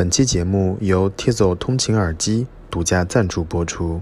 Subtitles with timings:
[0.00, 4.00] 本期节目由 Tizo 通勤耳机独家赞助播出。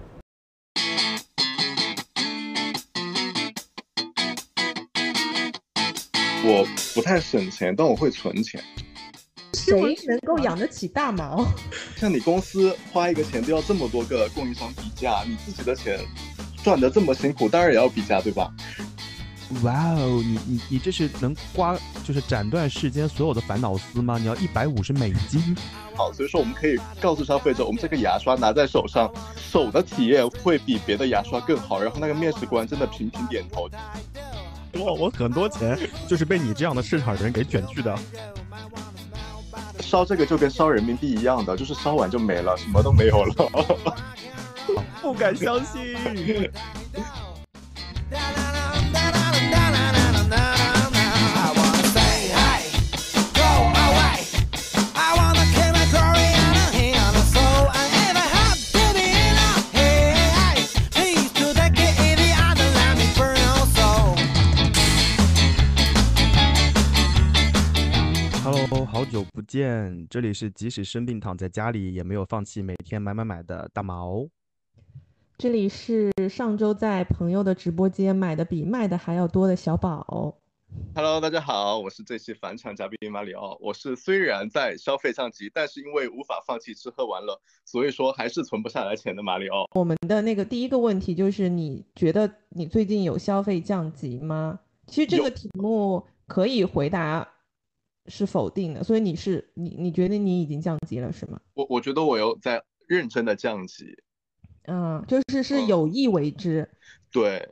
[6.45, 6.65] 我
[6.95, 8.63] 不太省钱，但我会存钱。
[9.55, 11.45] 谁能够养得起大毛？
[11.97, 15.99] 像你公司花一个钱都要这么多个供应商比价，你自己的钱
[16.63, 18.49] 赚得这么辛苦，当然也要比价，对吧？
[19.63, 21.75] 哇哦，你你你这是能刮，
[22.05, 24.19] 就是斩断世间所有的烦恼丝吗？
[24.19, 25.57] 你要一百五十美金？
[25.95, 31.81] 好，所以说我们可以告诉消费者，我们这个牙刷拿在手上，手的体验会比别的牙刷更好。
[31.81, 33.69] 然后那个面试官真的频频点头。
[34.75, 37.99] 哇，我很多钱就是被你这样的市场人给卷去的。
[39.81, 43.35] 烧这个就跟烧人民币一样的，就是烧完就没了，什么都没有了。
[45.01, 45.97] 不敢相信。
[69.19, 74.25] 久不见，这里是即使生病躺在家里也没有放弃每天买买买的大毛。
[75.37, 80.39] 这里是上周在朋友的直播间买的比卖的还要多的小宝。
[80.95, 83.59] Hello，大家好，我是这期返场嘉宾马里奥。
[83.61, 89.69] 我是虽然在消费降级，但是因为无法放弃吃喝玩乐，所以说还是存不下来钱的马里奥。
[89.75, 94.61] 我们的那个第一个问题就是，你觉得你最近有消费降级吗？
[94.87, 97.29] 其实这个题目可以回答。
[98.09, 101.41] 是否定的，所以你是你你觉得你已经降级了是吗？
[101.55, 103.97] 我我觉得我有在认真的降级，
[104.65, 106.69] 嗯，就是是有意为之。
[107.11, 107.49] 对，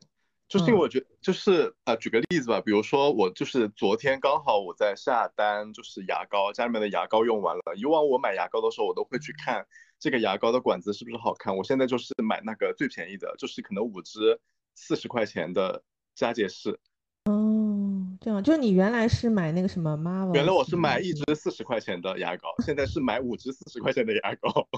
[0.49, 7.63] 就是因为我觉就是啊，举个例子吧，比如说我就是昨天刚好我在下单，就是牙膏，家里面的牙膏用完了。
[7.77, 9.67] 以往我买牙膏的时候，我都会去看
[9.99, 11.57] 这个牙膏的管子是不是好看。
[11.57, 14.41] 我现在就是买那个最便宜的，就是可能五支
[14.75, 15.83] 四十块钱的
[16.15, 16.79] 佳洁士。
[17.27, 24.69] 哦，这样就是你原来是买那个什么 Marvel，原来我是买一支四十块钱的牙膏，现在是买五支四十块钱的牙膏。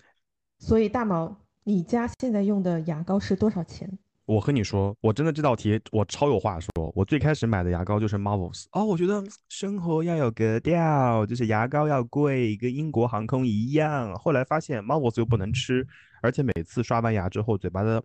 [0.60, 1.34] 所以大毛，
[1.64, 3.90] 你家现在用的牙膏是多少钱？
[4.26, 6.70] 我和你说，我真的这道题我超有话说。
[6.94, 14.14] 我最开始买的牙膏就是 Marvels，哦，我觉得生活要有格调，就是牙膏要贵，跟英国航空一样。
[14.16, 15.86] 后来发现 Marvels 又不能吃，
[16.20, 18.02] 而且每次刷完牙之后，嘴巴的。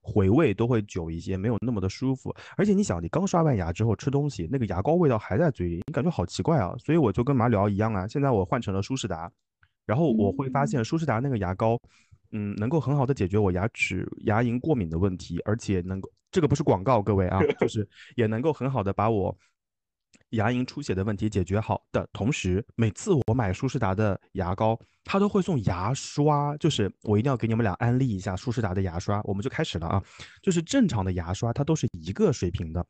[0.00, 2.34] 回味都会久一些，没有那么的舒服。
[2.56, 6.74] 而且你想，你刚刷完牙之后吃东西，那个牙膏味道还在嘴里，你感觉好奇怪啊。
[6.78, 9.30] 所以我就跟马里奥一样啊，现在我换成了舒适达，
[9.86, 11.78] 然后我会发现舒适达那个牙膏，
[12.32, 19.36] 嗯，能够很好的解决我牙齿牙龈过敏的问题，而且能够这个不是广告，各位啊，就是也能够很好的把我。
[20.30, 26.56] 牙龈出血的问题解决好的同时，每次我买舒适达的牙膏，它都会送牙刷。
[26.58, 29.20] 就是我一定要给你们俩安利一下舒适达的牙刷。
[29.24, 30.02] 我们就开始了啊，
[30.42, 32.84] 就是正常的牙刷它都是一个水平的，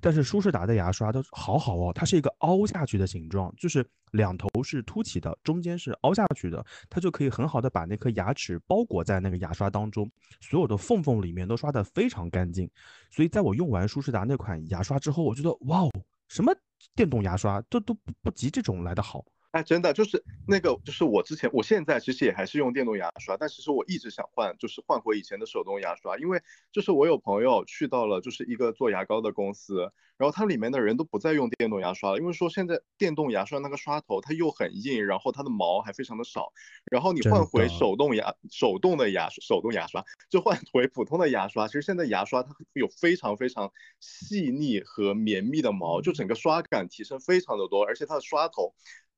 [0.00, 10.08] 但是舒适达的牙刷都好好哦，它是一个凹下去的形状，就是两头是凸起的，中间是凹下去的，它就可以很好的把那颗牙齿包裹在那个牙刷当中，
[10.40, 12.70] 所有的缝缝里面都刷得非常干净。
[13.10, 15.90] 所以在我用完舒适达那款牙刷之后，我觉得哇哦，
[16.28, 16.54] 什么？
[16.94, 19.24] 电动牙刷都都不不及这种来的好。
[19.54, 26.42] 哎，真的就是那个，就是我之前，我现在其实也还是用电动牙刷，但其实我一直想换，就是换回以前的手动牙刷，因为
[26.72, 36.52] 就是我有朋友去到了就是一个做牙膏的公司，然后它里面的人都不再用电动牙刷了，因为说现在电动牙刷那个刷头它又很硬，然后它的毛还非常的少，
[36.90, 43.70] 然后你换回手动牙手动的牙手动牙刷，就换回普通的牙刷，其实现在牙刷它有非常非常
[44.00, 48.74] 细腻和绵密的毛，就整个刷感提升非常的多，而且它的刷头。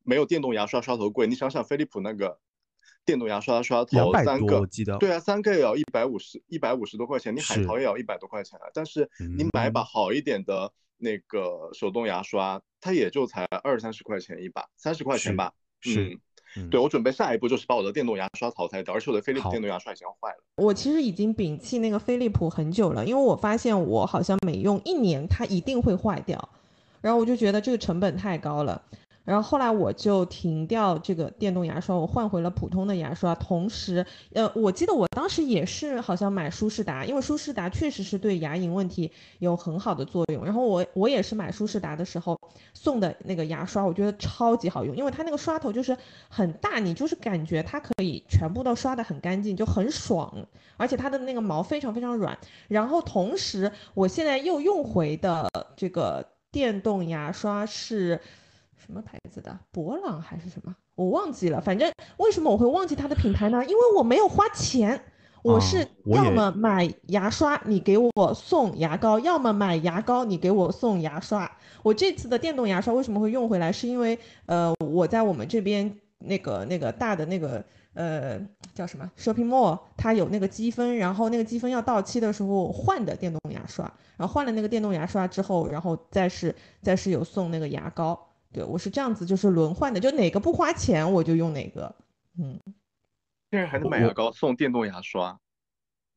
[0.06, 2.39] 没有电动牙刷刷头贵，你想想飞利浦那个
[3.05, 4.67] 电动牙刷刷头三个，
[4.99, 8.71] 对啊，三个也要一百五十一百五十多块钱，你海淘也要一百多块钱啊。
[8.72, 15.53] 但是你买把好一点的那个手动牙刷，它也就才二三十块钱一把，三十块钱吧。
[15.81, 16.19] 是，
[16.71, 20.38] 对我准备下一步就是把我的电动牙刷淘汰掉，而且我的飞利浦电动牙刷已经坏了。
[20.56, 26.49] 我其实已经摒弃那个飞利浦很久了，因为我发现我好像每用一年它一定会坏掉，
[27.00, 28.81] 然后我就觉得这个成本太高了。
[29.26, 33.34] 然后后来我就停掉这个电动牙刷，我换回了普通的牙刷。
[33.34, 40.44] 同时，呃，我记得我当时也是好像买舒适达，因为舒适达确实是对牙龈问题有很好的作用。
[40.44, 42.38] 然后我我也是买舒适达的时候
[42.73, 45.96] 送的那个牙刷，我觉得超级好用，因为它那个刷头就是
[46.28, 50.32] 很大，你就是感觉它可以全部都刷得很干净，就很爽。
[50.76, 52.38] 而且它的那个毛非常非常软。
[52.69, 58.20] 然后同时，我现在又用回的这个电动牙刷是。
[58.87, 59.59] 什么牌子的？
[59.73, 60.75] 博朗还是什么？
[60.94, 63.65] 我忘记了，反正为什么我会忘记它的品牌呢？
[63.65, 64.99] 因为我没有花钱，
[65.43, 71.50] 我是要么买牙刷，你给我送牙膏；要么买牙膏，你给我送牙刷。
[71.83, 73.73] 我这次的电动牙刷为什么会用回来？
[73.73, 74.17] 是因为
[74.47, 78.41] 呃，我在我们这边那个那个大的那个呃
[78.73, 83.85] 叫什么 shopping mall，它有那个积分，然后那个积分要到期的时候换的电动牙刷，
[84.17, 88.19] 然后换了那个电动牙刷之后，然后再是再是有送那个牙膏。
[88.56, 91.94] 对我是这样子，就是轮换的，就哪个不花钱我就用哪个。
[92.38, 92.58] 嗯，
[93.50, 95.38] 现在还能买牙膏送电动牙刷。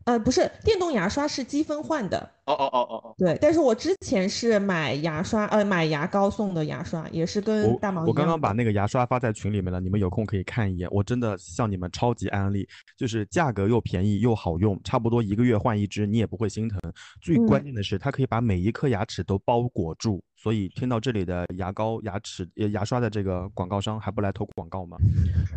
[0.05, 2.17] 呃，不是，电动牙刷是积分换的。
[2.45, 10.87] 哦哦哦哦哦，对，但是我之前是买牙刷，呃，买牙膏送的牙刷，也是跟大毛一我刚刚把那个牙刷发在群里面了，你们有空可以看一眼。
[10.91, 12.65] 我真的向你们超级安利，
[12.95, 16.79] 就是价格又便宜又好用，差不多一个月换一支，你也不会心疼。
[17.21, 20.23] 最关嗯键的是，它可以把每一颗牙齿都包裹住。
[20.41, 24.95] 所以听到这里的牙膏、牙齿、呃牙刷的这个广告商还不来投广告吗？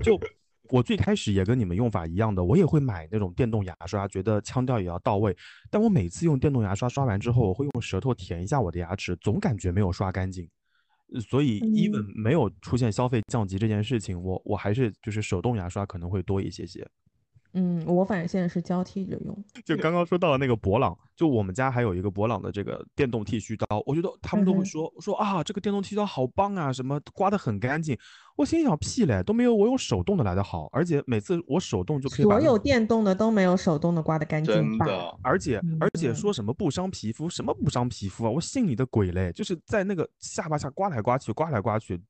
[0.02, 0.18] 就
[0.70, 5.36] 我最开始也跟你们用法一样的，我也会买那种电动牙刷，觉得腔调也要到位。
[5.70, 10.48] 但我每次用电动牙刷刷完之后，我会用舌头舔一下我的牙齿，总感觉没有刷干净。
[11.14, 16.84] 呃所以，even 嗯没有出现消费降级这件事情，我我还是就是手动牙刷可能会多一些些。
[17.54, 19.44] 嗯，我反正现在是交替着用。
[19.64, 27.96] 就刚刚说到了那个博朗，就我们家还有一个博朗的这个电动剃须刀，我觉得他们都会说、说啊，这个电动剃须刀好棒啊，什么刮得很干净。
[28.36, 34.86] 我心想屁嘞，都没有我用手动的来的好，而且每次我手动就可以把所有电动的都没有手动的刮得干净吧？
[34.86, 38.30] 真的，而且而且嗯说什么不伤皮肤，什么不伤皮肤啊？
[38.30, 39.30] 我信你的鬼嘞！
[39.32, 42.00] 就是在那个下巴下刮来刮去，刮来刮去，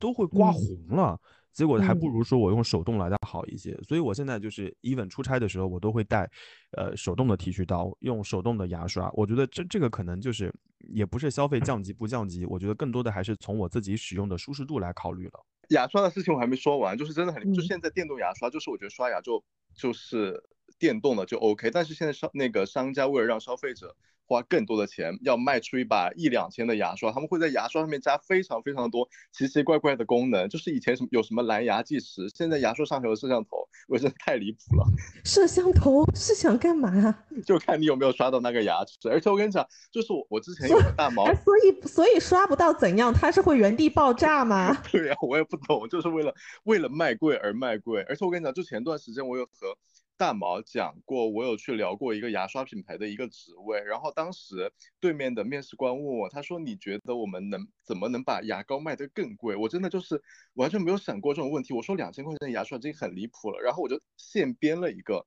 [0.00, 1.20] 都会刮嗯红了。
[1.58, 3.76] 结果还不嗯如说我用手动来的好一些。
[3.82, 6.30] 所以我现在就是 even 出差的时候，我都会带
[6.76, 9.10] 呃手动的剃须刀，用手动的牙刷。
[9.12, 10.54] 我觉得这这个可能就是
[10.94, 15.44] 也不是消费降级不降级，我觉得更多的还是从我自己使用的舒适度来考虑了。
[15.70, 19.42] 牙刷的事情我还没说完，就是真的很，就嗯现在电动牙刷，就是我觉得刷牙就
[19.74, 20.40] 就是
[20.78, 23.94] 电动的就 OK，但是现在商那个商家为了让消费者
[24.26, 34.84] 花更多的钱，要卖出一把一两千的牙刷，他们会在牙刷上面加非常非常多奇奇怪怪的功能，就是以前什么有什么蓝牙计时，现在牙刷上还有摄像头，我真的太离谱了，
[35.24, 37.24] 摄像头是想干嘛？
[37.46, 39.08] 就看你有没有刷到那个牙齿。
[39.08, 43.10] 而且我跟你讲，就是我我之前有个大毛哎，所以所以刷不到怎样？
[43.14, 44.74] 它是会原地爆炸吗？
[44.92, 46.34] 对呀、我也不懂，就是为了
[46.64, 48.02] 为了卖贵而卖贵。
[48.02, 49.74] 而且我跟你讲，就前段时间我有和
[50.18, 59.54] 大毛讲过，我有去聊过一个牙刷品牌的一个职位，然后当时对面的面试官问我，他说你觉得我们能怎么能把牙膏卖得更贵？
[59.54, 60.20] 我真的就是
[60.54, 61.72] 完全没有想过这种问题。
[61.72, 65.24] 我说两千块钱的牙刷已经很离谱了，然后我就现编了一个，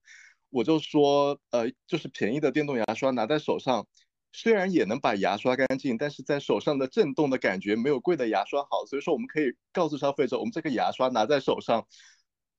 [0.50, 3.88] 我就说呃，就是便宜的电动牙刷拿在手上。
[4.34, 11.86] 虽然也能把牙刷干净，但是在手上的震动的感觉没有贵的牙刷好，所以说我们可以告诉消费者，我们这个牙刷拿在手上，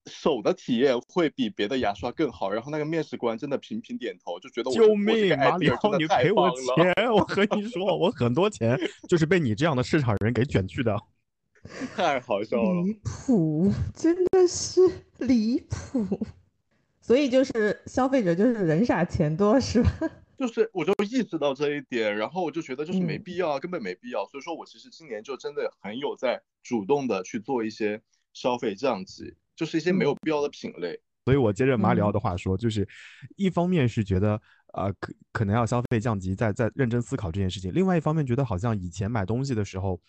[0.07, 2.51] 手的体验会比别的牙刷更好。
[2.51, 5.29] 然后那个面试官真的频频点头，就觉得我救命！
[5.29, 7.13] 个马里奥，你赔我，钱！
[7.13, 8.79] 我和你说，我很多钱
[9.09, 10.97] 就是被你这样的市场人给卷去的。
[11.95, 12.83] 太好笑了。
[12.83, 14.81] 离谱，真的是
[15.19, 16.27] 离谱。
[17.01, 19.91] 所以就是消费者就是人傻钱多是吧？
[20.39, 24.27] 就是我就意识到这一点，然后我就觉得就是没嗯必要啊，根本没必要。
[24.27, 28.01] 所以说我其实今年就真的很有在主动的去做一些
[28.33, 31.01] 消费降级，就是一些没有嗯必要的品类。
[31.25, 32.87] 所以我接着马里奥嗯的话说，就是
[33.37, 34.41] 一方面是觉得
[34.73, 40.01] 呃可可能要消费降级，在在认真思考这件事情；另外一方面觉得好像以前买东西的时候，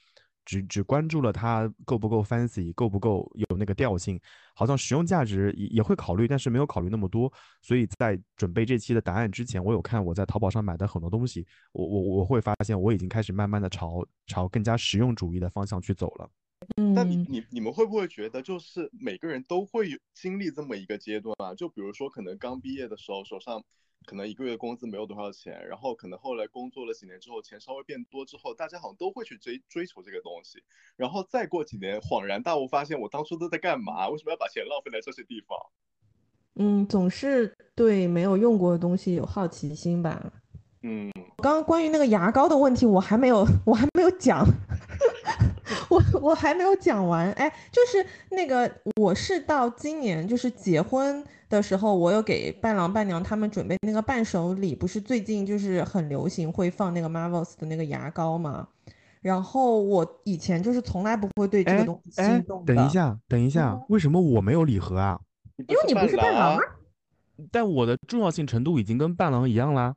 [0.43, 4.19] 只只关注了它够不够 fancy，够不够有那个调性，
[4.55, 7.31] 好像实用价值也也会考虑，但是没有考虑那么多。
[7.61, 16.27] 所以在准备这期的答案之前，我有看我在淘宝上买的很多东西，我我我会发现我已经开始慢慢的朝朝更加实用主义的方向去走了。
[16.77, 21.53] 嗯但你你你们会不会觉得，就是每个人都会有经历这么一个阶段啊？
[21.53, 23.63] 就比如说，可能刚毕业的时候，手上
[24.05, 30.61] 可能一个月工资没有多少钱，然后可能后来工作了几年之后，钱稍微变多之后，大家好像都会去追追求这个东西，
[30.95, 34.09] 然后再过几年，恍然大悟，发现我当初都在干嘛？
[34.09, 35.57] 为什么要把钱浪费在这些地方？
[36.55, 40.31] 嗯，总是对没有用过的东西有好奇心吧。
[40.85, 44.45] 嗯，刚刚关于那个牙膏的问题，我还没有，我还没有讲，
[45.89, 47.31] 我我还没有讲完。
[47.33, 58.67] 哎，就是那个，我是到今年就是结婚的时候，我有给伴郎伴娘他们准备那个伴手礼，不是最近就是很流行会放那个 Marvels 的那个牙膏嘛。
[59.21, 65.17] 然后我以前就是从来不会对这个哎东西哎心动，的，等一下，等一下，为什么我没有礼盒啊？
[65.57, 66.59] 因因为你不是伴郎啊。
[67.49, 69.95] 但我的重要性程度已经跟伴郎一样啦，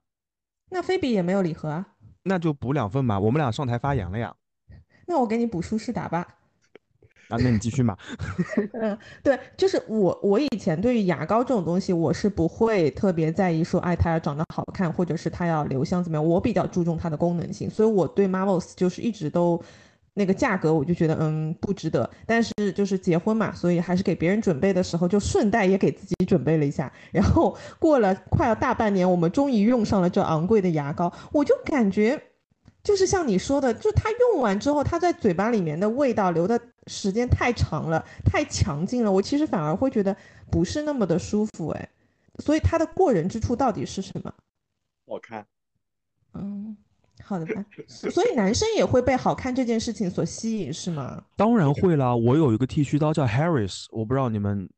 [0.70, 1.86] 那菲比也没有礼盒啊，
[2.22, 3.18] 那就补两份吧。
[3.18, 4.32] 我们俩上台发言了呀。
[5.06, 6.26] 那我给你补舒适达吧。
[7.28, 7.96] 啊，那你继续嘛。
[8.74, 19.60] 嗯，对，就是我，我以前对于牙膏这种东西，我是不会特别在意说，哎，它要长得好看，或者是它要留香怎么样，我比较注重它的功能性，所以我对 Marvels 就是一直都
[20.14, 22.08] 那个价格，我就觉得嗯不值得。
[22.26, 26.92] 但是就是结婚嘛，所以还是给别人准备的时候，就顺带也给自己准备了一下。
[27.10, 32.22] 然后过了快要大半年，我们终于用上了这昂贵的牙膏，我就感觉。
[32.86, 40.16] 就是像你说的，就它用完之后，它在嘴巴里面的味道留的时间太长了，太强劲了，我其实反而会觉得
[40.52, 41.88] 不是那么的舒服，哎，
[42.38, 44.32] 所以它的过人之处到底是什么？
[45.08, 45.44] 好看。
[46.34, 46.76] 嗯，
[47.24, 47.66] 好的吧。
[47.88, 51.24] 所以男生也会被好看这件事情所吸引，是吗？
[51.34, 54.70] 当然会啦，我有一个剃须刀叫 Harris，我不知道你们。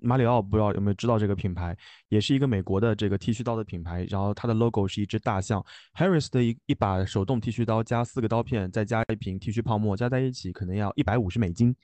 [0.00, 1.76] 马里奥不知道有没有知道这个品牌，
[2.08, 4.04] 也是一个美国的这个剃须刀的品牌。
[4.10, 5.64] 然后它的 logo 是一只大象。
[5.96, 11.74] Harris 的一一把手动剃须刀加四个刀片，再加一瓶剃须泡沫，加在一起可能要一百五十美金。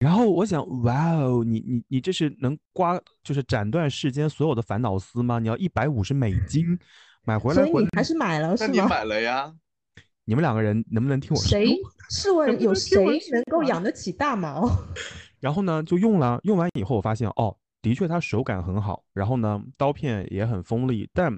[0.00, 5.38] 然后我想，哇哦，你你你这是能刮，就是斩断世间所有的烦恼丝吗？
[5.38, 6.78] 你要一百五十美金
[7.24, 8.72] 买回来，所以你还是买了是吗？
[8.72, 9.54] 你买了呀？
[10.24, 11.48] 你们两个人能不能听我说？
[11.48, 11.74] 谁
[12.10, 13.02] 试问有谁
[13.32, 14.70] 能够养得起大毛？
[15.40, 21.32] 然后呢，就用了，用完以后我发现，哦，的确它手感很好，然后呢，刀片也很锋利，但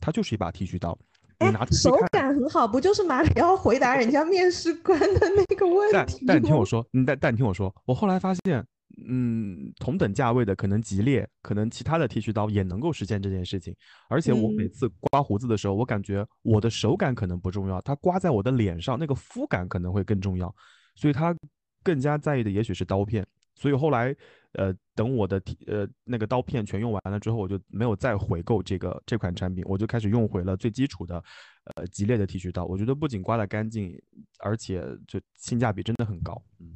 [0.00, 0.98] 它就是一把剃须刀。
[1.38, 8.64] 哎，手感很好，不就是马里奥回答人家面试官的那个问题但但你听我说，但但你听我说，我后来发现，
[9.08, 13.74] 嗯，同等价位的可能吉列，可能其他的剃须刀也能够实现这件事情。
[14.08, 20.54] 而且我每次刮胡子的时候，我感觉我的手感可能不重要，它刮在我的脸上那个肤感可能会更重要，
[20.94, 21.34] 所以它
[21.82, 23.26] 更加在意的也许是刀片。
[23.54, 24.14] 所以后来，
[24.52, 31.22] 呃，等我的呃那个刀片全用完了之后，我就没有再回购这个这款产品，我就开始用回了最基础的，
[31.76, 32.64] 呃，吉列的剃须刀。
[32.64, 33.96] 我觉得不仅刮得干净，
[34.40, 36.42] 而且就性价比真的很高。
[36.58, 36.72] 嗯，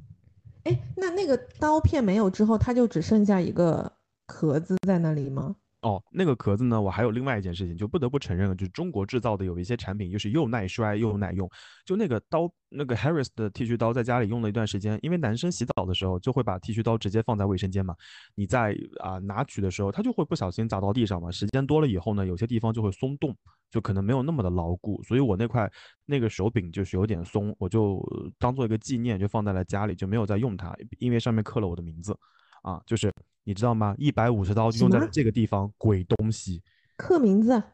[0.64, 3.90] 哎，那那个刀片没有之后，它就只剩下一个
[4.26, 5.56] 壳子在那里吗？
[5.86, 6.82] 哦，那个壳子呢？
[6.82, 11.48] 我还有另外一件事情，就不得不承认了，就是中国制造的有一些产品，就是又耐摔又耐用。
[11.84, 17.94] 就那个刀，那个 Harris 的剃须刀，在家里用了一段时间，因为男生洗澡的时候就会把剃须刀直接放在卫生间嘛，
[18.34, 21.30] 你在啊拿取的时候，它就会不小心砸到地上嘛。
[21.30, 23.32] 时间多了以后呢，有些地方就会松动，
[23.70, 25.00] 就可能没有那么的牢固。
[25.04, 25.70] 所以我那块
[26.04, 28.04] 那个手柄就是有点松，我就
[28.40, 32.18] 当做一个纪念，就放在了家里，就没有再用它，因为上面刻了我的名字。
[32.66, 33.12] 啊，就是
[33.44, 33.94] 你知道吗？
[33.96, 36.60] 一百五十刀就用在这个地方，鬼东西，
[36.96, 37.64] 刻名字啊，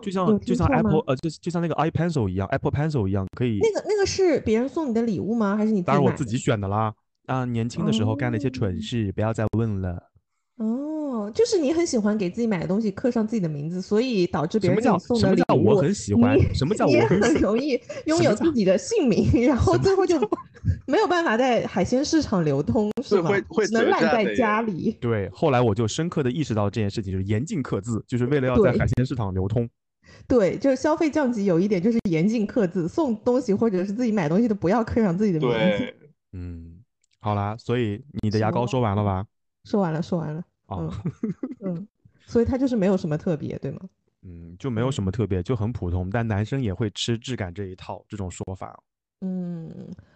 [0.00, 3.58] 就像就像 Apple 呃，就就像那个 iPencil 一样，Apple Pencil 一样，可以。
[3.60, 5.56] 那个那个是别人送你的礼物吗？
[5.56, 5.82] 还是你？
[5.82, 6.94] 当然我自己选的啦。
[7.26, 10.11] 啊，年轻的时候干了一些蠢事，不要再问了。
[10.56, 15.44] 哦，就是你很喜欢给自己买的东西刻上自己的名字，所以导致别人给你送的礼物。
[15.44, 16.38] 什么叫我很喜欢？
[16.54, 20.18] 什么叫 我很容易拥有自己的姓名，然后最后就。
[20.86, 23.30] 没有办法在海鲜市场流通，是吗？
[23.64, 24.96] 只能烂在家里。
[25.00, 29.68] 对，后来我就深刻的意识到这件事情，就是严禁刻字，就是为了要在海鲜市场流通。
[30.28, 35.94] 对，就是消费降级有一点就是严禁刻字，送东西或者是自己买东西都不要刻上自己的名字。
[36.32, 36.76] 嗯，
[37.18, 39.24] 好啦，所以你的牙膏说完了吧？
[39.64, 40.42] 说完了，说完了。
[40.66, 40.92] 哦，
[41.64, 41.86] 嗯，
[42.26, 43.80] 所以它就是没有什么特别，对吗？
[44.22, 46.08] 嗯，就没有什么特别，就很普通。
[46.08, 48.78] 但男生也会吃质感这一套，这种说法。
[49.20, 49.70] 嗯，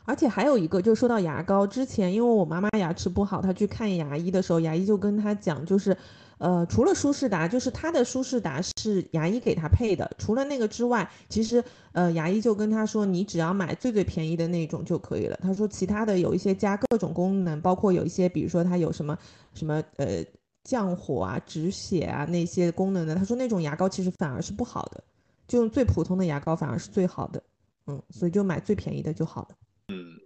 [0.05, 5.97] 而且还有一个，就是说到牙膏之前，因为我妈妈牙齿不好，她去看牙医的时候，牙医就跟她讲，就是，
[6.39, 11.63] 呃，除了舒适达，就是他的舒适达是牙医给他配的，除了那个之外，其实，
[11.93, 15.39] 呃，牙医就跟他说，你只要买最最便宜的那种就可以了。
[15.43, 19.17] 他说其他的有一些加各种功能，包括有一些，比如说它有什么
[19.55, 20.23] 什么，呃，
[20.65, 25.03] 降火啊、止血啊那些功能的，他说那种牙膏其实反而是不好的，
[25.49, 27.43] 就用最普通的牙膏反而是最好的。
[27.87, 29.49] 嗯，所以就买最便宜的就好了。
[29.89, 30.19] 嗯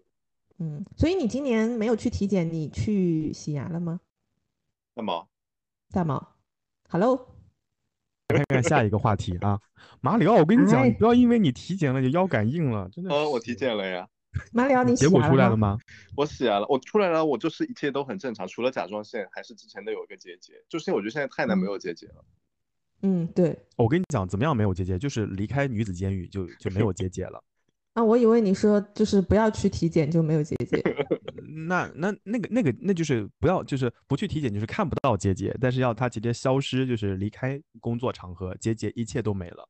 [0.59, 4.01] 嗯，所以你今年没有去体检，你去洗牙了吗？
[4.95, 5.29] 大毛，
[5.93, 6.37] 大毛
[6.89, 7.35] ，Hello，
[8.29, 9.61] 看看下一个话题啊，
[10.01, 13.13] 马里奥，我跟你讲，你不要因为你体检了就腰杆硬了，真的。
[13.13, 14.09] 哦，我体检了呀。
[14.53, 15.77] 马里奥，你结果出来了吗？
[16.17, 22.25] 我洗牙了，我出来了，我就是一切都很正常，除了甲状腺还是之前的有一个结节，就是我觉得现在太难没有结节了。
[23.03, 23.59] 嗯，对。
[23.77, 24.97] 我跟你讲，怎么样没有结节？
[24.97, 27.43] 就是离开女子监狱就就没有结节了。
[27.95, 30.83] 啊，我以为你说就是不要去体检就没有结节。
[31.67, 39.69] 那那那个那个那就是不要就是不去体检就是看不到结节，但是要它直接消失，就是离开工作场合，结节一切都没了。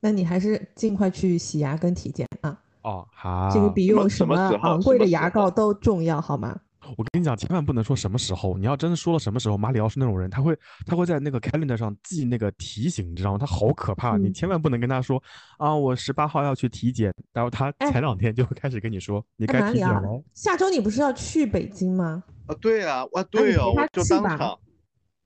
[0.00, 2.60] 那你还是尽快去洗牙跟体检啊。
[2.82, 3.50] 哦，好。
[3.52, 6.58] 这个比用什么昂贵的牙膏都重要，好吗？
[6.96, 8.56] 我跟你讲，千万不能说什么时候。
[8.56, 10.56] 你要真的说了什么时候，马里奥是那种人，他会
[10.86, 13.38] 他会在那个 calendar 上记那个提醒，你知道吗？
[13.38, 15.22] 他好可怕，你嗯千万不能跟他说
[15.58, 22.22] 啊，我十八号要去体检，然后他哎前两天就会开始跟你说，你哎，该体检了。，下周你不是要去北京吗？
[22.46, 24.58] 啊，对啊，啊对哦，就当场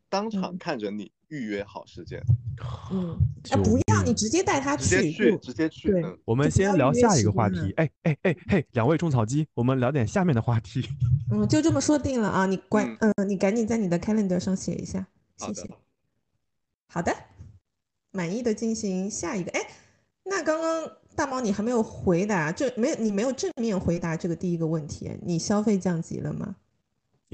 [0.08, 2.22] 当场嗯看着你预约好时间，
[2.90, 3.18] 嗯，
[3.62, 7.72] 不要，你直接带他直接去，直接去，嗯，我们先聊下一个话题。
[7.76, 10.88] 哎哎哎嘿，两位种草机，我们聊点下面的话题。
[11.32, 12.46] 嗯，就这么说定了啊！
[12.46, 15.06] 你关，嗯嗯，你赶紧在你的 calendar 上写一下，
[15.38, 15.68] 谢谢。
[16.88, 17.14] 好的，
[18.12, 19.50] 满意的进行下一个。
[19.52, 19.60] 哎，
[20.24, 26.56] 那刚刚大毛你还没有回答，就没有你没有正面回答这个第一个问题，你消费降级了吗？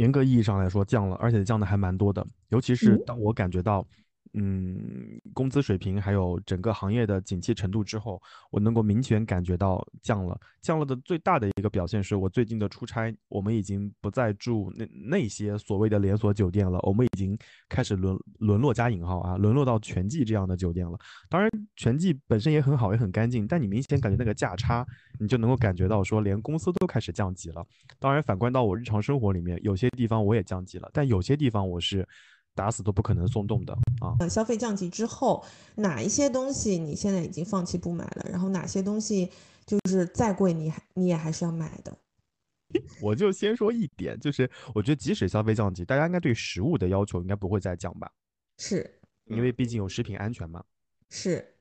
[0.00, 2.26] 严格意义上来说降了，而且降的还蛮多的。
[2.48, 3.86] 尤其是嗯当我感觉到，
[4.34, 8.20] 嗯，工资水平还有整个行业的景气程度之后，
[8.50, 10.38] 我能够明显感觉到降了。
[10.62, 17.36] 降了的最大的一个表现是我最近的出差，我们已经不再住那那些所谓的连锁酒店了，我们已经
[17.68, 20.96] 开始沦沦落加引号啊，沦落到全季这样的酒店了。
[21.28, 24.86] 当然，全季本身也很好，也很干净，但你明显感觉那个价差，
[25.18, 27.66] 你就能够感觉到说，连公司都开始降级了。
[27.98, 32.06] 当然，反观到我日常生活里面，有些地方我也降级了，但有些地方我是
[32.54, 34.16] 打死都不可能松动的啊。
[34.20, 35.44] 呃，消费降级之后，
[35.76, 38.26] 哪一些东西你现在已经放弃不买了？
[38.30, 39.30] 然后哪些东西
[39.66, 41.96] 就是再贵你还你也还是要买的？
[43.02, 48.10] 我就先说一点，就是我觉得即使消费降级，大家应该对食物的要求应该不会再降吧，
[48.58, 50.62] 是因为毕竟有食品安全嘛。
[51.08, 51.56] 是，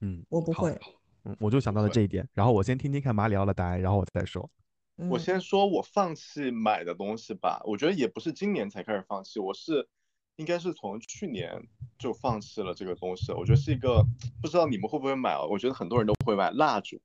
[0.00, 0.78] 嗯，我不会。
[1.24, 4.48] 嗯，我就想到了这一点，然后我先听听看马里奥的答案，然后我再说。
[4.96, 9.88] 嗯我先说我放弃买的东西吧，我觉得也不是今年才开始放弃，我是
[10.36, 11.50] 应该是从去年
[11.98, 13.32] 就放弃了这个东西。
[13.32, 14.04] 我觉得是一个
[14.42, 15.42] 不知道你们会不会买啊？
[15.42, 17.00] 我觉得很多人都会买蜡烛。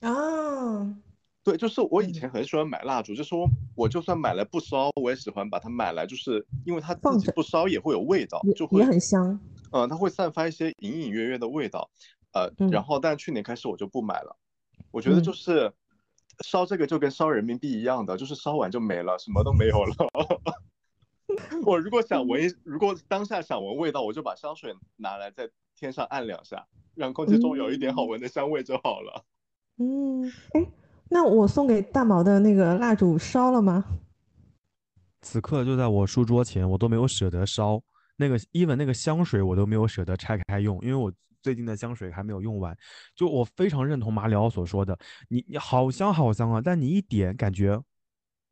[0.00, 0.96] 啊，
[1.42, 9.38] 对，就是我以嗯前很喜欢买蜡烛，就是我我就算买来不烧，我也喜欢把它买来，就是因为它自己不烧也会有味道，就会很香。
[9.72, 11.90] 嗯，它会散发一些隐隐约约的味道，
[12.32, 14.36] 呃，嗯然后但去年开始我就不买了，
[14.90, 15.72] 我觉得就嗯是
[16.44, 19.94] 烧这个就跟烧人民币一样的，就是烧完就没了，什么都没有了。
[21.64, 29.24] 我如果想闻，如果当下想闻味道，我就把香水拿来在天上按两下，让空气中有一点好闻的香味就好了。
[29.78, 30.66] 嗯，哎，
[31.10, 33.84] 那我送给大毛的那个蜡烛烧了吗？
[35.22, 37.82] 此刻就在我书桌前，我都没有舍得烧
[38.16, 42.76] 那个，even 那个香水我都没有舍得拆开用，因为我最近的香水还没有用完。
[43.16, 44.96] 就我非常认同马里奥所说的，
[45.28, 47.80] 你你好香好香啊，但你一点感觉，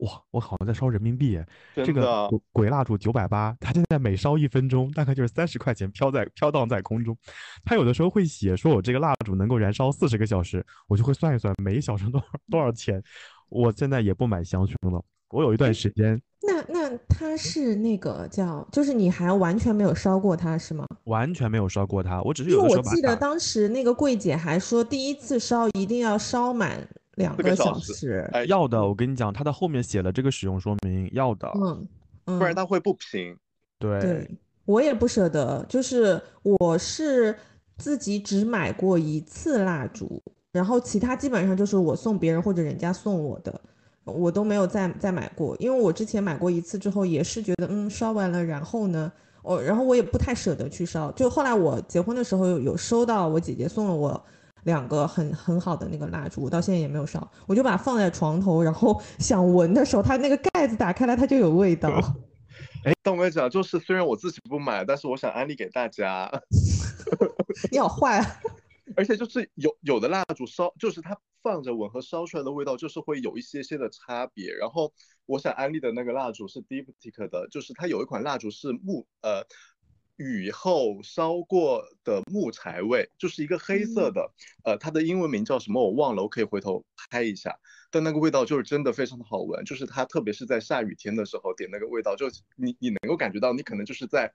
[0.03, 1.47] 哇，我好像在烧人民币耶。
[1.77, 7.17] 这个鬼鬼蜡烛九百八，它现在每烧一分钟，大概就是三十块钱飘在飘荡在空中。
[7.65, 13.03] 它有的时候会写说我这个蜡烛能够燃烧四十个小时，我就会算一算每一小时多少多少钱。
[13.49, 15.03] 我现在也不买香薰了。
[15.29, 20.87] 我有一段时间那那它是那个叫，就是你还完全没有烧过它是吗？
[21.05, 26.87] 完全没有烧过它，我只是有的时候把我记得当时那个柜姐还说，第一次烧一定要烧满
[27.17, 28.29] 两个个小时。
[28.33, 28.87] 哎，要的。
[28.87, 31.51] 我跟你讲，它的后面写了这个使用说明，要的。
[31.57, 31.89] 嗯
[32.27, 33.37] 嗯，不然它会不平。
[33.79, 34.31] 对，对，
[34.65, 37.37] 我也不舍得，就是我是
[37.79, 40.23] 自己只买过一次蜡烛，
[40.53, 43.61] 然后其他基本上就是我送别人或者人家送我的，
[44.05, 49.11] 我都没有再再买过，因为我之前买过一次之后也是觉得嗯烧完了，然后呢，
[49.43, 54.25] 我然后我也不太舍得去烧，就后来我结婚的时候有有收到我姐姐送了我。
[54.65, 61.91] 两个很很好的那个蜡烛，我到现在也没有烧，我就把它放在床头，然后 想闻的时候，它那个盖子打开来，它就有味道。
[62.85, 66.31] 哎但我跟你讲，就是虽然我自己不买，但是我想安利给大家。
[67.71, 68.27] 你好坏啊！
[68.97, 74.53] 而且就是有有的蜡烛烧，就是它放着闻和烧出来的味道，就是会有一些些的差别。
[74.53, 74.93] 然后
[75.27, 79.43] 我想安利的那个蜡烛是 Diptyque 的，就是它有一款蜡烛是木呃
[80.17, 84.33] 雨后烧过的木材味，就是一个黑色的，
[84.65, 87.59] 呃，它的英文名叫什么我忘了，我可以回头拍一下。
[87.91, 94.33] 但那个味道就是真的非常的好闻，就是它特别是在下雨天的时候点那个味道，就你你能够感觉到你可能就是在，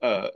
[0.00, 0.30] 呃。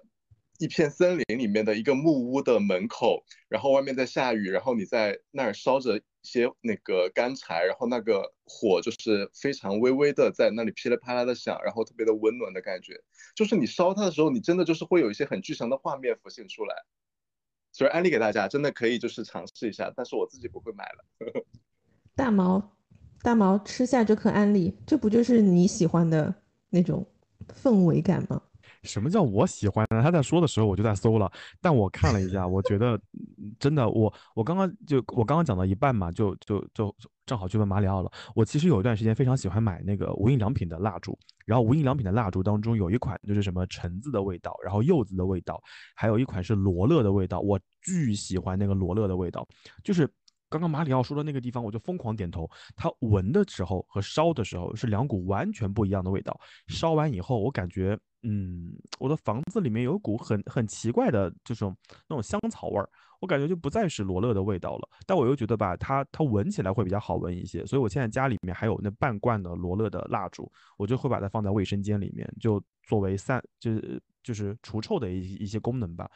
[0.59, 13.01] 一片森林里面的一个木屋的门口，然后外面在下雨，然后你在那儿烧着一些那个干柴，然后那个火就是非常微微的在那里噼里啪啦的响，然后特别的温暖的感觉。
[13.35, 16.75] 就是你烧它的时候，你真的就是会有一些很具象的画面浮现出来。
[17.73, 21.05] 所以安利给大家，真的可以就是尝试一下，但是我自己不会买了。
[22.17, 22.77] 大毛，
[23.23, 26.35] 大毛吃下这颗安利，这不就是你喜欢的
[26.71, 27.07] 那种
[27.62, 28.43] 氛围感吗？
[28.87, 30.03] 什么叫我喜欢呢？
[30.03, 32.99] 他在说的时候我就在搜了，但我看了一下，我觉得
[33.59, 36.94] 真的，我我刚刚就我刚刚讲到一半嘛，就就就
[37.27, 38.11] 正好去问马里奥了。
[38.35, 45.61] 我其实有一段时间非常喜欢买那个无印良品的蜡烛，然后无印良品的蜡烛当中有一款就是什么橙子的味道，然后柚子的味道，
[45.94, 49.46] 还有一款是罗勒的味道，我巨喜欢那个罗勒的味道，
[49.85, 50.09] 就是。
[50.48, 52.48] 刚刚马里奥说的那个地方，我就疯狂点头。
[52.74, 56.38] 它闻的时候和烧的时候是两股完全不一样的味道。
[56.68, 61.76] 烧完以后，我感觉，嗯，我的房子里面有股很很奇怪的这种
[62.09, 62.88] 那种香草味儿，
[63.20, 64.88] 我感觉就不再是罗勒的味道了。
[65.04, 76.09] 但我又觉得吧，它它闻起来会比较好闻一些，所以我现在家里面还有那半罐的罗勒的蜡烛，我就会把它放在卫生间里面，就作为散就是就是除臭的一一些功能吧。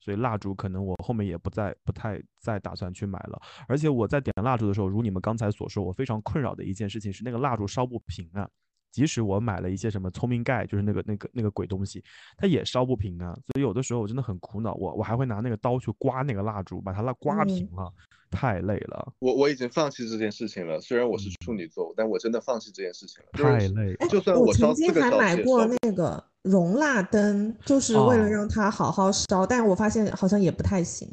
[0.00, 8.48] 所以蜡烛可能我后面也不再不太再打算去买了，而且我在点蜡烛的时候，如你们刚才所说，我非常困扰的一件事情是那个蜡烛烧不平啊。
[8.92, 12.00] 即使我买了一些什么聪明盖，就是那个那个那个鬼东西，
[12.36, 13.34] 它也烧不平啊。
[13.34, 17.92] 所以有的时候我真的很苦恼，我我还会拿那个刀去刮那个蜡烛，把它蜡刮平了，
[18.30, 19.12] 太累了。
[19.18, 24.08] 我我已经放弃这件事情了，虽然我是处女座，但我真的放弃这件事情了，太累了。
[24.08, 31.08] 就算我曾经还买过那个熔蜡灯，就是为了让它好好烧，但我发现好像也不太行。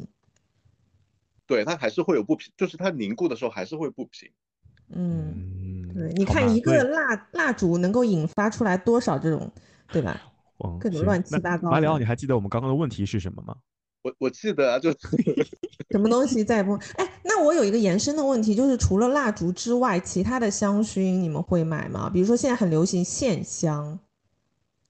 [1.48, 4.30] 对，它还是会有不平，就是它凝固的时候还是会不平。
[4.94, 9.50] 嗯，对，你看一个蜡蜡烛能够引发出来多少这种，
[9.92, 10.22] 对吧？
[10.80, 11.72] 各种乱七八糟。
[11.72, 13.56] 马里奥，你还记得我们刚刚的问题是什么吗？
[14.04, 14.92] 我我记得啊，就
[15.92, 16.74] 什么东西在不？
[16.98, 22.10] 哎，那我有一个延伸的问题，就是除了蜡烛之外，其他的香薰你们会买吗？
[22.10, 24.00] 比如说现在很流行线香，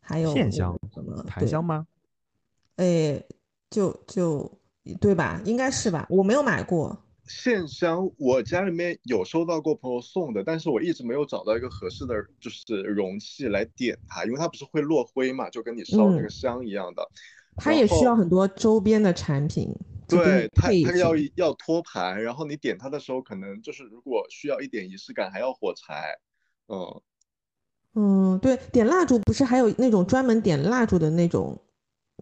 [0.02, 1.88] 还有线香什么檀香吗？
[2.76, 3.24] 哎，
[3.70, 4.60] 就就
[5.00, 5.42] 对吧？
[5.46, 6.06] 应该是吧？
[6.10, 6.98] 我没有买过。
[7.28, 17.08] 线香，我家里面有收到过朋友送的，但是我一直没有找到一个合适的，就是容器来点它，因为它不是会落灰嘛，就跟你烧那个香一样的。
[17.56, 19.74] 它也需要很多周边的产品。
[20.08, 26.18] 对，它它要要托盘，然后你点它的时候，可能就是如果需要一点仪式感，还要火柴。
[26.68, 27.02] 嗯
[27.96, 31.60] 嗯，对，点蜡烛不是还有那种专门点蜡烛的那种。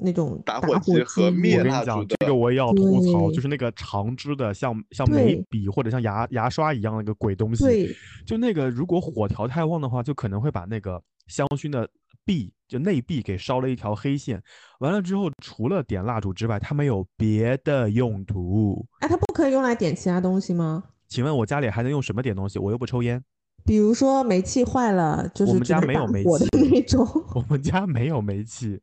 [0.01, 7.93] 那种打火机和灭蜡烛这个我也要吐槽，就是那个长支的，像像眉笔或者像牙牙刷一样的那个鬼东西。
[8.25, 11.85] 就那个如果火调太旺的话，就可能会把那个香薰的
[12.23, 14.41] 壁，就内壁给烧了一条黑线。
[14.79, 18.87] 完了之后，除了点蜡烛之外，它没有别的用途。
[19.01, 20.81] 哎，它不可以用来点其他东西吗？
[21.09, 22.57] 请问我家里还能用什么点东西？
[22.57, 23.21] 我又不抽烟。
[23.69, 27.07] 比如说煤气坏了，就是我们家没有煤气的那种。
[27.35, 28.81] 我们家没有煤气。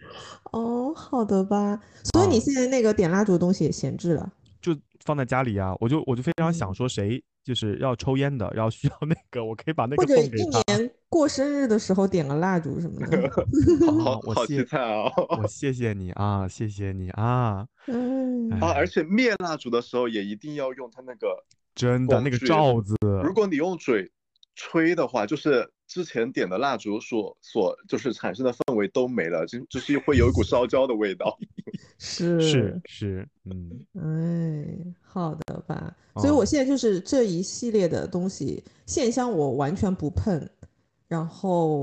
[0.53, 1.83] 哦，好的吧。
[2.05, 5.75] 所以你现在那个点蜡烛的东西也闲置了，就放在家里啊。
[5.81, 10.61] 我就我就非常想说，谁就是要抽烟的，要需要那个，我可以把那个送给他。
[10.61, 13.29] 一年过生日的时候点个蜡烛什么的。
[14.05, 15.11] 好，好谢菜啊！
[15.42, 17.66] 我谢谢你啊，谢谢你啊。
[17.88, 18.49] 嗯。
[18.61, 21.44] 啊，而且灭蜡烛的时候也一定要用它那个
[21.75, 22.94] 真的那个罩子。
[23.25, 24.09] 如果你用嘴。
[24.57, 31.38] 吹的话，就是之前点的蜡烛所所就是产生的氛围都没了，就就是会有一股烧焦的味道。
[31.99, 35.97] 是是是，嗯，哎，好的吧。
[36.16, 40.49] 所以我现在就是这一系列的东西，线香我完全不碰。
[41.09, 41.81] 然后，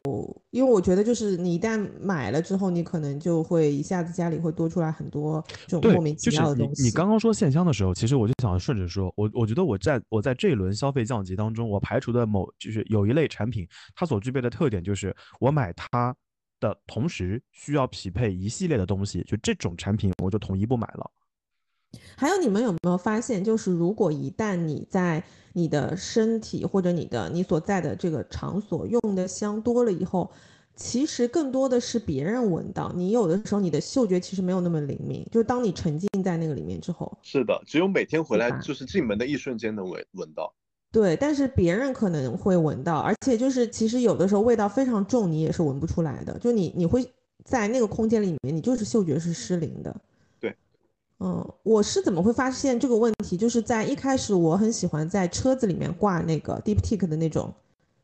[0.52, 6.84] 因为我觉得，就是你一旦买了之后，你可能就会一下子家里会多出来很多这种莫名其妙的东西。
[6.84, 16.14] 你刚刚说线香的时候，其实我就想顺着说，我我觉得我在我在这一轮消费降级当中，我排除的某就是有一类产品，它所具备的特点就是我买它
[16.60, 21.10] 的同时需要匹配一系列的东西，就这种产品我就统一不买了。
[22.16, 30.30] 还有，你们有没有发现，就是如果一旦你在你的身体或者你的你所在的这个场所用的香多了以后，
[30.76, 32.92] 其实更多的是别人闻到。
[32.96, 40.54] 你有的时候你的嗅觉其实没有那么灵敏，就是当你沉浸在那个里面之后，是的，只有每天回来就是进门的一瞬间能闻闻到。
[40.92, 46.38] 对，但是别人可能会闻到，而且就是其实有的时候味道非常重，你也是闻不出来的。
[46.40, 47.04] 就你你会
[47.44, 49.96] 在那个空间里面，你就是嗅觉是失灵的。
[51.26, 53.38] 嗯，我是怎么会发现这个问题？
[53.38, 57.54] 就是在一开始，我很喜欢在车子里面挂那个 Deep Tick 的那种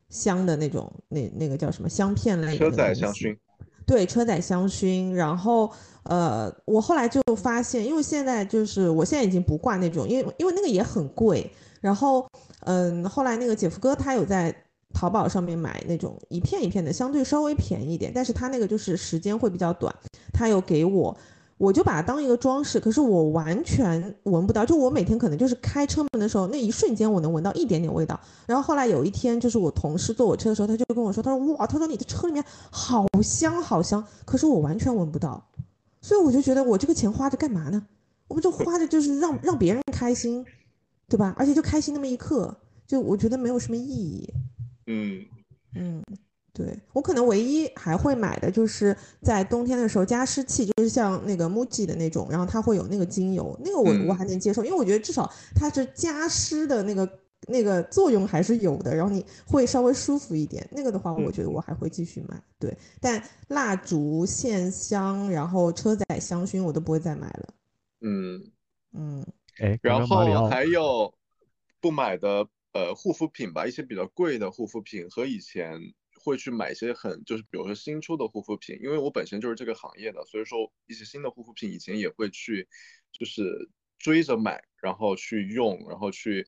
[0.09, 3.37] 香的那种，那那个叫什么香片类的车载香薰。
[3.85, 5.11] 对，车载香薰。
[5.11, 5.69] 然后，
[6.03, 11.51] 呃，我后来就发现，因为现在就是我现在已经不挂那种，因为因为那个也很贵。
[11.81, 12.25] 然后，
[12.61, 14.55] 嗯，后来那个姐夫哥他有在
[14.93, 19.93] 淘宝上面买那种一片一片的，相对稍微便宜一点，但是他那个就是时间会比较短。
[20.31, 21.17] 他有给我。
[21.59, 24.65] 我就把它当一个装饰，可是我完全闻不到。
[24.65, 28.17] 就我每天可能就是开车门的时候，那一瞬间我能闻到一点点味道。
[28.47, 32.41] 然后后来有一天，就是我同事坐我车的时候，他就跟我说：“他说哇，他说你的车里面
[32.71, 35.45] 好香好香。”可是我完全闻不到，
[35.99, 37.85] 所以我就觉得我这个钱花着干嘛呢？
[38.29, 40.45] 我不就花着就是让让别人开心，
[41.09, 41.35] 对吧？
[41.37, 42.55] 而且就开心那么一刻，
[42.87, 44.33] 就我觉得没有什么意义。
[44.87, 45.25] 嗯
[45.75, 46.01] 嗯。
[46.51, 57.07] 对我可能唯一还会买的就是在冬天的时候加湿器，就是像那个 MUJI 的那种，然后它会有那个精油，那个我我还能接受，因为我觉得至少它是加湿的那个
[57.47, 60.67] 那个作用还是有的，然后你会稍微舒服一点。
[60.71, 62.41] 那个的话，我觉得我还会继续买。
[62.57, 67.53] 对，但蜡烛、线香，然后车载香薰我都不会再买了。
[68.01, 68.43] 嗯
[68.93, 69.25] 嗯，
[69.59, 71.13] 哎，然后还有
[71.79, 75.79] 不买的呃护肤品吧，一些比较贵的护肤品和以前。
[76.21, 82.67] 会去买一些很就是比如说新出的护肤品，因为我本身就是这个行业的，所以说一些新的护肤品以前也会去
[83.11, 86.47] 就是追着买，然后去用，然后去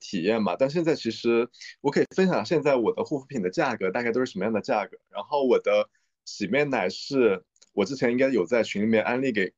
[0.00, 0.56] 体验嘛。
[0.56, 1.48] 但现在其实
[1.80, 4.96] 我可以分享现在我的护肤品的价格大概都是什么样的价格。
[5.10, 5.88] 然后我的
[6.24, 9.52] 洗面奶是我之前应该有在群里面安利给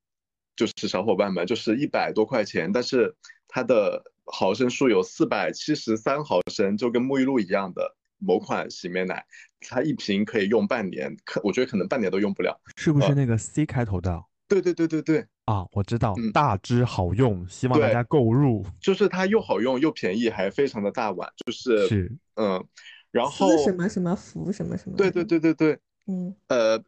[0.57, 3.15] 就是小伙伴们，就是一百多块钱，但是
[3.47, 7.97] 它的毫升数有四百七十三毫升，就跟沐浴露一样的。
[8.19, 9.25] 某款洗面奶，
[9.61, 12.61] 它一瓶可以用半年，可我觉得可能半年都用不了。
[12.77, 14.25] 是不是那个 C 开头的？
[14.49, 15.27] 对对对对对。
[15.45, 18.67] 啊，我知道，大支好用，希望大家购入。
[18.81, 22.63] 就是它又好用又便宜，还非常的大碗，就是是嗯，
[23.11, 24.97] 然后什么什么福什么什么？
[24.97, 26.83] 对对对对对，嗯呃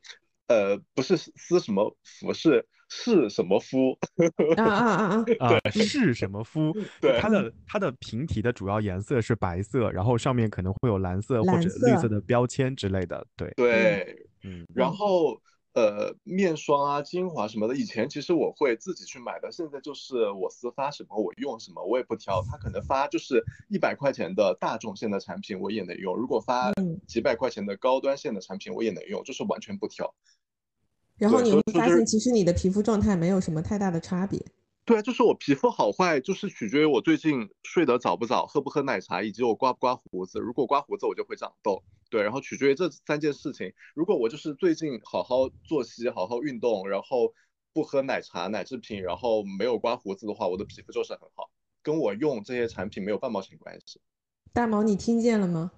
[0.48, 2.66] 呃，不是撕什么福是。
[2.90, 3.96] 是什么肤？
[4.58, 5.60] 啊啊啊啊！
[5.62, 6.72] 对，是什么肤？
[7.00, 13.24] 对，它的它的瓶体的主要颜色是白色，然后上面可能会有蓝色或者绿色的标签之类的。
[13.36, 14.66] 对对，嗯。
[14.74, 15.40] 然后
[15.72, 22.42] 呃，面霜啊、精华什么的，以前其实我会自己去买的，现在就是我私发什么我用什么，我也不挑。
[22.50, 26.72] 他可能发就是一百块钱的大众线的产品，我也能用；如果发
[27.06, 30.12] 几百块钱的高端线的产品，我也能用，就是完全不挑。
[31.20, 34.42] 然后你会发现，其实你的皮肤状态没有什么太大的差别。
[34.86, 40.40] 对啊，就是我皮肤好坏，就是取决于我最近睡得早不早，喝不喝奶茶，以及我刮不刮胡子。
[40.40, 41.84] 如果刮胡子，我就会长痘。
[42.08, 43.72] 对，然后取决于这三件事情。
[43.94, 47.32] 如果我就是最近好好作息、好好运动，然后
[47.72, 51.50] 不喝奶茶、奶制品，然后没有刮胡子的话，我的皮肤就是很好，
[51.82, 54.00] 跟我用这些产品没有半毛钱关系。
[54.52, 55.70] 大毛，你听见了吗？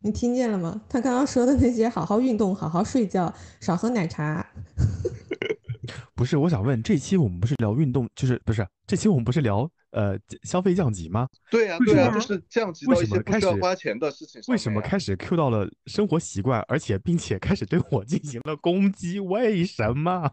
[0.00, 0.80] 你听见了吗？
[0.88, 4.46] 他刚刚说的那些，好好运动，好好睡觉，少喝奶茶。
[6.14, 11.26] 不是，我想问，这期我们不是聊运动，就是不是这期我们不是聊呃消费降级吗？
[11.50, 19.18] 对呀，对呀，就是降级到一些不需要花钱的事情为什么开始 Q 到了生活习惯，而且并且开始对我进行了攻击？
[19.20, 20.30] 为什么？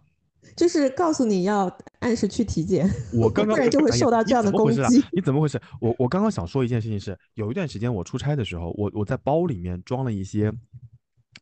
[0.55, 4.81] 就是告诉你要按时去体检，我刚刚 就会受到这样的攻击。
[5.11, 5.61] 你怎么回事？
[5.81, 10.51] 我我刚刚想说一件事情是，有一段时间我出差的时候，我我在包里面装了一些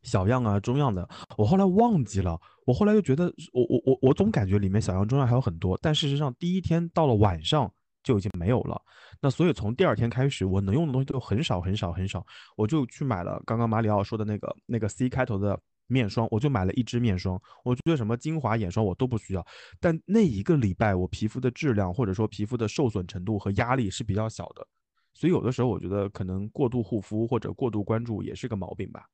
[0.01, 2.39] 小样啊、中样的，我后来忘记了。
[2.65, 7.71] 我后来又觉得，我我我我总感觉里面小样、中样还有很多，但事实上第一天到了晚上
[8.03, 8.81] 就已经没有了。
[9.21, 15.59] 那所以从第二天开始，我能用的东西就很少很少很少，我就去买了刚刚马里奥说的那个那个 C 开头的。
[15.87, 17.39] 面霜，我就买了一支面霜。
[17.63, 19.45] 我觉得什么精华、眼霜我都不需要。
[19.79, 24.67] 但那一个礼拜，我皮肤的质量或者说皮肤的受损程度和压力是比较小的。
[25.13, 29.07] 所以有的时候我觉得可能过度护肤或者过度关注也是个毛病吧。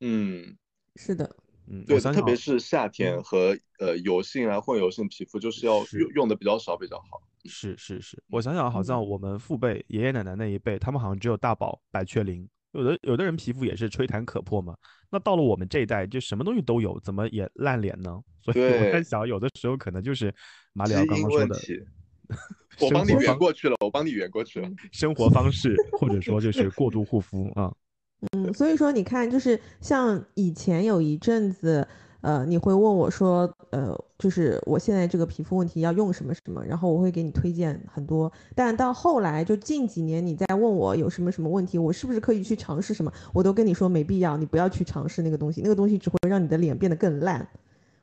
[0.00, 0.56] 嗯，
[0.94, 1.28] 是的，
[1.66, 7.20] 嗯，对，特别是夏天和呃油性啊混油性皮肤，就是要用用的比较少比较好。
[7.44, 12.48] 是是是，我想想，好像我们父辈、爷爷奶奶那一辈，他们好像只有大宝、百雀羚。
[12.72, 14.76] 有的有的人皮肤也是吹弹可破嘛，
[15.10, 18.20] 那到了我们这一代就什么东西都有，怎么也烂脸呢？
[18.42, 20.34] 所以我在想，有的时候可能就是
[20.72, 21.56] 马里奥刚刚说的，
[22.80, 27.72] 我帮你圆过去了，我帮你圆过去了， 生活方式或者说就是过度护肤啊。
[28.32, 31.86] 嗯，所以说你看，就是像以前有一阵子。
[32.20, 38.30] 呃，你会问我说，呃，就是我现在这个皮肤问题要用什么什么，然后我会给你推荐很多。
[38.56, 47.46] 但到后来，就近几年，你再问我有什么什么问题，我是不是可以去尝试什么，我都跟你说没必要，你不要去尝试那个东西，那个东西只会让你的脸变得更烂。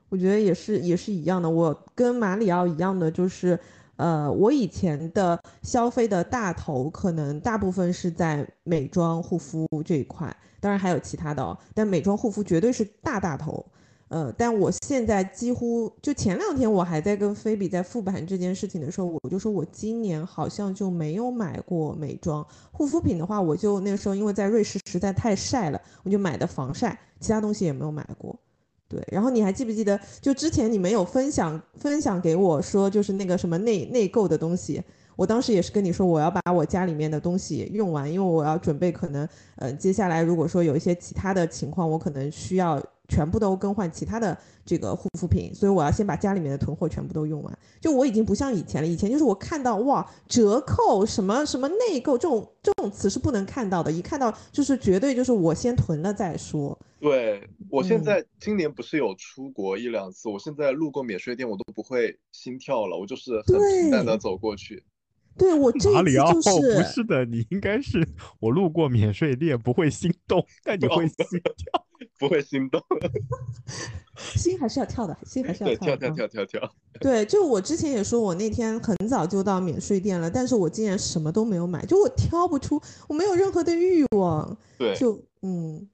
[0.07, 1.49] 我觉得也是，也是一样的。
[1.49, 3.59] 我跟马里奥一样的，就是，
[3.97, 13.65] 呃，我以前的消费的大头可能大部分是在美妆护肤这一块，当然还有其他的哦，但美妆护肤绝对是大大头。
[14.07, 28.39] 呃，但我现在几乎就前两天我还在跟菲比在复盘这件事情的时候，我就说我今年好像就没有买过美妆护肤品的话，我就那个时候因为在瑞士实在太晒了，我就买的防晒，其他东西也没有买过。
[28.87, 34.79] 对，然后你还记不记得，就之前你没有分享分享给我说，就是那个什么内内购的东西，
[35.15, 47.59] 我当时也是跟你说，我要把我家里面的东西用完，因为我要准备可能，呃，接下来如果说有一些其他的情况，我可能需要全部都更换其他的这个护肤品，所以我要先把家里面的囤货全部都用完。
[47.79, 56.77] 就我已经不像以前了，以前就是我看到哇折扣什么什么内购这种这种词是不能看到的，一看到就是绝对就是我先囤了再说。
[56.99, 64.83] 对我现嗯在今年不是有出国一两次，我现在路过免税店我都不会心跳了，我就是很平淡的走过去。
[65.37, 66.31] 对我这一次哪里啊？
[66.31, 68.07] 就哦， 不是是的，你应该是
[68.39, 71.85] 我路过免税店不会心动，但你会哦心跳。
[72.19, 72.81] 不会心动，
[74.35, 75.97] 心还是要跳的，心还是要，跳的。
[75.97, 76.75] 跳跳嗯跳跳跳。
[76.99, 85.87] 对，就我之前也说，我那天很早就到免税店了，但是我竟然什么都没有买，就我挑不出，我没有任何的欲望，对，就嗯，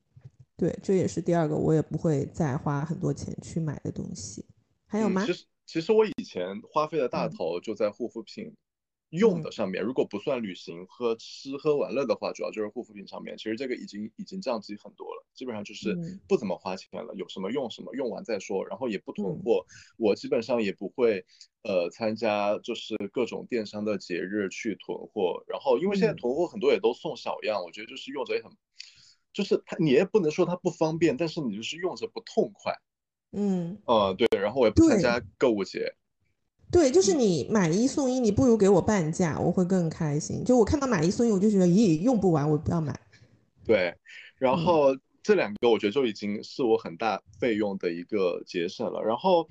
[0.55, 4.45] 对，这也是第二个我也不会再花很多钱去买的东西。
[4.85, 5.33] 还有吗嗯其？
[5.33, 8.53] 实其实我以前花费的大嗯头就在护肤品
[9.11, 13.37] 用嗯的上面，如果不算旅行和吃喝玩乐的话，主要就是护肤品上面。
[13.37, 19.65] 其实这个已经已经降级很多了，基本上就是嗯不怎么花钱了，有什么用什么，用完再说，然后也不囤嗯货。
[19.97, 21.25] 我基本上也不会
[21.63, 28.51] 呃参加就是各种电商的节日去囤货，然后因为现在嗯囤货很多也都送小样，我觉得就是用着也很。
[29.33, 32.73] 就是它，你也不能说它不方便，但是你就是用着不痛快。
[33.31, 35.95] 嗯，呃，对，然后我也不参加购物节。
[36.71, 40.43] 对，就是嗯你买一送一，你不如给我半价，我会更开心。
[40.45, 42.97] 就我看到买一送一，我就觉得咦，用不完，我不要买。
[43.65, 43.93] 对，
[44.37, 49.01] 然嗯后这两个我觉得就已经是我很大费用的一个节省了。
[49.03, 49.47] 然后，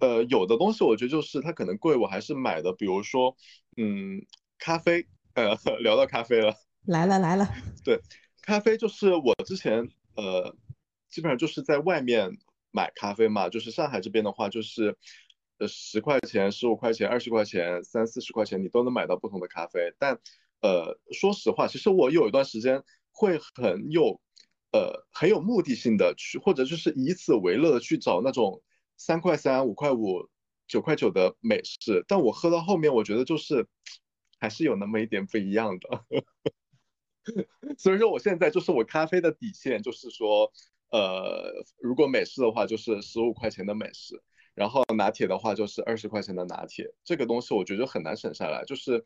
[0.00, 3.34] 呃，有的东西我觉得就是它可能贵，我还是买的，比如说，
[3.78, 4.22] 嗯，
[4.58, 6.54] 咖啡，呃， 聊到咖啡了，
[6.84, 7.48] 来了来了，
[7.82, 7.98] 对
[8.42, 10.54] 咖啡就是我之前呃，
[11.08, 12.30] 基本上就是在外面
[12.70, 14.96] 买咖啡嘛，就是上海这边的话，就是
[15.58, 19.94] 呃十块钱、十五块钱、二十块钱、三四十块钱，你都能买到不同的咖啡。
[19.98, 20.18] 但
[20.60, 24.20] 呃，说实话，其实我有一段时间会很有
[24.72, 28.62] 呃很有目的性的去，或者就是以此为乐的去找那种
[28.96, 30.28] 三块三、五块五、
[30.66, 33.68] 九块九的美式，但我喝到后面，我觉得就是
[34.40, 36.04] 还是有那么一点不一样的。
[37.78, 40.50] 所以说我现在就是我咖啡的底线，就是说，
[40.90, 44.20] 呃，如果美式的话就是十五块钱的美式，
[44.58, 46.92] 然后拿铁的话就是二十块钱的拿铁。
[47.04, 49.04] 这个东西我觉得很难省下来，就是，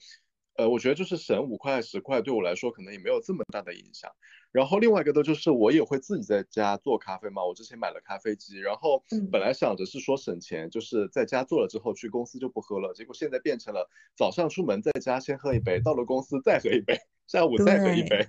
[0.57, 4.11] 呃，我觉得就是省五块十块对我来说可能也没有这么大的影响。
[4.51, 18.27] 然后另外一个呢，就是我也会自己在家做咖啡嘛，我之前买了咖啡机，然后嗯本来想着是说省钱，就是在家做了之后去公司就不喝了，结果现在变成了早上出门在家先喝一杯，到了公司再喝一杯，下午再喝一杯。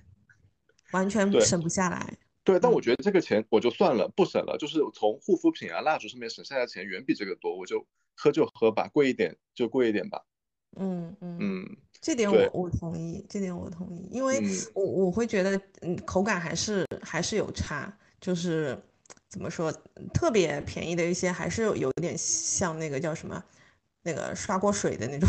[0.92, 2.18] 完全省不下来。
[2.44, 10.22] 对，但我嗯觉得这个钱我就算了，不省了，就是从护肤品啊、蜡烛上面省下来的钱远比这个多，我就喝就喝吧，贵一点就贵一点吧。
[10.76, 18.78] 嗯嗯，嗯这点我我同意，这点我同意，因为嗯我我会觉得，嗯，口感还是还是有差，就是
[19.28, 19.72] 怎么说，
[20.12, 23.42] 特别便宜的一些还是有有点像那个叫什么，
[24.02, 25.28] 那个刷锅水的那种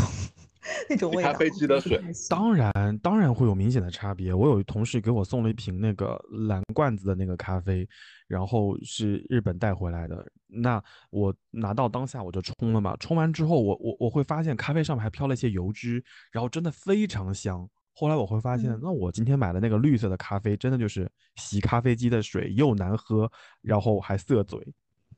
[0.88, 4.32] 那种味道，咖啡机的水当然，当然会有明显的差别。
[4.32, 7.88] 我有同事给我送了一瓶那个蓝罐子的那个咖啡，
[8.26, 10.26] 然后是日本带回来的。
[10.48, 17.68] 那我拿到当下我就冲了嘛，冲完之后我我我会发现咖啡上面还飘了一些油脂，然后真的非常香。
[17.92, 23.30] 后来我会发现，嗯那我今天买的那个绿色的咖啡，真的就是洗咖啡机的水，又难喝，
[23.62, 24.58] 然后还涩嘴。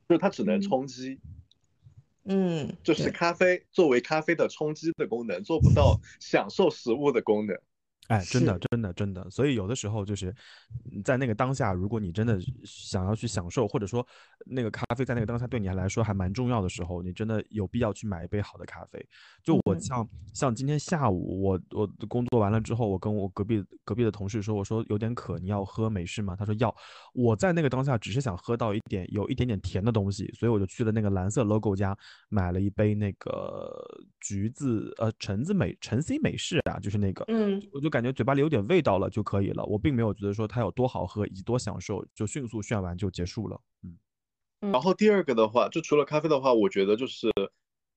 [0.07, 1.38] 就是它只能嗯充饥，嗯，
[2.83, 7.55] 就是咖啡作为咖啡的充饥的功能，做不到享受食物的功能。
[8.09, 10.35] 哎，真的，真的，真的，所以有的时候就是
[10.91, 14.05] 嗯在那个当下，如果你真的想要去享受，或者说
[14.45, 18.99] 那个咖啡在那个当下对你来说还蛮重要的时候，你真的有必要去买一杯好的咖啡。
[19.43, 26.35] 就我嗯像像今天下午我我工作完了之后，我跟我隔壁隔壁的同事说，我说有点渴，你要喝美式吗？
[26.35, 26.75] 他说要。
[27.13, 31.95] 我在那个当下只是想喝到一点有一点点甜的东西，所以我就去了那个蓝色 logo 家
[32.29, 33.71] 买了一杯那个
[34.29, 37.25] 橘子呃橙子美橙 C 美式啊，就是那个。
[37.29, 43.59] 嗯我就感觉嘴巴里有点味道了就可以了，我并没有觉得说它有多好喝以及多享受，就迅速炫完就结束了。
[43.81, 47.27] 嗯，然后第二个的话，就除了咖啡的话，我觉得就是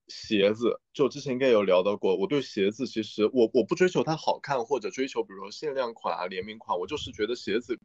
[0.09, 0.81] 鞋子。
[0.95, 7.79] 就之前应该有聊到过，我对鞋子其实我我不追求它好看，或者追求比如说限量款啊、联名款，我就是觉得鞋子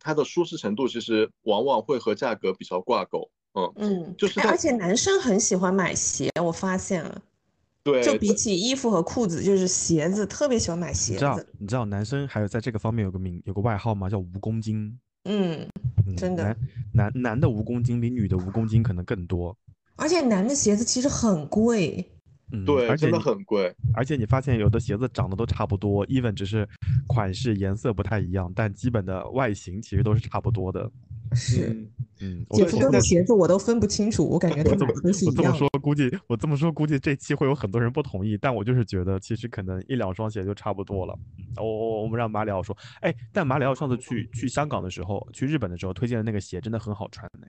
[0.00, 3.30] 它的舒适程度其实往往会和价格比较挂钩。
[3.54, 7.20] 嗯，嗯，就是而且男生很喜欢买鞋，我发现了，
[7.84, 11.46] 对，就比起衣服和裤子，就是鞋子，特别喜欢买鞋你知道子。
[11.58, 14.08] 你知道男生还有在这个方面有个名有个外号吗？
[14.08, 14.98] 叫蜈蚣精。
[15.24, 15.66] 嗯，
[16.06, 16.56] 嗯真的男
[16.92, 19.56] 男男的蜈蚣精比女的蜈蚣精可能更多。
[19.96, 22.04] 而且男的鞋子其实很贵，
[22.52, 23.74] 嗯，对，真的而且你很贵。
[23.94, 26.68] 而且你发现有的鞋子长得都差不多，even 只是
[27.08, 30.90] 款式颜色不太一样，但基本的外形其实都是差不多的。
[31.34, 31.88] 是。
[32.20, 41.18] 嗯，姐夫哥的鞋子我都分不清楚，我感觉他我这么是一样的我这么说，估计我这么说，估计这期会有很多人不同意，但我就是觉得，其实可能一两双鞋就差不多了。
[41.38, 47.46] 嗯我我我们让马里奥说，哎，但马里奥上次去去香港的时候，去日本的时候推荐的那个鞋真的很好穿呢。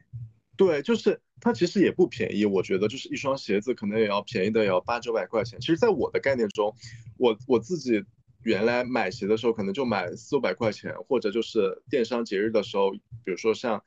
[0.56, 5.60] 对，就是它其实也不便宜，我觉得就是一双鞋子可能也要便宜的也要八九百块钱。
[5.60, 6.76] 其实，在我的概念中，
[7.18, 8.04] 我我自己
[8.43, 13.84] 原来买鞋的时候可能就买四五百块钱，或者就是电商节日的时候，比如说像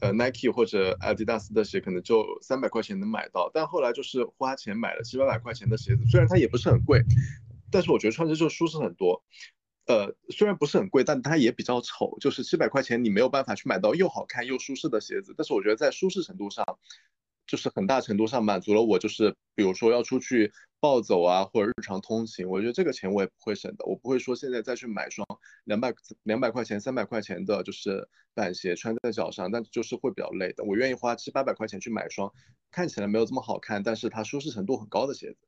[0.00, 3.50] 呃 Nike 或者阿迪达斯的鞋，可能就三百块钱能买到。
[3.54, 7.02] 但后来就是花钱买了七八百块钱的鞋子，虽然它也不是很贵，
[7.70, 9.22] 但是我觉得穿着就舒适很多。
[9.86, 15.34] 呃，虽然不是很贵，但它也比较丑，就是七百块钱你没有办法去买到又好看又舒适的鞋子。
[15.36, 16.64] 但是我觉得在舒适程度上，
[17.46, 25.26] 就是很大程度上满足了我，就是比如说要出去暴走啊，或者日常通勤，我觉得这个钱我也不会省的，我不会说现在再去买双
[25.64, 30.64] 两百两百块钱、三百块钱的，就是板鞋穿在脚上，但就是会比较累的。
[30.64, 32.32] 我愿意花七八百块钱去买双
[32.70, 35.46] 看起来没有这么好看，但是它舒适程度很高的鞋子。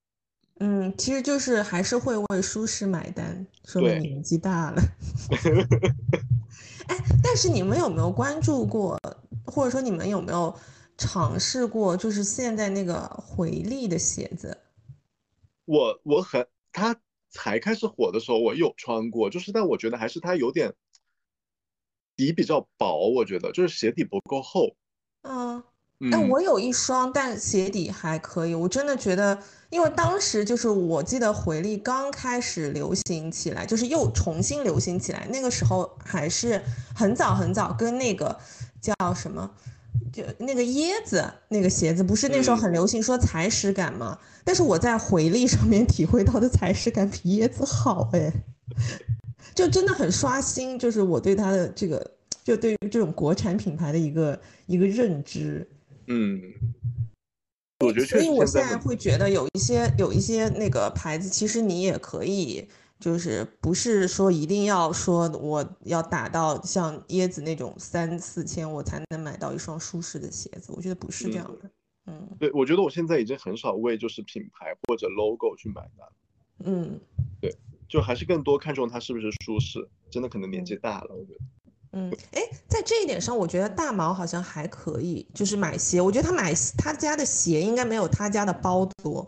[0.59, 4.83] 嗯，其实就是还是会为舒适买单，说明年纪大了。
[6.89, 8.99] 哎，但是你们有没有关注过，
[9.45, 10.59] 或者说你们有没有
[10.97, 14.57] 尝试过，就是现在那个回力的鞋子？
[15.67, 16.97] 我我很，它
[17.29, 20.73] 才开始火的时候，我有穿过，就是但我觉得还是它有点
[22.17, 24.75] 底比较薄，我觉得就是鞋底不够厚。
[25.23, 25.65] 嗯，嗯，
[26.13, 28.55] 哎，我有一双，但鞋底还可以。
[28.55, 29.39] 我真的觉得，
[29.71, 36.61] 因为当时就是我记得回力刚开始流行起来，就是又重新流行起来，那个时候还是
[36.95, 38.39] 很早很早，跟那个
[38.79, 39.51] 叫什么，
[40.13, 44.19] 就那个椰子那个鞋子，不是那时候嗯很流行说踩屎感吗？
[44.45, 48.31] 但是我在回力上面体会到的踩屎感比椰子好，哎，
[49.55, 52.11] 就真的很刷新，就是我对它的这个，
[52.45, 55.67] 就对于这种国产品牌的一个一个认知。
[56.07, 56.41] 嗯，
[57.85, 62.67] 我觉得所以我现在现在会觉得有一些有一些那个牌子，其实你也可以，
[62.99, 71.71] 就是不是说一定要说我要打到像椰子那种三四千我才能买到一双舒适的鞋子，我觉得不是这样的。
[72.07, 76.09] 嗯对，我觉得我现在已经很少为就是品牌或者 logo 去买单，
[76.65, 77.01] 嗯
[77.41, 77.53] 对
[77.89, 79.89] 就还是更多看重它是不是舒适。
[80.09, 81.41] 真的可能年纪大了，我觉得。
[81.97, 89.27] 嗯，哎，在这一点上，我觉得大毛好像还可以，就是买鞋，我觉得他买他家的鞋应该没有他家的包多。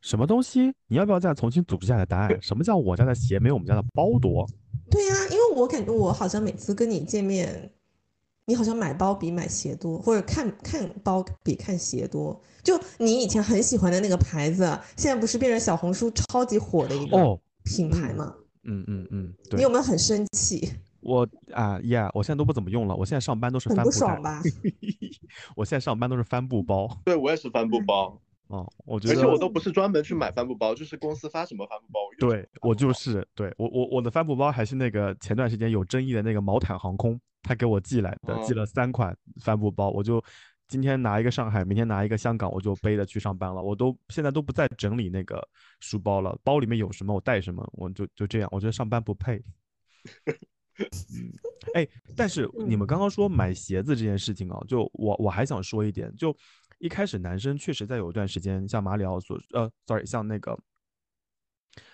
[0.00, 0.74] 什么东西？
[0.88, 2.42] 你要不要再重新组织一下你的答案？
[2.42, 4.44] 什么叫我家的鞋没有我们家的包多？
[4.90, 7.70] 对呀、因为我感觉我好像每次跟你见面，
[8.46, 12.40] 你好像买包比买鞋多，或者看看包比看鞋多。
[12.64, 14.64] 就你以前很喜欢的那个牌子，
[14.96, 18.34] 现在不是变成小红书超级火的一个哦，品牌吗？
[18.64, 20.70] 嗯嗯嗯，你对有没有很生气？
[21.00, 24.42] 我啊呀，我现在都不怎么用了，我现在上班都是很帆布爽吧？
[25.56, 26.88] 我现在上班都是帆布包。
[27.04, 40.22] 对我也是帆布包，哦，我觉得而且我都不是专门去买帆布包，就是公司发什么帆布包，我用对我就是对我我我的帆布包还是那个前段时间有争议的那个毛毯航空，他给我寄来的，寄哦了三款帆布包，我就
[40.68, 43.62] 今天拿一个上海，明天拿一个香港，我就背着去上班了。
[43.62, 45.42] 我都现在都不再整理那个
[45.80, 48.48] 书包了，包里面有什么我带什么，我就就这样。
[48.52, 49.42] 我觉得上班不配。
[50.80, 51.32] 嗯，
[51.74, 56.34] 哎，但是你们刚刚说买鞋子这件事情啊，就我我还想说一点，就
[56.78, 60.58] 一开始男生确实在有一段时间，像马里奥所呃，sorry，像那个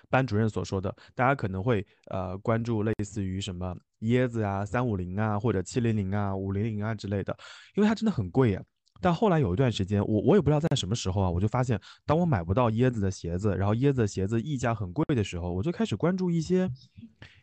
[0.09, 7.37] 班主任所说的，大家可能会呃关注类似于什么椰子啊、三五零啊或者七零零啊、五零零啊之类的，
[7.75, 8.63] 因为它真的很贵呀。
[9.01, 16.71] 但后来有一段时间，我我也不知道在什么时候啊，我就发现，当我买不到椰子的鞋子，然后椰子的鞋子溢价很贵的时候，我就开始关注一些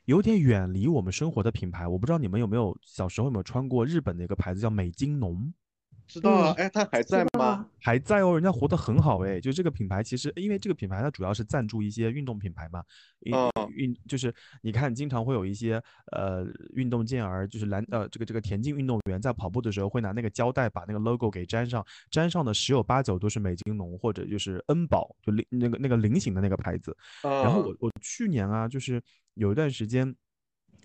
[0.06, 1.88] 有点远离我们生活的品牌。
[1.88, 5.54] 我不知道你们有没有小时候有没有穿过日本的一个牌子叫美津浓。
[6.08, 7.68] 知道啊，嗯哎，它还在吗？
[7.80, 9.40] 还在哦，人家活得很好哎。
[9.40, 12.84] 就这个品牌，其实因为这个品牌它主要是赞助一些运动品牌嘛，
[13.22, 15.82] 运嗯运就是你看经常会有一些
[16.12, 16.46] 呃
[16.76, 26.96] 运动健儿，就是篮呃这个这个田径运动员在跑步的时候会拿那个胶带把那个 logo 给粘上，粘上的十有八九都是美津浓或者就是恩宝，就菱那个那个菱形的那个牌子。
[27.22, 29.02] 然后嗯我我去年啊，就是
[29.36, 30.16] 有一段时间。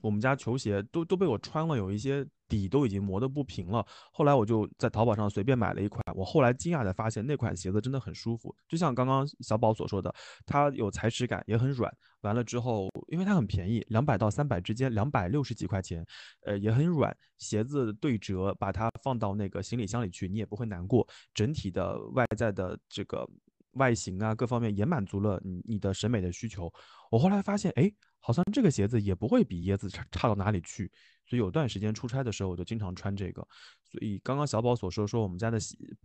[0.01, 3.85] 我们家球鞋都都被我穿了，有一些底都已经磨得不平了。
[4.13, 10.15] 后来我就在淘宝上随便买了一款，我后来惊讶的发现那款鞋子真的很舒服，就像刚刚小宝所说的，
[10.47, 11.93] 它有踩屎感，也很软。
[12.23, 16.05] 完了之后，因为它很便宜，两百到三百之间，两百六十几块钱，
[16.47, 17.17] 呃，也很软。
[17.39, 21.07] 鞋子对折，把它放到那个行李箱里去，你也不会难过。
[21.35, 23.29] 整体的外在的这个
[23.73, 26.73] 外形啊，各方面也满足了你你的审美的需求。
[27.11, 27.93] 我后来发现，哎。
[28.29, 30.93] 好像这个鞋子也不会比椰子差差到哪里去，
[31.25, 33.41] 所以有段时间出差的时候我就经常穿这个。
[33.83, 35.59] 所以刚刚小宝所说说我们家的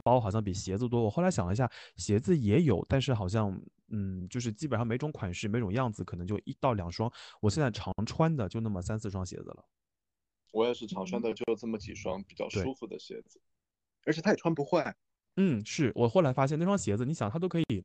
[0.05, 7.11] 包好像比鞋子多，我后来想了一下，鞋子也有，但是好像嗯，就是基本上每种款式、每种样子可能就一到两双。
[7.41, 9.65] 我现在常穿的就那么三四双鞋子了。
[10.53, 13.41] 我也是常穿的就这么几双比较舒服的鞋子，
[14.05, 14.95] 而且它也穿不坏。
[15.36, 17.84] 嗯，是我后来发现那双鞋子，你想它都可以。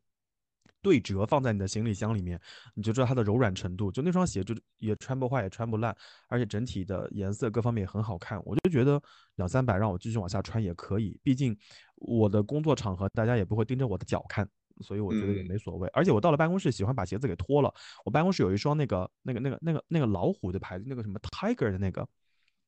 [0.89, 2.41] 对折放在你的行李箱里面，
[2.73, 3.93] 你就知道它的柔软程度。
[3.93, 5.95] 就那双鞋，就也穿不坏，也穿不烂，
[6.29, 8.43] 而且整体的颜色各方面也很好看。
[8.47, 8.99] 我就觉得
[9.35, 11.55] 两三百让我继续往下穿也可以，毕竟
[11.97, 14.49] 我的工作场合大家也不会盯着我的脚看，
[14.81, 15.87] 所以我觉得也没所谓。
[15.89, 17.71] 而且我到了办公室喜欢把鞋子给脱了。
[18.07, 22.09] 我办公室有一双那个那个那个那个那个老虎的牌子，那个什么 Tiger 的那个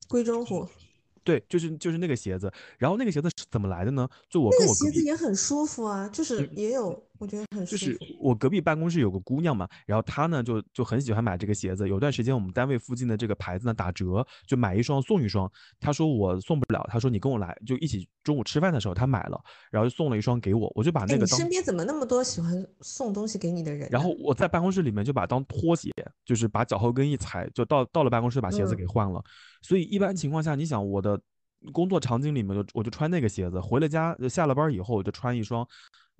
[0.07, 0.69] 贵州虎。
[1.23, 4.09] 对，就是就是那个鞋子，然后那个鞋子是怎么来的呢？
[4.27, 6.91] 就我跟我鞋子也很舒服啊，就是也有，
[7.21, 7.77] 我觉得很舒服。
[7.77, 11.87] 就是我隔壁办公室有个姑娘嘛，然后她呢就就很喜欢买这个鞋子。
[11.87, 15.49] 有段时间我们单位附近的这个牌子呢打折，就买一双送一双。
[15.79, 21.19] 她说我送不了，她说你跟我来，就一起中午吃饭的时候她买了，然后就送了一双给我，我就把那个。
[21.19, 22.51] 你身边怎么那么多喜欢
[22.81, 23.87] 送东西给你的人？
[23.91, 25.91] 然后我在办公室里面就把当拖鞋，
[26.25, 29.23] 就是把脚后跟一踩，就到到了办公室把鞋子给换了。
[29.61, 31.21] 所以一般情况下，你想我的。
[31.71, 35.67] 工作场景里面就我就穿那个鞋子，回了家下了班以后我就穿一双，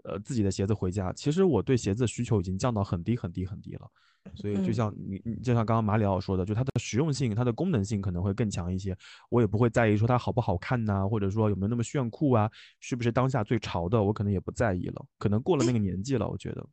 [0.04, 1.12] 呃自己的鞋子回家。
[1.14, 3.90] 其实我对鞋子需求已经降到很低很低很低了，
[4.36, 8.96] 所以就像你你就像刚刚马里奥说的，就它的实用性、它的功能性可能会更强一些。
[9.30, 15.06] 我也不会在意说它好不好看呐，或者说有没有那么炫酷啊，是不是当下最潮的，我可能也不在意了。
[15.18, 16.64] 可能过了那个年纪了，我觉得。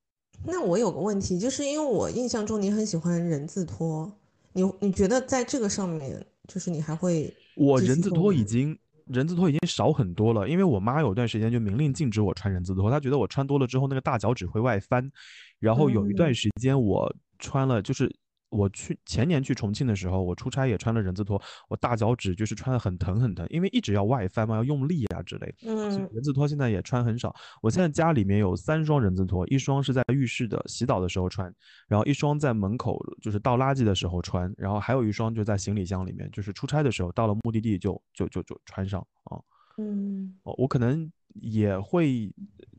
[0.44, 4.12] 那我有个问题，就是因为我印象中你很喜欢人字拖，
[4.52, 7.34] 你你觉得在这个上面，就是你还会？
[7.58, 15.10] 我人字拖已经人字拖已经少很多了，因为我妈有段时间就明令禁止我穿人字拖，她觉得我穿多了之后那个大脚趾会外翻，
[15.58, 18.08] 然后有一段时间我穿了就是。
[18.50, 25.54] 我去前年去重庆的时候，我出差也穿了人字拖，我大脚趾就是穿的很疼很疼，因为一直要外翻嘛，要用力啊之类的。
[25.66, 27.34] 嗯，人字拖现在也穿很少。
[27.60, 31.52] 我现在家里面有三双人字拖，一双是在浴室的洗澡的时候穿，
[31.88, 39.38] 然后一双在门口就是倒垃圾的时候穿，然后还有一双就在行李箱里面，就是出差的时候到了目的地就就就就穿上啊。
[39.76, 42.32] 嗯，我我可能也会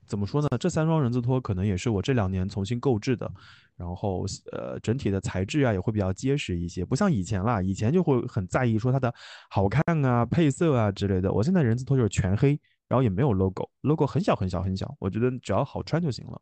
[0.07, 0.47] 怎么说呢？
[0.59, 3.31] 这三双人字拖可能也是我这两年重新购置的。
[3.79, 9.13] 然后，呃，整体的材质啊也会比较结实一些，不像以前啦，以前就会很在意说它的
[9.49, 11.31] 好看啊、配色啊之类的。
[11.31, 12.59] 我现在人字拖就是全黑，
[12.89, 16.41] 然后也没有 logo，logo 很小很小很小，我觉得只要好穿就行了。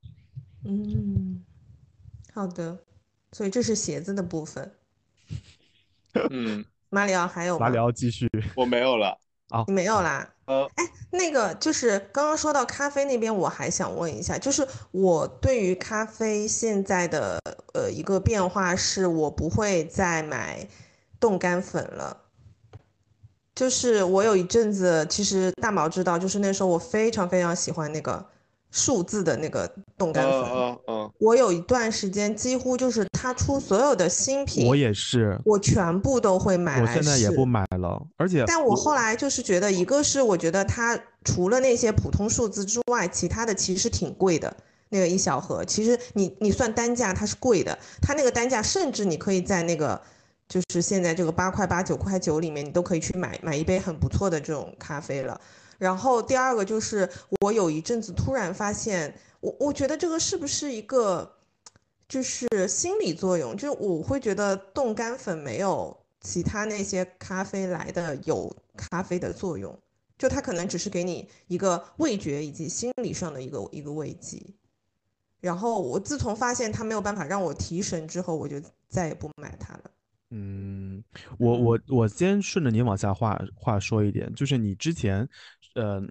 [0.66, 1.44] 嗯，
[2.34, 2.84] 好的，
[3.32, 4.74] 所以这是鞋子的部分。
[6.32, 8.28] 嗯，马里奥还有马里奥继续，
[8.58, 9.16] 我没有了。
[9.50, 10.34] 啊，没有啦。
[10.48, 17.40] 呃，哎，那个就是刚刚说到咖啡那边，我还想问一下，就是我对于咖啡现在的
[17.74, 20.68] 呃一个变化是，我不会再买
[21.20, 22.18] 冻干粉了。
[23.54, 28.26] 就是我有一阵子，其实大毛知道，就是那时候我非常非常喜欢那个。
[28.70, 29.66] 数字的那个
[29.98, 36.80] 冻干粉，嗯嗯，我有一段时间几乎就是他出所有的新品，我也是，我全部都会买。
[36.80, 44.56] 我现在也不买了，而且，但我后来就是觉得，一个是我觉得它除了那些普通数字之外，其他的其实挺贵的。
[44.90, 50.00] 那个一小盒，其实你你算单价它是贵的，它那个单价甚至你可以在那个
[50.48, 55.42] 就是现在这个八块八九块九里面，你都可以去买买一杯很不错的这种咖啡了。
[55.78, 57.10] 然后第二个就是
[57.42, 61.30] 我有一阵子突然发现，我我觉得这个是不是一个，
[62.08, 69.78] 就是心理作用，就是我会觉得冻干粉没有其他那些咖啡来的有咖啡的作用，
[70.18, 74.42] 就它可能只是给你一个味觉以及心理上的一个一个慰藉。
[75.40, 79.92] 然后我自从发现它没有办法让我提神之后，我就再也不买它了。
[80.32, 81.04] 嗯，
[81.38, 85.28] 我我我先顺着你往下话话说一点，就是你之前。
[85.76, 86.02] 呃，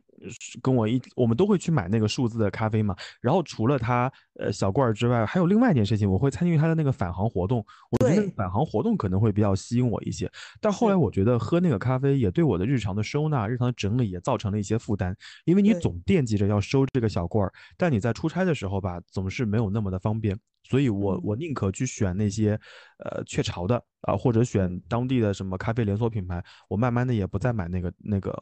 [0.62, 2.97] 跟我一，我们都会去买那个数字的咖啡嘛。
[3.21, 7.64] 然后除了它呃小罐儿之外，还有另外一件事情，我会参与它的那个返航活动。
[7.91, 10.31] 我觉得返航活动可能会比较吸引我一些。
[10.61, 20.39] 但后来我觉得喝那个咖啡也对我的日常的收纳、日常的整理也造成了一些负担，因为你总惦记着要收这个小罐儿，但你在出差的时候吧，总是没有那么的方便。
[20.69, 22.59] 所以我嗯我宁可去选那些
[22.99, 28.37] 呃雀巢的啊、或者选当地的什么咖啡连锁品牌，我慢慢的也不再买那个那个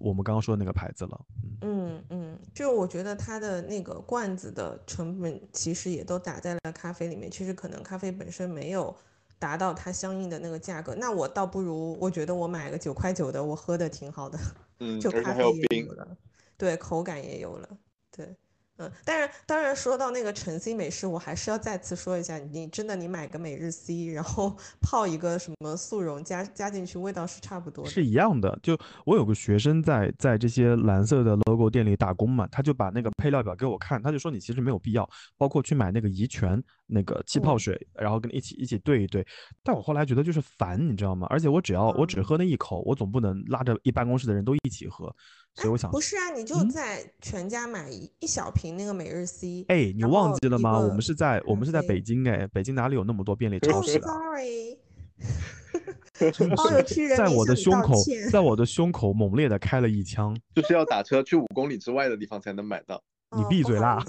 [0.00, 1.26] 我们刚刚说的那个牌子了。
[1.62, 8.94] 嗯，嗯嗯，就我觉得它的那个罐子的成本其实也都打在了咖啡里面，其实可能咖啡本身没有
[9.38, 14.38] 达到它相应的那个价格，那我倒不如我觉得我买个九块九的，我喝的挺好的，
[14.80, 16.16] 嗯，就咖啡也有冰有，了，
[16.56, 17.68] 对，口感也有了，
[18.10, 18.36] 对。
[18.78, 27.90] 嗯，当然，当然说到那个晨 C 美式，我还是要再次说一下，你真的你买个每日 C，然后 泡一个什么速溶加加进去，味道是差不多的。
[27.90, 28.58] 是一样的。
[28.62, 35.08] 就我有个学生在在这些蓝色的 logo 店里打工嘛，他就把那个配料表给我看，他就说你其实没有必要，
[35.38, 39.26] 包括去买那个怡泉那个气泡嗯水，然后跟一起一起兑一兑。
[39.62, 41.26] 但我后来觉得就是烦，你知道吗？
[41.30, 45.14] 而且我只要我只嗯喝那一口，我总不能拉着一办公室的人都一起喝，
[45.56, 49.64] 所以我想不是啊，你就嗯在全家买一一小瓶那个每日 C。
[49.68, 50.78] 哎，你忘记了吗？
[50.78, 54.78] 我们是在我们是在北京哎，北京哪里有那么多便利超哦市啊？，sorry，
[56.56, 57.94] 好有趣人在我的胸口，
[58.30, 60.38] 在我的胸口猛烈的开了一枪。
[60.54, 63.02] 就是要打车去五公里之外的地方才能买到。
[63.36, 64.02] 你闭嘴啦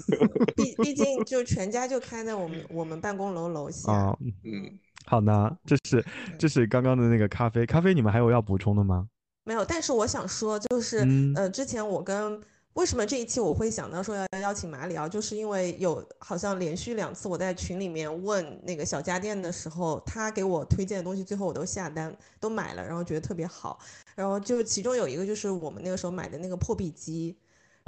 [0.54, 3.90] 毕毕竟就全家就开在我们我们办公楼楼 下。
[3.90, 6.04] 啊、嗯，好呢，这是
[6.38, 9.08] 这是刚刚的那个咖啡，咖啡你们还有要补充的吗？
[9.48, 12.38] 没有，但是我想说，就是、嗯呃，之前我跟
[12.74, 23.78] 为什么这一期我会想到说要邀请马里奥，就是因为有好像连续两次我在群里面问那个小家电的时候，他给我推荐的东西，最后我都下单都买了，然后觉得特别好。
[24.14, 27.34] 然后就其中有一个就是我们那个时候买的那个破壁机。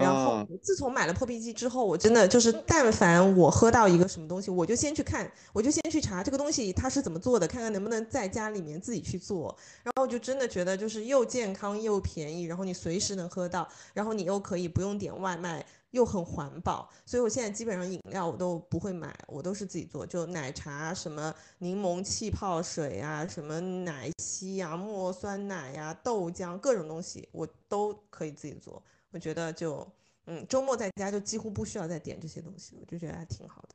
[0.00, 9.56] 然后啊自从买了破壁机之后，我真的就是，但凡我喝到一个什么东西，我就先去看，我就先去查这个东西它是怎么做的，看看能不能在家里面自己去做。
[9.82, 16.88] 然后我就真的觉得就是又健康又便宜，然后你随时能喝到，然后你又可以不用点外卖，又很环保。
[17.04, 28.82] 所以我现在基本上饮料我都不会买，我都是自己做，就奶茶、什么柠檬气泡水啊、什么奶昔呀、墨酸奶呀、豆浆各种东西我都可以自己做。
[29.10, 29.86] 我觉得就
[30.26, 33.74] 嗯，周末在家就几乎不需要再点这些东西，我就觉得还挺好的。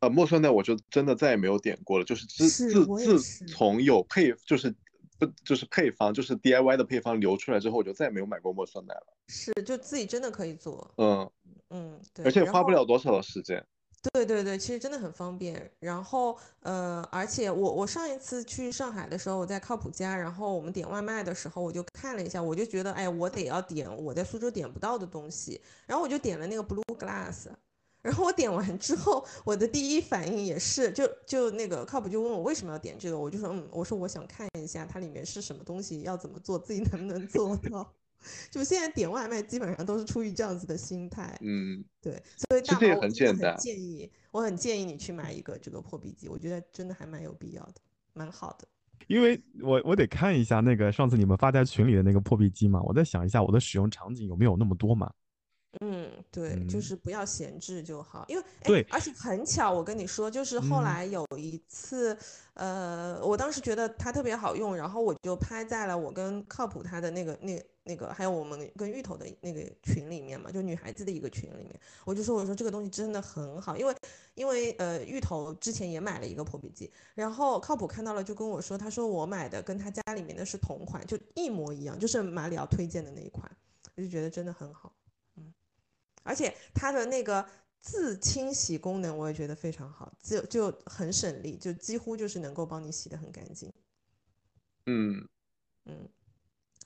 [0.00, 4.74] 呃，莫酸奶我就真的再也没有点过了，就是自是自自从有配就是
[5.18, 9.06] 不就是配方就是 DIY 的配方流出来之后，我就再也没有买过莫酸奶了。
[9.28, 11.30] 是，就自己真的可以做，嗯，
[11.68, 13.62] 嗯，对，而且花不了多少的时间。
[14.12, 15.70] 对对对，其实真的很方便。
[15.78, 27.48] 然后呃，而且我我上一次去上海的时候，我在靠谱家，然后我们点外卖的时候，我就看了一下，我就觉得哎，我得要点我在苏州点不到的东西，然后我就点了那个 Blue Glass。
[28.02, 37.92] 然后我点完之后，我的第一反应也是，就就那个靠谱就问我为什么要点这个，我就说嗯，我说我想看一下它里面是什么东西，要怎么做，自己能不能做到。
[38.50, 47.74] 就现在点外卖基本上都是出于这样子的心态，嗯，对，所以大其实也很简单建议我很建议你去买一个这个破壁机，我觉得真的还蛮有必要的，
[48.12, 48.66] 蛮好的。
[49.06, 55.10] 因为我我得看一下那个上次你们发在群里的那个破壁机嘛，我在想一下我的使用场景有没有那么多嘛。
[55.80, 62.16] 嗯，对，就嗯是不要闲置就好，因为哎对而且很巧，我跟你说，就是后嗯来有一次，
[62.54, 73.94] 呃，我当时觉得它特别好用，然后我就拍在了我跟靠谱他的那个那那个，还有我们跟芋头的那个群里面嘛，就女孩子的一个群里面，我就说我说这个东西真的很好，因为
[74.34, 83.50] 因为呃芋头之前也买了一个破壁机，然后靠谱看到了就跟我说，他说我买的跟他家里面的是同款，就一模一样，就是马里奥推荐的那一款，
[83.96, 84.94] 我就觉得真的很好。
[85.36, 85.52] 嗯。
[86.22, 87.44] 而且它的那个
[87.80, 93.72] 自清洗功能我也觉得非常好，就就很省力，就几乎就是能够帮你洗得很干净，
[94.84, 95.26] 嗯，
[95.86, 96.06] 嗯，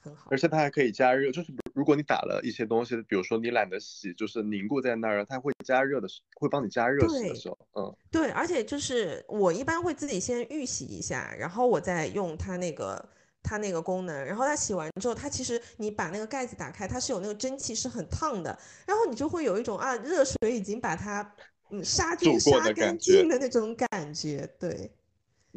[0.05, 0.37] 很好而。
[0.37, 13.09] 且它还可以加热，就是如果你打了一些东西，比如说你懒得洗，就是凝固在那儿，它会加热的时，会帮你加热洗的时候，嗯，对，而且就是我一般会自己先预洗一下，然后我再用它那个
[13.41, 21.33] 它那个功能，然后它洗完之后，它其实你把那个盖子打开，它是有那个蒸汽是很烫的，然后你就会有一种啊热水已经把它
[21.71, 24.91] 嗯杀菌杀干净的那种感觉，对，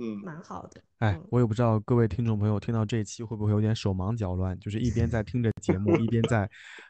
[0.00, 0.80] 嗯，蛮好的。
[0.98, 6.48] 哎嗯，我也不知道各位听众朋友听到这一期会不会有点手忙脚乱，就是一边在听着节目，一边在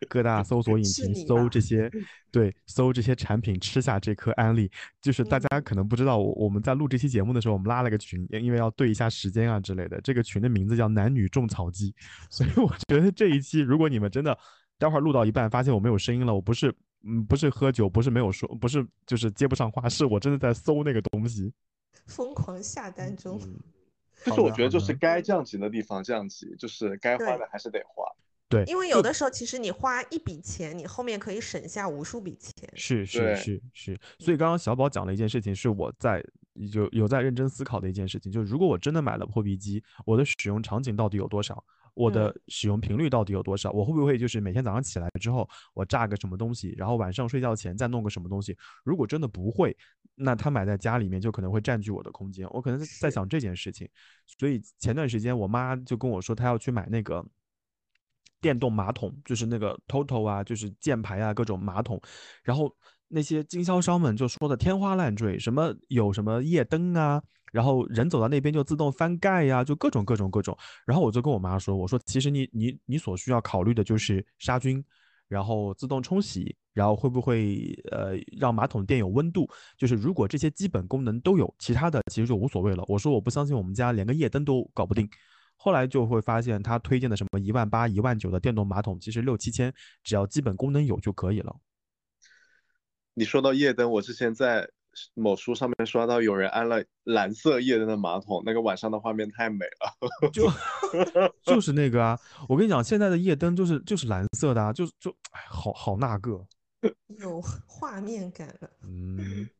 [0.08, 1.90] 各大搜索引擎搜这些，
[2.30, 4.70] 对，搜这些产品，吃下这颗安利。
[5.00, 10.00] 就是大嗯家可能不知道，我我们在录这期节目的时候，我们拉了个群，因为要对一下时间啊之类的。
[10.02, 11.94] 这个群的名字叫“男女种草机”，
[12.30, 14.36] 所以我觉得这一期如果你们真的
[14.78, 21.52] 待会儿录到一半发现我没有声音了，我不是嗯不是喝酒，不是没有说，不是就是接不上话，是我真的在搜那个东西。
[22.06, 23.40] 疯狂下单中。
[23.42, 23.58] 嗯，
[24.26, 28.04] 就是我觉得就是该降级的地方降级，就是该花的还是得花。
[28.48, 32.66] 对，因为有的时候其实你花一笔钱，你后面可以省下无数笔钱。
[32.74, 36.24] 是是是是，所以刚刚小宝讲了一件事情，是我在
[36.54, 41.62] 有有在认真思考的一件事情，就是如果我真的买了破壁机，我的使用场景到底有多少？
[41.92, 43.72] 我的使用频率到底有多少？
[43.72, 48.56] 我会不会就是每天早上起来之后，我炸个什么东西，然后晚上睡觉前再弄个什么东西？
[48.84, 49.76] 如果真的不会，
[50.18, 52.46] 那它买在家里面就可能会占据我的空间。
[52.50, 53.88] 我可能在在想这件事情，
[54.26, 57.24] 所以前段时间我妈就跟我说，她要去买那个
[58.40, 62.00] 电动马桶，就是那个 TOTO 啊，就是箭牌啊，各种马桶，
[62.42, 62.74] 然后
[63.08, 67.22] 那些经销商们就说的天花乱坠，什么有什么夜灯啊。
[67.50, 70.54] 然后人走到那边就自动翻盖呀，就各种各种各种。
[70.84, 74.84] 然后我就跟我妈说，我说其实你你你所需要考虑的就是杀菌，
[75.28, 79.48] 然后自动冲洗，然后会不会呃让马桶垫有温度？
[79.76, 82.82] 就是如果这些基本功能都有，其他的其实就无所谓了。
[82.88, 85.08] 我说我不相信我们家连个夜灯都搞不定。
[85.60, 89.74] 后来就会发现他推荐的什么一万八、一万九的电动马桶，其实六七千，
[90.04, 91.54] 只要基本功能有就可以了。
[93.14, 94.70] 你说到夜灯，我之前在
[95.14, 100.30] 某书上面刷到有人安了蓝色夜灯的马桶，那个晚上的画面太美了。
[100.30, 100.50] 就
[101.42, 102.18] 就是那个啊，
[102.48, 106.44] 我跟你讲，现在的夜灯就是就是蓝色的啊，就就哎，好好那个，
[107.18, 108.70] 有画面感了。
[108.82, 109.48] 嗯。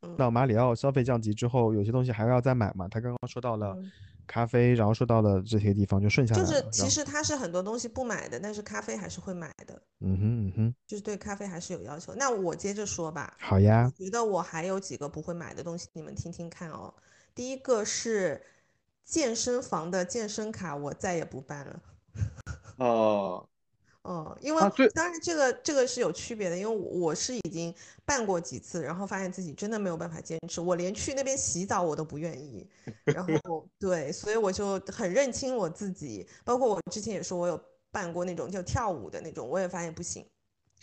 [0.00, 2.86] 嗯那马里奥消费降级之后，有些东西还要再买嘛？
[2.86, 3.90] 他刚刚说到了嗯
[4.28, 6.46] 咖啡，然后说到了这些地方就顺下来了。
[6.46, 12.14] 就是其实他是很多东西不买的，但是咖啡还是会买的，嗯哼嗯哼，就是对咖啡还是有要求。
[12.14, 16.94] 那我接着说吧，好呀，觉得我还有几个不会买的东西，你们听听看哦。
[17.34, 18.40] 第一个是
[19.04, 21.80] 健身房的健身卡，我再也不办了。
[22.78, 23.48] 哦，
[24.08, 24.60] 哦，因为
[24.94, 27.74] 当然这个这个是有区别的，因为我我是已经
[28.06, 32.66] 办过几次，然后发现自己真的没有办法坚持，我连去那边洗澡我都不愿意，
[33.04, 40.26] 然后对，所以我就很认清我自己，包括我之前也说我有办过那种就跳舞的那种，我也发现不行，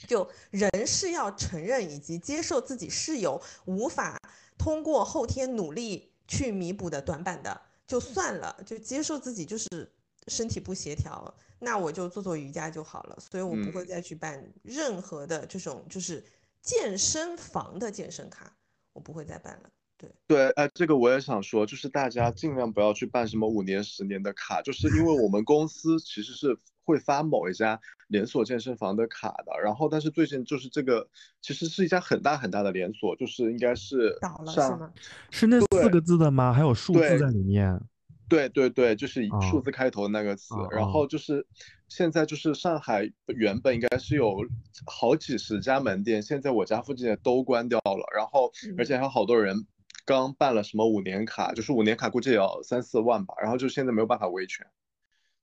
[0.08, 4.16] 就人是要承认以及接受自己是有无法
[4.56, 9.92] 通过后天努力去弥补的短板的，就算了，就接受自己就是
[10.28, 13.18] 身体不协调，那我就做做瑜伽就好了。
[13.20, 16.24] 所以我不会嗯再去办任何的这种就是
[16.62, 18.52] 健身房的健身卡，
[18.94, 19.70] 我不会再办了。
[19.98, 27.80] 对对，哎，这个我也想说，就是大家尽量不要去办什么五年、十年的卡，就是因为我们公司其实是会发某一家
[28.10, 31.08] 连锁健身房的卡的，然后但是最近就是这个
[31.42, 34.92] 其实是一家很大很大的连锁，就是应该是倒了是吗？
[35.32, 36.52] 是那四个字的吗？
[36.52, 37.80] 还有数字在里面。
[38.28, 41.46] 对对对，就是以数哦字开头的那个词，然后就是
[41.88, 44.38] 现在就是上海原本应该是有
[44.86, 49.68] 好几十家门店，现在我家附近的都关掉了，然后而且还有好多人
[50.06, 54.66] 刚办了什么五年卡，就是五年卡估计也要三四万吧，然后就现在没有办法维权。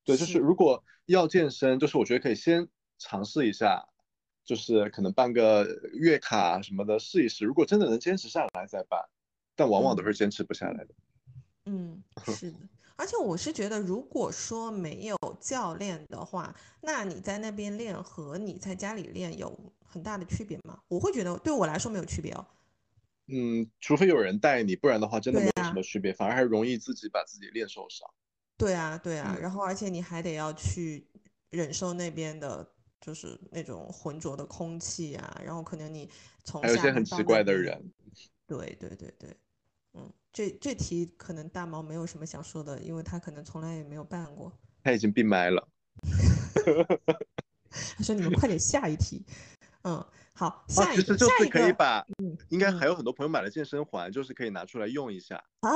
[0.05, 0.39] 对，就是是。
[0.39, 2.69] 如果要健身，就是我觉得可以先
[2.99, 3.87] 尝试一下，
[4.45, 9.01] 就是可能办个月卡什么的试一试，如果真的能坚持下来再办，
[9.55, 10.95] 但往往都是坚持不下来的。
[11.67, 12.59] 嗯， 是的，
[12.97, 20.79] 而且我是觉得，如果说没有教练的话，那你在那边练和你在家里练有很大的区别吗？
[20.89, 22.45] 我会觉得对我来说没有区别哦。
[23.29, 28.09] 嗯，除非有人带你，不然的话真的没有什啊么区别，反而还容易自己把自己练受伤。
[28.59, 31.07] 对啊，对啊，嗯然后而且你还得要去
[31.51, 32.67] 忍受那边的，
[33.01, 36.09] 就是那种浑浊的空气啊，然后可能你
[36.45, 37.93] 从还有一些很奇怪的人。
[38.47, 39.37] 对对对对，嗯，
[40.33, 44.51] 这这题可能大毛没有什么想说的，因为他可能从来也没有办过。
[44.83, 45.69] 他已经闭麦了。
[47.97, 49.25] 他说：“你们快点下一题。”
[49.85, 55.37] 嗯，好，啊，下一个，其实就可以把，嗯应该嗯还有很多朋友买了健身环，就是可以拿出来用一下。
[55.61, 55.71] 啊，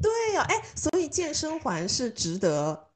[0.00, 2.88] 对呀、哎，所以健身环是值得，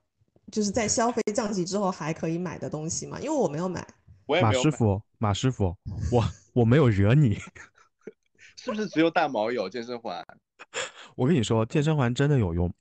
[0.50, 3.20] 就是在消费降级之后还可以买的东西吗？
[3.20, 3.80] 因为我没有买。
[3.80, 3.86] 马
[4.26, 5.76] 我也没有买，师傅，马师傅，
[6.10, 7.38] 我我没有惹你。
[8.66, 10.26] 是不是只有大毛有健身环？
[11.14, 12.74] 我跟你说，健身环真的有用，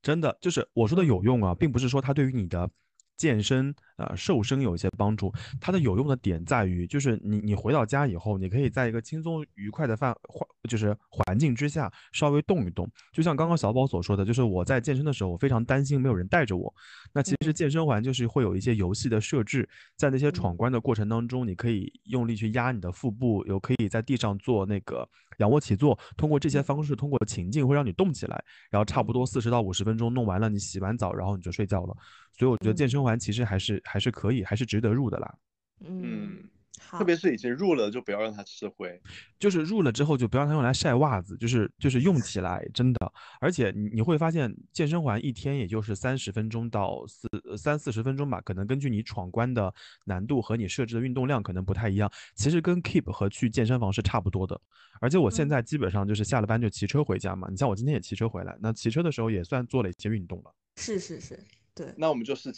[0.00, 2.70] 真的就是我说的有用啊，并不是说它对于你的
[3.16, 3.74] 健身
[4.06, 16.72] 呃瘦身有一些帮助，它的有用的点在于，就是你你回到家以后，你可以在一个轻松愉快的范环就是环境之下稍微动一动，就像刚刚小宝所说的，就是我在健身的时候，我非常担心没有人带着我。
[17.12, 31.96] 那其实健身环就是会有一些游戏的设置，在那些闯关的过程当中，你可以用力去压你的腹部，有可以在地上做那个仰卧起坐，通过这些方式，通过情境会让你动起来，然后差不多四十到五十分钟弄完了，你洗完澡，然后你就睡觉了。
[32.32, 32.76] 所以我觉得嗯。
[32.82, 35.34] 健身环其实还是还是可以，还是值得入的啦。
[35.80, 38.98] 嗯，嗯，特别是已经入了，就不要让它吃灰。
[39.38, 43.12] 就是入了之后，就不要让它用来晒袜子，就是就是用起来真的。
[43.38, 47.28] 而且你你会发现，健身环一天也就是三十分钟到四
[47.58, 49.70] 三四十分钟吧，可能根据你闯关的
[50.06, 52.10] 难度和你设置的运动量可能不太一样。
[52.34, 54.58] 其实跟 Keep 和去健身房是差不多的。
[55.02, 57.48] 而且我现在基本上就是下了班就骑车回家嘛。
[57.50, 60.54] 你像我今天也骑车回来，那骑车的时候也算做了一些运动了。
[60.76, 61.38] 是是是，
[61.74, 61.92] 对。
[61.98, 62.50] 那我们就是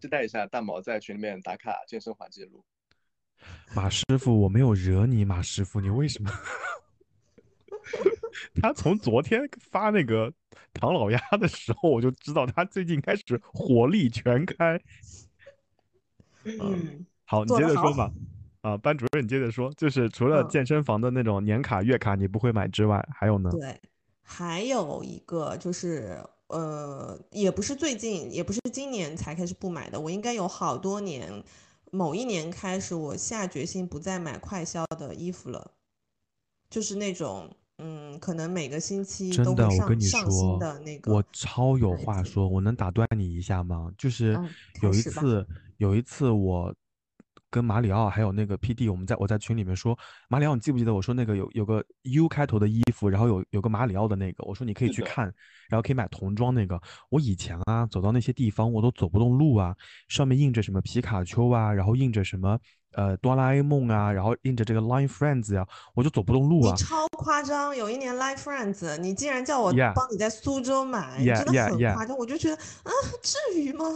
[0.00, 2.64] 期待一下大毛在群里面打卡健身环记录。
[3.74, 6.30] 马师傅，我没有惹你，马师傅，你为什么？
[8.60, 10.32] 他从昨天发那个
[10.74, 14.80] 唐老鸭的时候，我就知道他最近开始火力全开。
[16.44, 18.12] 嗯，好，你接着说吧。
[18.60, 19.72] 啊，班主任，你接着说。
[19.74, 23.50] 就是除了健身房的那种年卡、月卡你不会买之外，还有呢？
[23.50, 23.80] 对，
[24.22, 31.42] 还有一个就是，呃，也不是最近，也不是今年才开始不买的，我应该有好多年。
[31.92, 35.72] 某一年开始，我下决心不再买快销的衣服了，
[36.68, 40.58] 就是那种，嗯，可能每个星期真的，我跟你说，
[41.06, 43.90] 我超有话说，我能打断你一下吗？
[43.96, 44.38] 就是
[44.82, 45.46] 有一次，
[45.78, 46.74] 有一次我。
[47.56, 49.98] 跟马里奥还有那个 P.D，我们在我在群里面说，
[50.28, 55.24] 马里奥，你记不记得我说那个有有个 U 开头的衣服，然后有有个马里奥的那个，我说你可以去看，
[55.70, 56.78] 然后可以买童装那个。
[57.08, 59.74] 我以前啊，走到那些地方我都走不动路啊，
[60.08, 62.58] 上面印着什么皮卡丘啊，然后印着什么
[62.92, 66.74] 呃哆啦 A 梦啊，然后印着这个 Line Friends 呀，我就走不动路啊。
[66.76, 67.74] 你超夸张！
[67.74, 72.92] 有一年 Line Friends，你竟然叫我帮你在苏州买，真的很夸张，我就觉得啊，
[73.22, 73.86] 至于吗？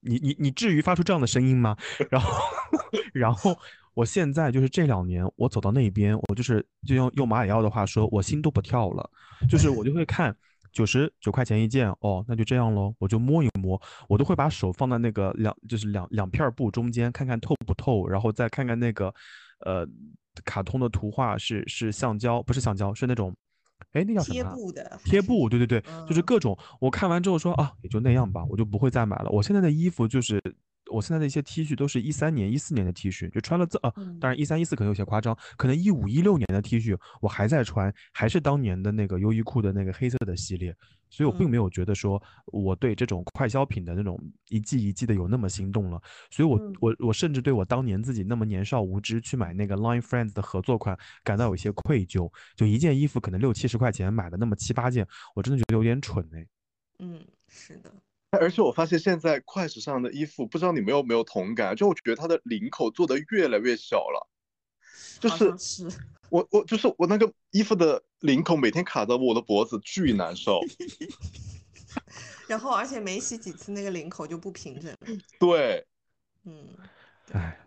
[0.00, 1.76] 你你你至于发出这样的声音吗？
[2.10, 2.30] 然后，
[3.12, 3.56] 然后
[3.94, 9.10] 我现在就是这两年，我走到那边，我就是就用用马里奥的话说，我心都不跳了。
[9.48, 10.34] 就是我就会看
[10.72, 19.14] 九十九块钱一件，哦，那就这样喽，我就摸一摸，我都会把手放在那个两就是两两片布中间，看看透不透，然后再看看那个
[19.66, 19.86] 呃
[20.44, 23.34] 卡通的图画是是橡胶，不是橡胶，是那种。
[23.92, 24.34] 哎，那叫什么？
[24.34, 26.56] 贴布的贴布，对对对，就是各种。
[26.80, 29.30] 我看完之后说啊，也就那样吧，我就不会再买了。
[29.30, 30.42] 我现在的衣服就是，
[30.90, 40.74] 我现在的一些 T 恤都是一三年、一四年的 T 恤，就穿了这啊，当然一三一四可能有些夸张，可能一五一六年的 T 恤我还在穿，还是当年的那个优衣库的那个黑色的系列。
[41.10, 42.22] 所以我并没有觉得说
[42.52, 44.20] 我对这种快消品的那种
[44.50, 45.98] 一季一季的有那么心动了，
[46.30, 52.30] 所以我我我甚至对我当年自己那么年少无知去买那个 Line Friends 的合作款感到有些愧疚。
[52.56, 56.46] 就一件衣服可能六七十块钱买了那么七八件，我真的觉得有点蠢哎。
[56.98, 57.90] 嗯，是的。
[58.30, 61.74] 而且我发现现在快时尚的衣服，不知道你们有没有同感？
[61.74, 64.28] 就我觉得它的领口做的越来越小了，
[65.20, 65.88] 就是。
[66.30, 70.60] 我我就是我那个衣服的领口每天卡着我的脖子，巨难受。
[72.46, 74.94] 然后而且没洗几次，那个领口就不平整。
[75.40, 75.86] 对，
[76.44, 76.68] 嗯，
[77.32, 77.58] 哎，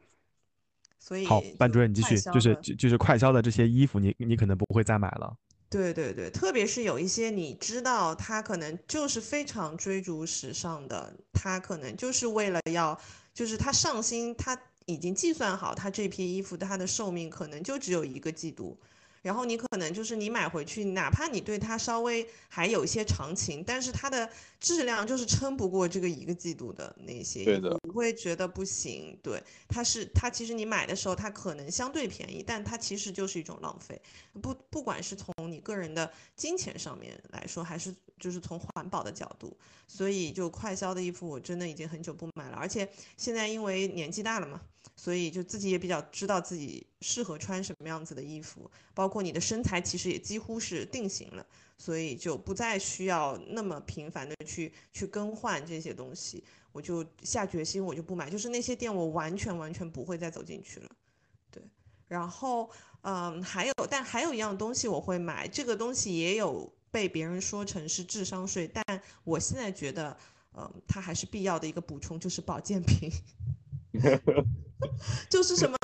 [0.99, 5.35] 所以好，班主任你继续，就是就是快销的这些衣服，你你可能不会再买了。
[5.71, 12.95] 对对对，特别是有一些你知道他可能就是非常追逐时尚的，他可能就是为了要，
[13.33, 14.55] 就是他上新他。
[14.87, 18.77] 已经计算好，他这批衣服它的寿命可能就只有一个季度，
[19.21, 29.17] 然后你可能就是你买回去，哪怕你对它稍微还有一些长情，但是它的质量就是撑不过这个一个季度的那些衣服，你会觉得不行。
[29.21, 34.01] 对，它是它其实你买的时候它可能相对便宜，但它其实就是一种浪费。
[34.41, 39.55] 不不管是从你个人的金钱上面来说，还是就是从环保的角度，
[39.87, 44.61] 所以就快销的衣服我真的已经很久不买了，而且现在因为年纪大了嘛。
[44.95, 51.45] 所以就自己也比较知道自己适合穿什么样子的衣服，包括你的身材其实也几乎是定型了，
[51.77, 56.43] 所以就不再需要那么频繁的去去更换这些东西。
[56.71, 60.89] 我就下决心，我就不买，就是那些店我完全完全不会再走进去了。
[61.51, 61.61] 对，
[62.07, 62.69] 然后
[63.01, 70.15] 嗯，还有，但还有一样东西我会买，这个东西也有被别人说成是智商税，但我现在觉得，
[70.53, 73.11] 嗯，它还是必要的一个补充，就是保健品。
[75.29, 75.77] 就是什么，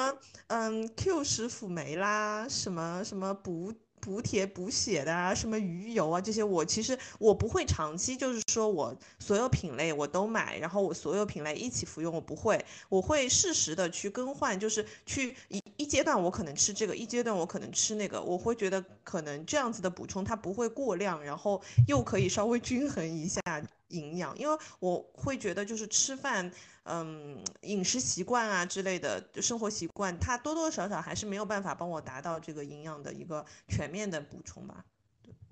[0.47, 23.41] 嗯，Q 十辅酶啦，什么什么补补铁补血的啊，什么鱼油啊，这些我其实我不会长期，就是说我所有品类我都买，然后我所有品类一起服用，我不会，我会适时的去更换，就是去一一阶段我可能吃这个，一阶段我可能吃那个，我会觉得可能这样子的补充它不会过量，然后又可以稍微均衡一下
[23.89, 26.51] 营养，因为我会觉得就是吃饭。
[26.89, 34.85] 嗯，饮食习惯啊之类的生活习惯，它多多少少还是没有办法帮我达到这个营养的一个全面的补充吧。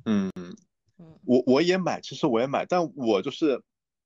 [0.05, 0.31] 嗯
[0.97, 3.61] 嗯，我我也买，其实我也买，但我就是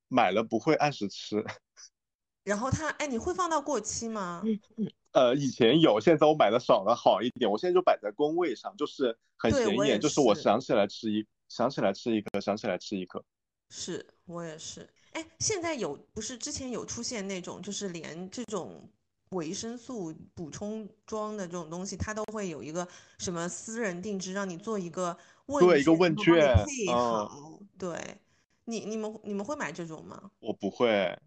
[0.07, 1.45] 买了不会按时吃。
[2.43, 4.43] 然后它，哎，你会放到过期吗？
[5.11, 7.49] 呃，以前有，现在我买的少了，好一点。
[7.49, 13.23] 我现在就摆在工位上，就是很显眼，就是我想起来吃一，想起来吃一颗，想起来吃一颗。
[13.69, 14.89] 是我也是。
[15.19, 18.89] 哎，现在有不是之前有出现那种，就是连这种
[19.31, 25.17] 维生素补充装的这种东西，它都会有一个什么私人定制，让你做一个
[25.47, 27.59] 问对一个问卷配好。
[27.77, 28.17] 对，
[28.63, 30.31] 你你们你们会买这种吗？
[30.39, 31.17] 我不会。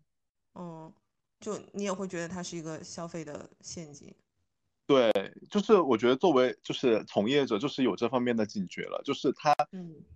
[0.54, 0.92] 嗯。
[1.40, 4.14] 就你也会觉得它是一个消费的陷阱，
[4.86, 5.10] 对，
[5.50, 9.52] 就是我觉得作为就是从业者，就是有这方面的警觉了，就是他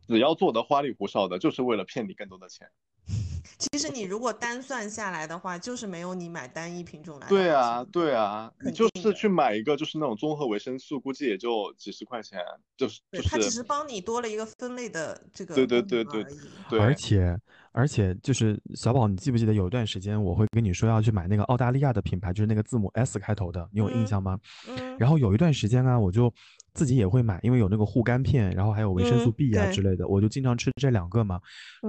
[0.07, 2.71] 只要做的花里胡哨的，就是为了骗你更多的钱。
[3.59, 7.29] 其实你如果单算下来的话，就是没有你买单一品种来。
[7.29, 12.41] 对啊，对啊，你就是去买一个就是那种综合维生素，估计也就几十块钱，
[12.77, 13.29] 就是就是。
[13.29, 15.55] 它只是帮你多了一个分类的这个。
[15.55, 16.25] 对对对对
[16.69, 16.79] 对。
[16.79, 17.39] 而且
[17.77, 24.39] 而且就是小宝，你记不记得有一段时间我会跟你说要去买那个澳大利亚的品牌，就是那个字母 S 开头的，你有印象吗？
[24.69, 24.97] 嗯。
[24.99, 26.33] 然后有一段时间啊，我就。
[26.77, 31.41] 自己也会买，因为有那个护肝片，然后还有维生素 B 啊之类的，我就经常吃这两个嘛。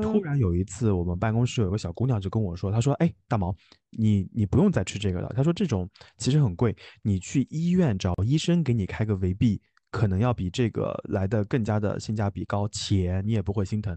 [0.01, 3.53] 突然有一次，我们办公室有个小姑娘就跟我说，她说：“哎，大毛，
[3.89, 9.61] 你你不用再吃这个了。”她说：“这种其实很贵，你去医院找医生给你开个维 B，
[9.91, 13.93] 可能要比这个来的更加的性价比高，且你也不会心疼。”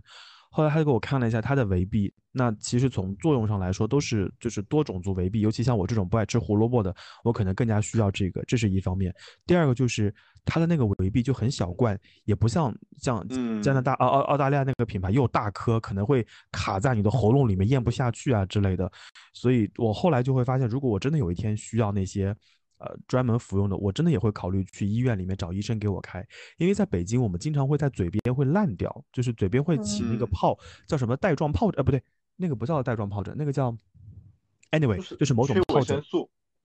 [0.50, 6.94] 后来他就给我看了一下他的维 B，那其实从作用上来说都是就是多种族维 B，尤其像我这种不爱吃胡萝卜的，
[7.24, 9.14] 我可能更加需要这个，这是一方面。
[9.46, 10.12] 第二个就是
[10.44, 13.26] 它的那个维 B 就很小罐，也不像像
[13.62, 18.90] 加拿大澳澳澳大利亚那个品牌又大颗，可能会卡在你的喉咙里面咽不下去啊之类的。
[19.32, 22.36] 所以我后来就会发现，如果我真的有一天需要那些。
[22.80, 26.26] 呃，专门服用的，我真的也会考虑去医院里面找医生给我开，
[26.56, 31.76] 因为在北京，我们经常会在嘴边会烂掉，就是嘴边会起那个泡，叫什么带状疱疹？
[31.76, 32.02] 呃，不对，
[32.36, 33.70] 那个不叫带状疱疹，那个叫
[34.70, 36.02] ，anyway，就是某种疱疹。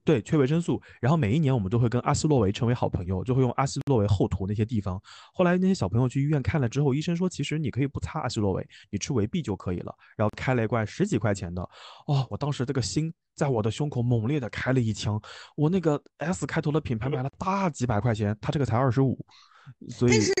[0.06, 0.80] 对，缺维生素。
[1.00, 5.02] 然后每一年我们都会跟阿司洛维成为好朋友，就会用阿司洛维厚涂那些地方。
[5.34, 9.92] 后来那些小朋友去医院看了之后，医生说，其实你可以不擦阿司洛维，你吃维 B 就可以了。
[10.16, 11.60] 然后开了一罐十几块钱的，
[12.06, 15.20] 哦，我当时这个心在我的胸口猛烈的开了一枪。
[15.54, 19.16] 我那个 S 开头的品牌买了大几百块钱，它这个才二十五。
[19.90, 20.32] 所以，但是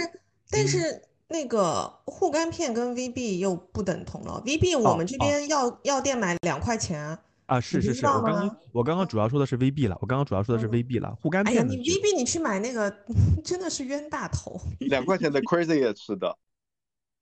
[0.50, 4.42] 但是那个护肝片跟 VB 又不等同了。
[4.44, 7.16] VB 我们这边药药店买两块钱。
[7.46, 11.56] 啊，是是是，我刚刚我刚刚主要说的是 VB 了，我刚刚主要说的是 VB 了，护肝片。
[11.56, 12.92] 哎呀，你 VB 你去买那个
[13.44, 16.36] 真的是冤大头，两块钱的 Crazy 也吃的。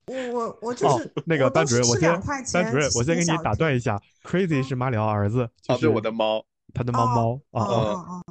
[0.06, 6.44] 我我我就是那个班主任，我先班主任，我先给你打断一下，Crazy 是马里奥儿子，就是我的猫，
[6.74, 8.22] 他的猫猫啊啊啊！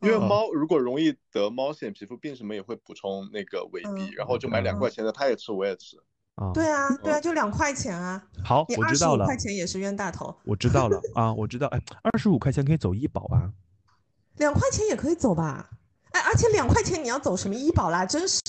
[0.00, 5.96] 因为猫如果容易得猫癣、皮肤病什么，也会补充那个维 B，然后就买两块钱的，他也吃，我也吃。
[6.36, 8.24] 啊对啊，对啊，就两块钱啊。
[8.44, 9.24] 好，我知道了。
[9.24, 10.32] 块钱也是冤大头。
[10.44, 11.66] 我知道了啊，我知道。
[11.68, 13.50] 哎，二十五块钱可以走医保啊。
[14.36, 15.68] 两块钱也可以走吧？
[16.12, 18.06] 哎，而且两块钱你要走什么医保啦？
[18.06, 18.40] 真是。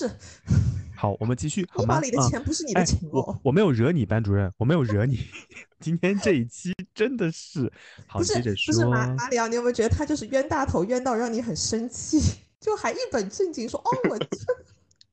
[0.99, 1.61] 好，我们继续。
[1.61, 3.23] 医保里的钱不是你的钱哦。
[3.23, 5.17] 我我没有惹你，班主任，我没有惹你。
[5.79, 7.71] 今天这一期真的是。
[8.05, 8.73] 好，接着说。
[8.73, 12.19] 不是马马里奥，你有没有觉得他就是冤大头，冤到让你很生气？
[12.59, 14.19] 就还一本正经说：“哦，我。”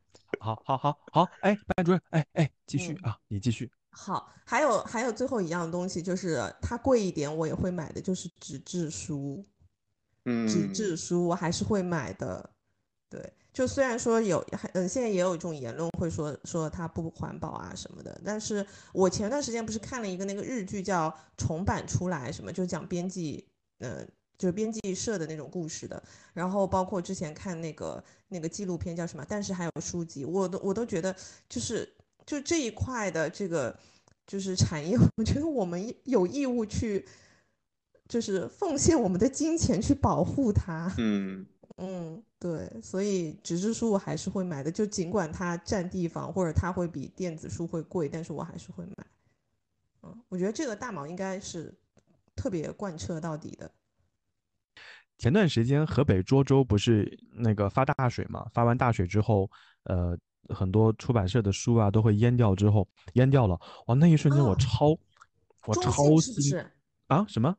[0.43, 3.71] 好，好，好，好，哎，班主任，哎，哎，继续啊，你继续。
[3.91, 9.47] 好，还有，还有最后一样东西，就是它贵一点，我也会买的，就是纸质书。
[10.25, 12.51] 嗯，纸质书我还是会买的。
[13.09, 14.45] 对，就虽然说有，
[14.75, 23.47] 嗯，现在也有一种言论会说说它不环保啊什么的，但是我前段时间不是看了一个那个日剧叫重版出来，什么就讲编辑，
[23.79, 24.07] 嗯。
[24.39, 26.03] 就是编辑社的那种故事的，
[26.35, 29.25] 然后包括之前看那个那个纪录片叫什么？
[29.27, 31.17] 但是还有书籍，我都我都觉得
[31.49, 31.91] 就是
[32.27, 33.75] 就这一块的这个
[34.27, 37.09] 就是产业，我觉得我们有义务去
[38.07, 40.95] 就是奉献我们的金钱去保护它。
[40.99, 41.47] 嗯
[41.79, 49.07] 嗯，对，所以纸质书我还是会买的，就尽管它占地方或者它会比电子书会贵，但是我还是会买。
[50.03, 51.75] 嗯，我觉得这个大毛应该是
[52.35, 53.71] 特别贯彻到底的。
[55.17, 58.47] 前段时间河北涿州不是那个发大水嘛？
[58.53, 59.51] 发完大水之后，
[59.85, 60.17] 呃，
[60.51, 63.59] 很多出版社的书啊都会淹掉，之后淹掉了。
[63.87, 64.91] 哇，那一瞬间我超，
[65.65, 66.55] 我超心
[67.07, 67.25] 啊！
[67.27, 67.57] 什么？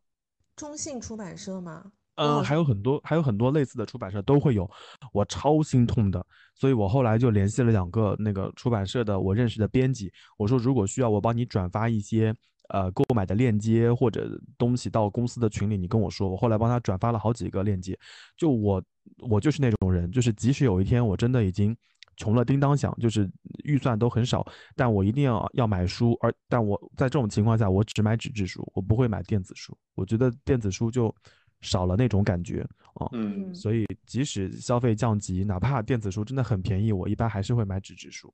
[0.56, 1.92] 中信出版社吗？
[2.18, 4.70] 嗯，还有很多，还有很多类似的出版社都会有，
[5.14, 6.24] 我超心痛的。
[6.54, 12.36] 所以我后来就联系了两个那个出版社的我认识的编辑，我说如果需要，我帮你转发一些。
[12.70, 17.98] 呃，购买的链接或者东西到公司的群里，你跟我说，我后来帮他转发了好几个链接。
[18.36, 18.84] 就我，
[19.20, 21.74] 我就是那种人，就是即使有一天我真的已经
[22.18, 23.32] 穷了叮当响，就是
[23.64, 24.46] 预算都很少，
[24.76, 29.74] 但我一定要要买书，而但我在这种情况下，我只买纸质书，我不会买电子书。
[29.96, 31.16] 我觉得电子书就
[31.62, 32.62] 少了那种感觉
[32.96, 33.08] 啊。
[33.14, 38.34] 嗯，所以即使消费降级，哪怕电子书真的很便宜，我一般还是会买纸质书。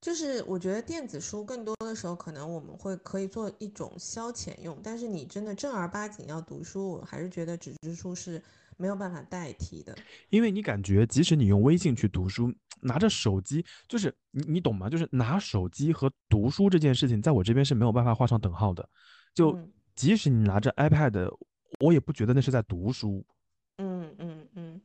[0.00, 8.42] 就是我觉得电子书更多的时候，可能我们会可以做一种消遣用，但是你真的正儿八经要读书，我还是觉得纸质书是
[8.76, 9.96] 没有办法代替的。
[10.28, 14.90] 因为你感觉，即使你用微信去读书，拿着手机，就是你你懂吗？
[14.90, 18.88] 就是拿手机和读书这件事情，在我这边是没有办法画上等号的。
[19.32, 21.32] 就嗯即使你拿着 iPad，
[21.82, 23.24] 我也不觉得那是在读书。
[23.78, 24.80] 嗯嗯嗯，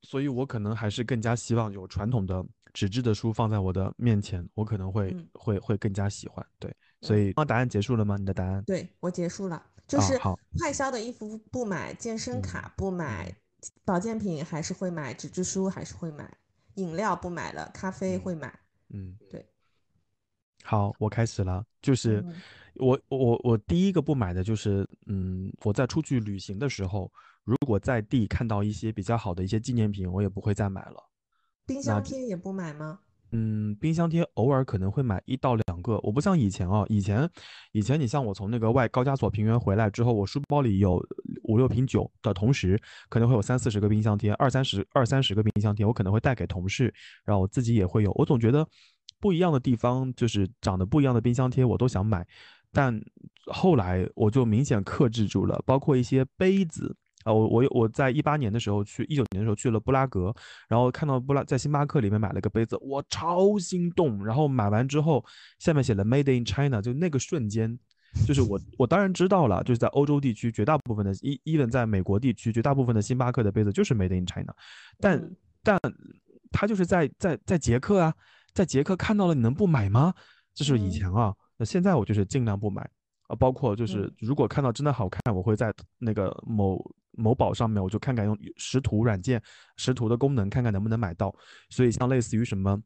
[0.00, 6.44] 所以我可能还是更加希望有传统的纸质的书放在我的面前，我可能会、嗯会会更加喜欢。
[6.58, 8.16] 对，所以那答案结束了吗？
[8.16, 8.64] 你的答案？
[8.64, 13.30] 对我结束了，就啊是好快消的衣服不买，健身嗯卡不买，
[13.84, 16.34] 保健品还是会买，纸质书还是会买，
[16.76, 18.58] 饮料不买了，咖啡嗯会买。
[18.88, 19.46] 嗯，对。
[20.64, 22.40] 好，我开始了，就是嗯
[22.76, 27.10] 我我我第一个不买的就是，嗯，我在出去旅行的时候，
[27.44, 31.08] 如果在地看到一些比较好的一些纪念品，我也不会再买了。
[31.66, 33.00] 冰箱贴也不买吗？
[33.34, 37.26] 嗯，冰箱贴偶尔可能会买一到两个，我不像以前啊，以前
[37.72, 41.02] 以前你像我从那个外高加索平原回来之后，我书包里有
[41.44, 46.92] 五六瓶酒的同时，可能会有三四十个冰箱贴，二三十二三十个冰箱贴，我可能会带给同事，
[47.24, 48.12] 然后我自己也会有。
[48.16, 48.68] 我总觉得
[49.18, 52.26] 不一样的地方就是长得不一样的冰箱贴，我都想买，
[52.72, 52.98] 但
[53.46, 56.96] 后来我就明显克制住了，包括一些杯子。
[57.24, 60.34] 啊，我我我在一八年的时候去，一九年的时候去了布拉格，
[60.68, 64.24] 然后看到布拉在星巴克里面买了个杯子，我超心动。
[64.26, 65.24] 然后买完之后，
[65.60, 67.78] 下面写了 Made in China，就那个瞬间，
[68.26, 74.52] 就是我我当然知道了，就是在欧洲地区绝大部分的，e even 在美国地区绝大部分的星巴克的杯子就是 Made in China，
[74.98, 75.78] 但、嗯但
[76.50, 78.12] 它就是在在在捷克啊，
[78.52, 80.12] 在捷克看到了，你能不买吗？
[80.54, 82.82] 这是以嗯前啊，那现在我就是尽量不买
[83.28, 86.76] 啊，包括就是嗯如果看到真的好看，我会在那个某
[87.12, 89.40] 某宝上面，我就看看用识图软件
[89.76, 91.32] 识图的功能，看看能不能买到。
[91.70, 92.82] 所以像类似于什么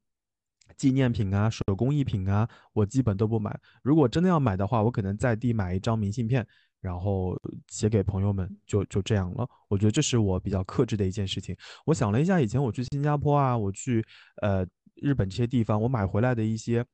[0.76, 3.58] 纪念品啊、手工艺品啊，我基本都不买。
[3.82, 6.46] 如果真的要买的话，我可能在地买一张明信片，
[6.82, 7.34] 然后
[7.68, 9.48] 写给朋友们，就就这样了。
[9.68, 11.56] 我觉得这是我比较克制的一件事情。
[11.86, 14.04] 我想了一下，以前我去新加坡啊，我去
[14.42, 14.66] 呃
[14.96, 16.84] 日本这些地方，我买回来的一些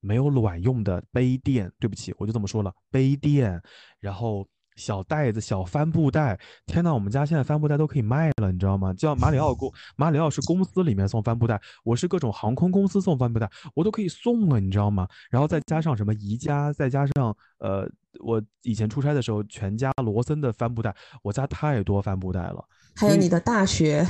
[0.00, 3.60] 没有卵用的杯垫，对不起，我就这么说了，杯垫，
[4.00, 4.46] 然后
[4.76, 6.38] 小袋子、小帆布袋。
[6.66, 8.94] 天呐，我们家现在帆布袋都可以卖了，你知道吗？
[8.94, 15.06] 叫马里奥公，马里奥是公司里面送帆布袋，我是各种航空公司送帆布袋，我都可以送了，你知道吗？
[15.30, 17.86] 然后再加上什么宜家，再加上呃，
[18.20, 22.64] 我以前出差的时候，全家罗森的帆布袋，我家太多帆布袋了。
[22.96, 24.06] 还有你的大学，也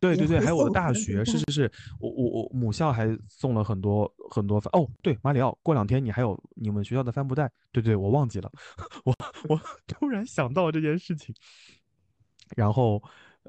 [0.00, 8.50] 对对对，还有我的大学，是是是，我我我母校还送了很多很多帆哦，对，马里奥，过两天你还有你们学校的帆布袋，对对，我忘记了，
[9.04, 9.14] 我
[9.48, 11.34] 我 突然想到这件事情，
[12.56, 13.02] 然后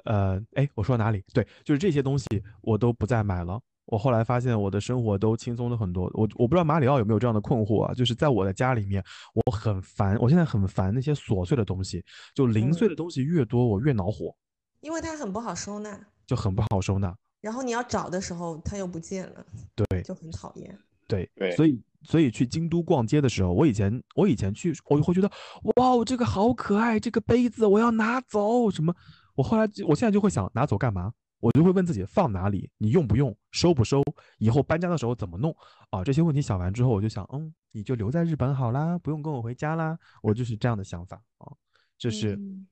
[0.04, 1.24] 呃，哎，我说哪里？
[1.34, 2.26] 对，就是这些东西
[2.62, 3.60] 我都不再买了。
[3.86, 6.04] 我后来发现我的生活都轻松了很多。
[6.14, 7.94] 我我不知道马里奥有没有这样的困惑啊？
[7.94, 14.34] 就是在我的家里面，我很烦，我现在很烦那些琐碎的东西，就零碎嗯的东西越多，我越恼火，
[14.82, 16.00] 因为它很不好收纳，
[16.32, 17.14] 就很不好收纳。
[17.42, 20.80] 然后你要找的时候它又不见了，对就很讨厌。
[21.06, 25.30] 对，对所以所以去京都逛街的时候，我以前我以前去，我就会觉得
[25.76, 28.96] 哇，哦这个好可爱，这个杯子我要拿走什么？
[29.36, 31.12] 我后来我现在就会想拿走干嘛？
[31.42, 34.02] 我就会问自己放哪里，你用不用，收不收，
[34.38, 35.54] 以后搬家的时候怎么弄
[35.90, 36.02] 啊？
[36.02, 39.98] 这些问题想完之后，我就想，嗯，你就留在日本好啦，不用跟我回家啦。
[40.22, 41.52] 我就是这样的想法啊，
[41.98, 42.66] 这是、嗯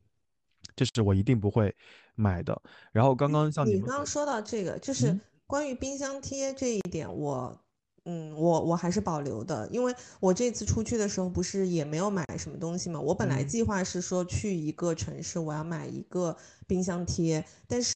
[0.79, 1.75] 这是我一定不会
[2.15, 2.61] 买的。
[2.91, 5.11] 然后刚刚像你你刚刚说到这个，就是。
[5.11, 7.59] 嗯关于冰箱贴这一点，我，
[8.05, 13.47] 嗯，我我还是保留的，因为我这次出去的时候不是也没有买什么东西嘛，我本来嗯。
[13.47, 17.93] 计划是说去一个城市我要买一个冰箱贴，但是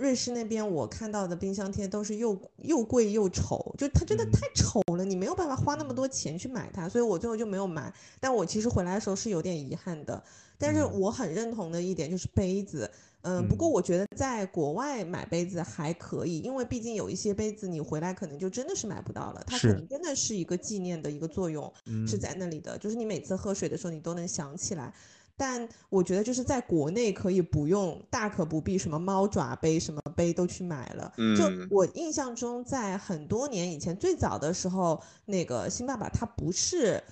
[0.00, 7.92] 瑞士那边我看到的冰箱贴都是又又贵又丑，就它真的嗯太丑了，你没有办法花那么多钱去买它，所以我最后就没有买。
[8.18, 10.22] 但我其实回来的时候是有点遗憾的，
[10.56, 12.90] 但是嗯我很认同的一点就是杯子。
[13.22, 21.70] 嗯，不过嗯我觉得在国外买杯子还可以，因为毕竟有一些杯子你回来可能就真的是买不到了，它可能真的是一个纪念的一个作用
[22.08, 24.94] 是嗯在那里的，就是你每次喝水的时候你都能想起来。
[25.40, 31.10] 但我觉得就是在国内可以不用，大可不必什么猫爪杯什么杯都去买了。
[31.34, 37.02] 就嗯我印象中，在很多年以前，最早的时候，那个新爸爸他不是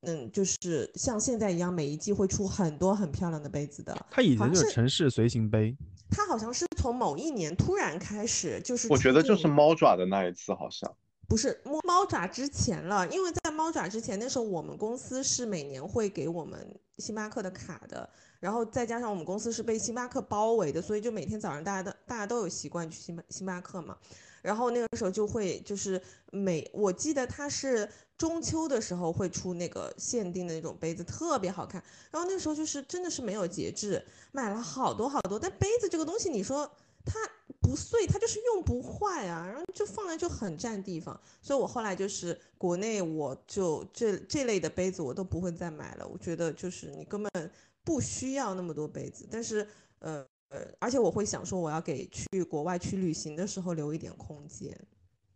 [0.00, 3.96] 嗯，就是像现在一样，每一季会出很多很漂亮的杯子的。
[4.10, 5.76] 它以前就是城市随行杯，
[6.10, 10.92] 它好像是从某一年突然开始，就是我觉得就是猫爪的那一次，好像
[11.28, 16.58] 不是猫猫爪之前了，因为在猫爪之前，那时候我们公司是每年会给我们
[16.96, 18.08] 星巴克的卡的，
[18.40, 23.98] 然后再加上我们公司是被星巴克包围的，所以就每天早上大家都大家都有习惯去星巴星巴克嘛。
[24.40, 26.00] 然后那个时候就会就是
[26.30, 27.86] 每我记得它是
[28.16, 31.82] 中秋的时候会出那个限定的那种杯子，特别好看。
[32.10, 34.02] 然后那时候就是真的是没有节制，
[34.32, 35.38] 买了好多好多。
[35.38, 36.70] 但杯子这个东西，你说
[37.08, 37.18] 它
[37.60, 41.18] 不碎，它就是用不坏啊，然后就放来就很占地方。
[41.42, 46.06] 所以我后来就是国内我就这这类的杯子我都不会再买了。
[46.06, 47.50] 我觉得就是你根本
[47.82, 49.66] 不需要那么多杯子，但是
[50.00, 54.78] 呃呃，而且我会想说我要给去国外去旅行的时候留一点空间。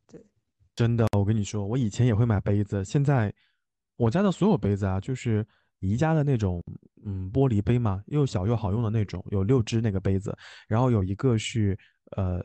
[0.07, 0.25] 对
[0.75, 3.33] 真的，我跟你说，我以前也会买杯子，现在
[3.97, 5.47] 我家的所有杯子啊，就是
[5.83, 6.63] 宜家的那种，
[7.05, 10.33] 嗯，玻璃杯嘛，又小又好用的那种，有六只那个杯子，
[10.69, 11.77] 然后有一个是
[12.17, 12.41] 呃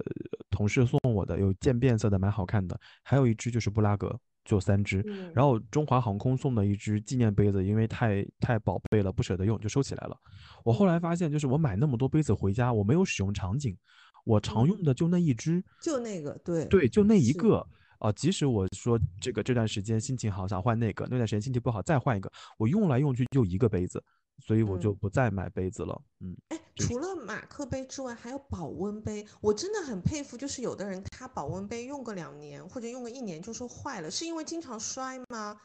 [0.49, 10.17] 同事送我的，有渐变色的，蛮好看的，还有一只就是布拉格，就三只，嗯然后中华航空送的一只纪念杯子，因为太太宝贝了，不舍得用，就收起来了。
[10.65, 13.77] 我后来发现，就是我买那么多杯子回家，我没有使用场景，
[14.25, 17.67] 我常用的就那一只，就那个对对，就那一是个。
[17.99, 24.03] 啊、即使我说这个这段时间心情好，想换那个，那段时间心情不好再换一个，我用来用去就一个杯子，
[24.39, 26.01] 所以我就嗯不再买杯子了。
[26.19, 29.25] 嗯，哎，就是除了马克杯之外，还有保温杯。
[29.41, 35.59] 我真的很佩服，就是有的人他保温杯用个两年或者用个一年就说坏了，是因为经常摔吗？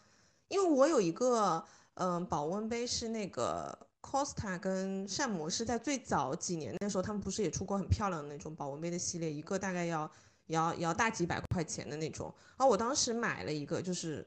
[0.49, 1.65] 因为我有一个
[1.95, 10.11] 嗯、呃保温杯是那个 Costa 跟膳魔师在最早几年那时候，他们不是也出过很漂亮的那种保温杯的系列，一个大概要
[10.53, 12.33] 也要也要大几百块钱的那种。
[12.51, 14.27] 然后我当时买了一个，就是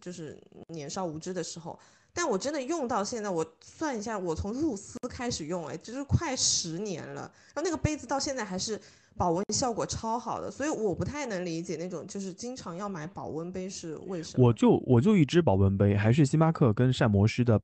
[0.00, 1.76] 就是年少无知的时候。
[2.16, 7.22] 但我真的用到现在，我算一下，我从入丝开始用，哎，就是快十年了。
[7.52, 8.80] 然后那个杯子到现在还是
[9.16, 14.46] 保温效果超好的，所以我不太能理解那种就是经常要买保温杯是为什么。
[14.46, 17.60] 我就我就一只保温杯，还是星巴克跟膳魔师的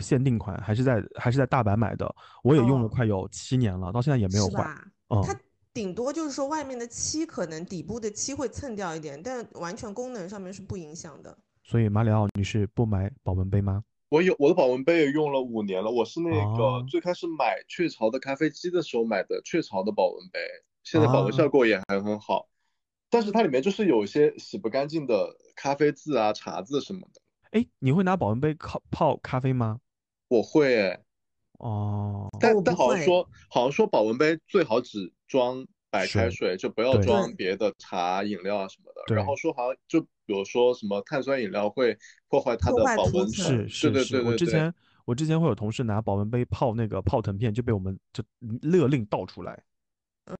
[0.00, 4.50] 限定款，还是在还是在大阪买的，我也用了哦快有七年了，到现在也没有坏。
[4.50, 4.84] 是吧？
[5.08, 5.36] 嗯，它
[5.74, 11.36] 顶多就是说外面的漆可能底部的漆会蹭掉一点，但完全功能上面是不影响的。
[11.64, 13.82] 所以马里奥，你是不买保温杯吗？
[14.08, 20.38] 我有我的保温杯也用了五年了，我是那个哦最开始买雀巢的咖啡机的时候买的雀巢的保温杯，
[20.84, 22.48] 现在保温啊效果也还很好，
[23.10, 27.20] 但是它里面就是有一些洗不干净的咖啡渍啊、茶渍什么的。
[27.50, 29.80] 哎，你会拿保温杯泡泡咖啡吗？
[30.28, 31.04] 我会诶，
[31.58, 39.14] 哦，但但我不会好像说好像说保温杯最好只装白开水水，就不要装别的茶、饮料啊什么的。
[39.14, 41.96] 然后说好像就比如说什么碳酸饮料会
[42.28, 44.32] 破坏它的保温是是是，对对对对对。
[44.32, 44.74] 我之前
[45.04, 48.24] 我之前会有同事拿保温杯泡那个泡腾片，就被我们就
[48.62, 49.62] 勒令倒出来。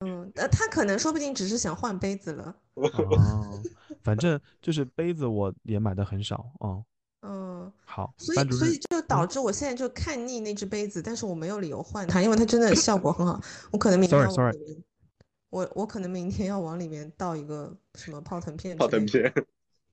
[0.00, 2.56] 嗯，呃，他可能说不定只是想换杯子了。
[2.74, 3.62] 哦，
[4.02, 6.50] 反正就是杯子我也买的很少。
[6.60, 6.82] 哦，
[7.24, 7.72] 嗯。
[7.84, 13.40] 好，所以，所以就导嗯致我现在就看腻那只杯子，但是我没有理由换它，因为它真的效果很好。
[13.70, 14.84] 我可能明天 Sorry，要往 sorry，
[15.50, 19.30] 我我可能明天要往里面倒一个什么泡腾片泡腾之类的。
[19.30, 19.46] 片，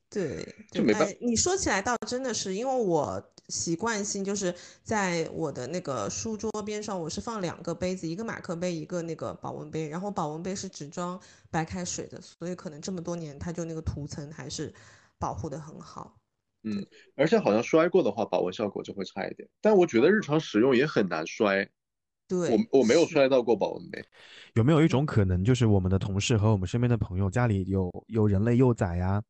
[0.10, 4.54] 对， 就没办哎，你说起来倒真的是，因为我习惯性就是
[4.84, 11.20] 在我的那个书桌边上，我是放两个杯子，一个马克杯，一个那个保温杯，然后保温杯是只装
[11.52, 14.74] 白开水的，所以可能这么多年它就那个涂层还是
[15.20, 16.18] 保护的很好。
[17.16, 19.48] 而且好像摔过的话，保温效果就会差一点。
[19.62, 21.68] 但我觉得日常使用也很难摔，
[22.28, 24.04] 对，我我没有摔到过保温杯。
[24.54, 29.22] 有没有一种可能，就是我们的同事和我们身边的朋友家里有有人类幼崽呀，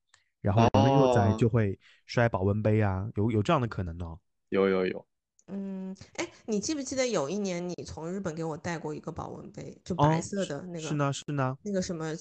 [0.41, 4.05] 然后人类幼崽哦就会摔保温杯啊，有有这样的可能呢？
[4.49, 5.05] 有有有，
[5.51, 12.13] 嗯，哎，你记不记得有一年你从日本给我带过一个保温杯，就白哦，色的那个，是呢是呢，那个什么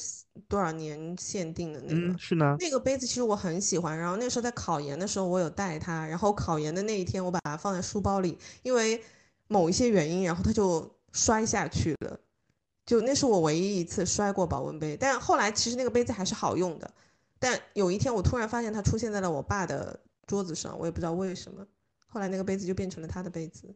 [0.48, 3.96] 多少年限定的那嗯个，是呢，那个杯子其实我很喜欢。
[3.96, 9.00] 然后那时候在考研的时候，我有带它，然后考研的那一天我把它放在书包里，因为
[9.46, 12.18] 某一些原因，然后它就摔下去了。
[12.84, 16.90] 就那是我唯一一次摔过保温杯，但后来其实那个杯子还是好用的。
[17.38, 21.64] 但有一天我突然发现它出现在了我爸的桌子上，我也不知道为什么。
[22.10, 23.74] 后来那个杯子就变成了他的杯子。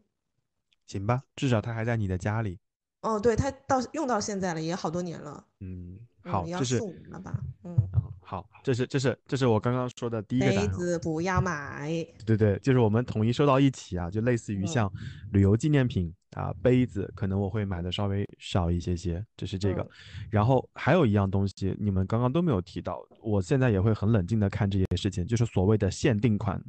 [0.86, 2.59] 行吧，至少他还在你的家里。
[3.01, 7.74] 哦，对，他到用到现在了，也好多年了，嗯，嗯，好，这是四五年了吧，嗯。
[7.94, 10.69] 嗯，好，这是这是这是我刚刚说的第一个答杯。
[10.69, 14.93] 子不要买，对对，就是我们统一收到一起啊，就类似于嗯像
[15.32, 19.82] 旅游纪念品啊、杯子，可能我会买的稍微少一些些，这是这个。
[19.82, 19.89] 嗯
[20.31, 26.62] 然后还有一样东西，你们刚刚都没有提到，我现在也会很冷静的看这件事情，就是所谓的限定款。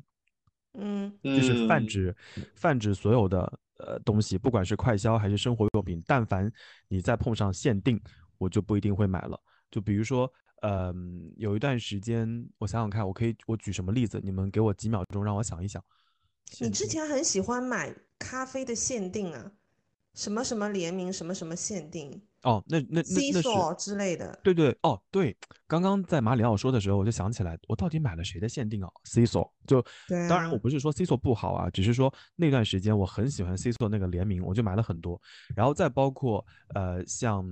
[0.77, 2.15] 嗯就是泛嗯指
[2.55, 6.51] 泛指所有的呃东西，不管是快消还是生活用品，但凡
[6.87, 8.01] 你再碰上限定，
[8.37, 9.39] 我就不一定会买了。
[9.71, 10.31] 就比如说，
[10.61, 14.19] 嗯、有一段时间，我想想看，我可以我举什么例子？
[14.23, 15.83] 你们给我几秒钟，让我想一想。
[16.59, 19.51] 你之前很喜欢买咖啡的限定啊，
[20.13, 24.39] 什么什么联名，什么什么限定哦，那那那是所之类的。
[24.43, 25.35] 对对哦对，
[25.67, 35.19] 刚刚在马里奥说的时候，我就想起来，我到底买了谁的限定啊？C 所就，对当然我啊不是说 C 所不好啊，只是说那段时间我很喜欢 C 所那个联名，我就买了很多，
[35.55, 36.45] 然后再包括
[36.75, 37.43] 呃像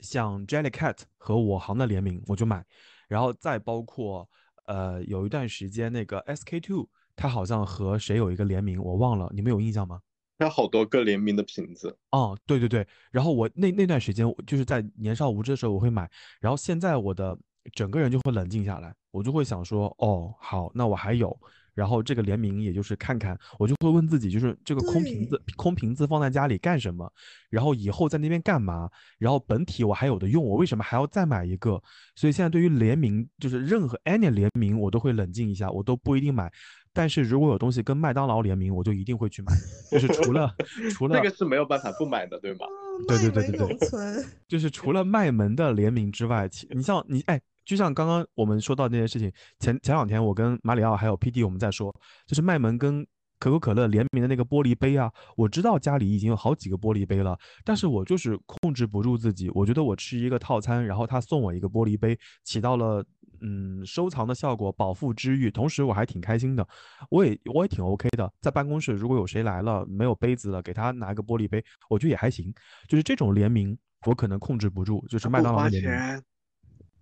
[0.00, 2.64] 像 Jellycat 和我行的联名我就买，
[3.06, 4.28] 然后再包括
[4.66, 10.00] 呃有一段时间那个 SK two 它好像和谁有一个联名，我忘了，你们有印象吗？
[10.38, 17.38] 它好多个联名的瓶子，哦，对对对，然后我那那段时间就是在年少无知的时候我会买，然后现在我的
[17.72, 21.34] 整个人就会冷静下来，我就会想说，哦，好，那我还有，
[21.72, 27.10] 然后这个联名也就是看看，我就会问自己，就是这个空瓶子空瓶子放在家里干什么？
[27.48, 28.90] 然后以后在那边干嘛？
[29.18, 31.80] 然后本体我还有的用，我为什么还要再买一个？
[32.16, 36.50] 所以现在对于联名，就是任何 any 联名，我都会冷静一下，我都不一定买。
[36.94, 39.52] 但是如果有东西跟麦当劳联名，我就一定会去买。
[39.90, 40.54] 就是除了
[40.94, 42.64] 除了那个是没有办法不买的，对吗？
[42.64, 44.24] 哦对对对对对。
[44.46, 51.92] 就是除了卖门的联名之外，其你像你哎，就像刚刚我们说到那件事情，前前两天我跟马里奥还有 PD 我们在说，
[52.26, 53.04] 就是卖门跟
[53.38, 63.04] 可口可乐联名的那个玻璃杯啊，我知道家里已经有好几个玻璃杯了，但是我就是控制不住自己，我觉得我吃一个套餐，然后他送我一个玻璃杯，起到了
[63.40, 66.66] 嗯收藏的效果，饱腹之欲，同时我还挺开心的，
[67.10, 72.54] 我也我也挺 OK 的，在办公室如果有谁来了没有杯子了，给他拿一个玻璃杯，我觉得也还行，
[72.88, 76.22] 就是这种联名我可能控制不住，就是麦当劳的联名，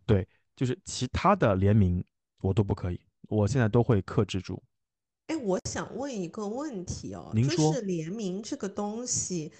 [0.06, 0.26] 对，
[0.56, 2.02] 就是其他的联名
[2.40, 4.60] 我都不可以，我现在都会克制住。
[5.28, 9.52] 哎，我想问一个问题哦，就您说是联名这个东西，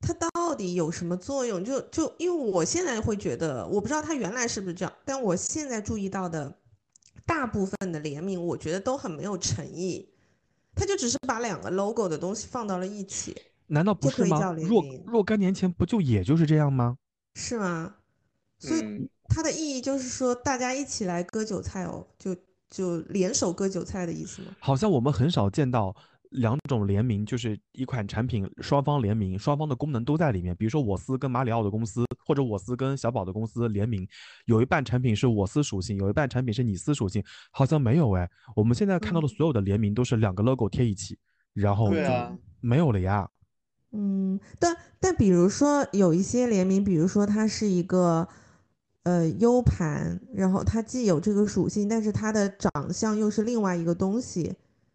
[0.00, 1.64] 它到底有什么作用？
[1.64, 6.58] 就就因为我现在会觉得，我不知道它原来是不是这样，但我现在注意到的
[7.26, 10.08] 大部分的联名，我觉得都很没有诚意，
[10.74, 13.34] 它就只是把两个 logo 的东西放到了一起，
[13.68, 14.38] 难道不是可以吗？
[14.38, 16.98] 叫联若名若干年前不就也就是这样吗？
[17.34, 17.96] 是吗？
[18.58, 22.36] 所以嗯，它的意义就是说，大家一起来割韭菜哦，就
[22.70, 24.48] 就联手割韭菜的意思吗？
[24.58, 25.94] 好像我们很少见到
[26.30, 30.56] 两种联名，就是一款产品双方联名，双方的功能都在里面。
[30.56, 34.06] 比如说我司跟马里奥的公司，或者我司跟小宝的公司联名，
[34.46, 37.22] 有一半产品是我司属性，有一半产品是你司属性，
[37.52, 38.28] 好像没有哎。
[38.56, 41.16] 我们现在看到的嗯所有的联名都是两个 logo 贴一起，
[41.52, 43.28] 然后就对啊没有了呀。
[43.92, 48.26] 嗯，但但比如说有一些联名，比如说它是一个
[49.04, 54.54] 呃 U 盘，然后它既有这个属性，但是它的长相又是另外一个东西，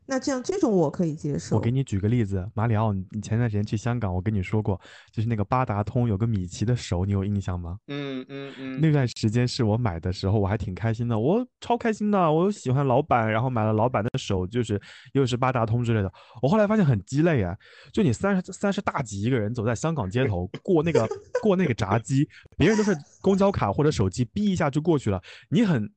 [0.09, 1.55] 那这样这种我可以接受。
[1.55, 4.81] 我给你举个例子，马里奥，你你前段时间去香港，我跟你说过，
[5.11, 7.77] 就是那个八达通有个米奇的手，你有印象吗？
[7.89, 14.81] 嗯嗯嗯，那段时间是我买的时候，我还挺开心的，我超开心的，我又喜欢老板，然后买了老板的手，就是
[15.13, 16.11] 又是八达通之类的。
[16.41, 17.55] 我后来发现很鸡肋啊，
[17.93, 21.07] 就你三十三十大几一个人走在香港街头，过那个
[21.43, 22.27] 过那个闸机，
[22.57, 25.87] 别人都是公交卡或者手机，逼一下就过去了，你很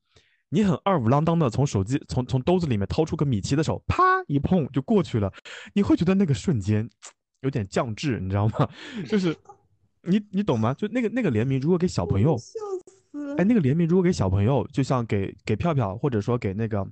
[0.55, 5.33] 你很二五郎当的从手机从从兜子里面掏出个米奇的手，啪一碰就过去了，
[5.73, 6.87] 你会觉得那个瞬间
[7.41, 8.69] 有点降智，你知道吗？
[9.09, 9.35] 就是
[10.03, 10.74] 你你懂吗？
[10.74, 12.37] 就那个那个联名，如果给小朋友。
[12.37, 13.37] 笑死了。
[13.37, 16.85] 哎，那个联名如果给小朋友，就像给给票票，或者说给那个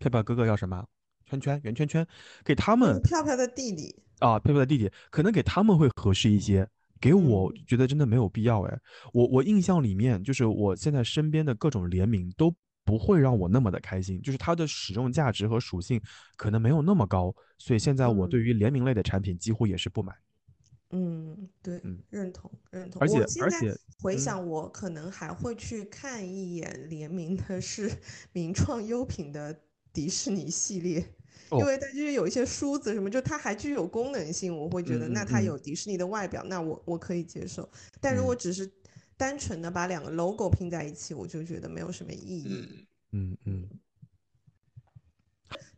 [0.00, 0.84] 票票哥哥叫什么
[1.26, 2.04] 圈圈圆圈圈，
[2.44, 6.68] 给他们票票的弟弟，啊，票票的弟弟，可能给他们会合适一些。
[7.00, 8.80] 给我嗯觉得真的没有必要哎，
[9.12, 12.54] 我我印象里面就是我现在身边的各种联名都
[12.84, 16.00] 不会让我那么的开心，就是它的使用价值和属性
[16.36, 20.12] 可能没有那么高，所以现在我嗯对于联名类的产品几乎也是不买。
[20.90, 23.00] 嗯，对嗯，认同认同。
[23.02, 27.90] 而且而且嗯回想，我可能还会去看一眼联名的是
[28.32, 29.60] 名创优品的
[29.92, 30.98] 迪士尼系列，
[31.50, 37.68] 因哦为它就是有一些梳子什么，就它还具有功能性，我会觉得那它嗯有迪士尼的外表，那我我可以接受。
[38.00, 38.70] 但如果嗯只是
[39.16, 42.86] 单纯的把两个 logo 拼在一起，我就觉得没有什么意义。
[43.12, 43.68] 嗯，嗯嗯，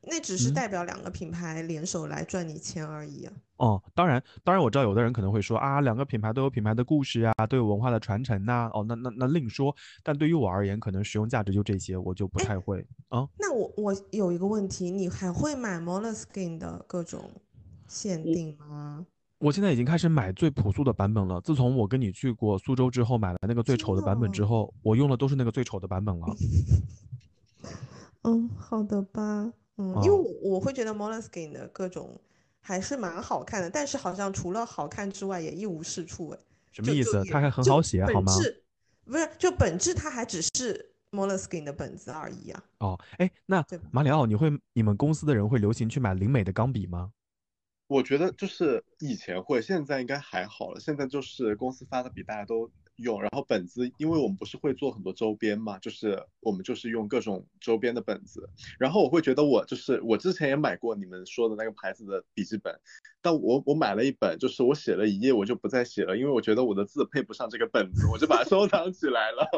[0.02, 3.32] 那只是嗯代表两个品牌联手来赚你钱而已啊。
[3.58, 9.74] 哦，当然，当然我知道有的人可能会说啊，两个品牌都有品牌的故事啊，都有文化的传承呐、哦，那那那另说。
[10.02, 13.26] 但对于我而言，可能实用价值就这些，我就不太会啊。
[13.38, 17.30] 那我我有一个问题，你还会买 Moleskine 的各种
[17.88, 19.06] 限定吗？
[19.38, 21.40] 我现在已经开始买最朴素的版本了。
[21.40, 26.26] 自从我跟你去过苏州之后，买了那个最丑的版本之后，我用的都是那个最丑的版本了。
[28.24, 29.52] 嗯，好的吧。
[29.76, 32.18] 嗯，因为我我会觉得 Moleskine 的各种
[32.60, 36.38] 还是蛮好看的，但是好像除了好看之外也一无是处哎。
[36.72, 37.22] 什么意思？
[37.30, 38.32] 它还很好写好吗？
[39.04, 42.64] 不是，就本质它还只是 Moleskine 的本子而已啊。
[42.78, 47.12] 哦，哎，那马里奥，你会你们公司的人会流行去买灵美的钢笔吗？
[47.88, 50.80] 我觉得就是以前会，现在应该还好了。
[50.80, 58.48] 现在就是公司发的笔大家都用，然后本子，因为我们不是会做很多周边嘛，就是我们就是用各种周边的本子。
[58.78, 62.80] 然后我会觉得我就是我之前也买过你们说的那个牌子的笔记本，
[63.22, 69.48] 但我我买了一本，就是我写了一页我就不再写了，因为我觉得我的字配不上这个本子，我就把它收藏起来了。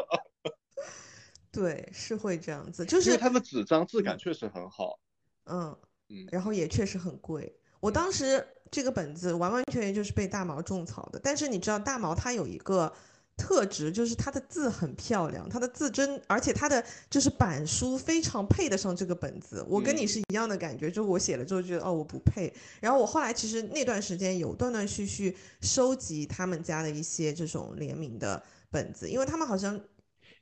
[1.51, 4.99] 对，是会这样子，就是它的纸张质感确实很好。
[5.45, 5.75] 嗯，
[6.09, 7.55] 嗯，然后也确实很贵。
[7.79, 12.91] 我当时这个本子完完全全就是被大毛种草的，但是你知道大毛他有一个
[13.37, 19.65] 特质，就是他的字很漂亮，他的字真，而且他的就是板书非常配得上这个本子。
[19.67, 22.53] 我跟你嗯是一样的感觉，就是我写了之后觉得哦我不配。
[22.81, 29.79] 然后我后来其实那段时间有断断续续收集他们家的一些这种联名的本子，因为他们好像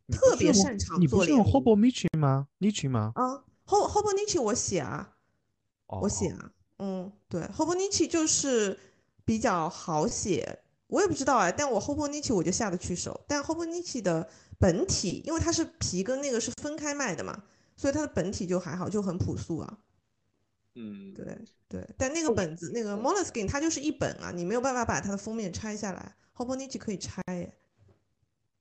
[0.10, 3.12] 特别擅长你不是用做联名 Hobo Michi 吗？Nichi 吗？
[3.16, 3.44] 啊。
[3.68, 5.14] ，Hobo Nichi 我写啊，
[5.88, 8.78] 我写啊，嗯，对 h o b o n i c h i 就是
[9.26, 13.74] 比较好写，我也不知道哎，但我 h o b o n i c h i 我就下得去手，但 h o b o n
[13.74, 14.30] i c h i 的
[14.60, 17.44] 本体，因为它是皮跟那个是分开卖的嘛，
[17.76, 19.80] 所以它的本体就还好，就很朴素啊，
[20.76, 21.38] 嗯，对。
[21.70, 27.54] 对，但那个本子那个 Moleskine 它就是一本啊，你没有办法把它的封面拆下来 h o b o n i c h i 可以拆耶，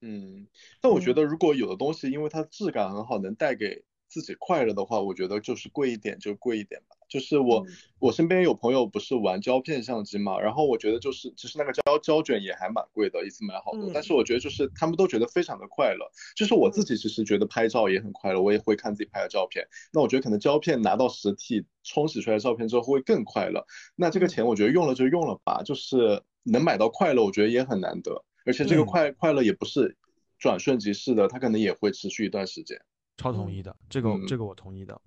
[0.01, 0.49] 嗯，
[0.81, 1.15] 但我觉嗯。
[1.15, 6.96] 得如果有的东西，因为它质感很好，能带给自己快乐的话，我觉得就是贵一点就贵一点吧。
[7.09, 16.05] 就是我嗯我身边有朋友不是玩胶片相机嘛，然后我觉得就是其实那个胶胶卷也还蛮贵的，一次买好多，但嗯是我觉得就是他们都觉得非常的快乐。
[16.35, 19.67] 就是我自己其实觉得拍照也很快乐，我也会看自己拍的照片。
[19.93, 23.65] 那我觉得可能胶片拿到实体冲洗出来的照片之后会更快乐。
[23.95, 28.25] 那这个嗯钱我觉得用了就用了吧，就是能买到快乐，我觉得也很难得。
[28.45, 29.97] 而且这个对快快乐也不是
[30.39, 32.77] 转瞬即逝的，它可能也会持续一段时间。
[32.77, 35.01] 嗯超同意的，这个嗯这个我同意的。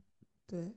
[0.47, 0.67] 对，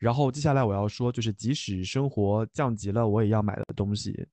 [0.00, 4.26] 然后接下来我要说，就是即使生活降级了，我也要买的东西。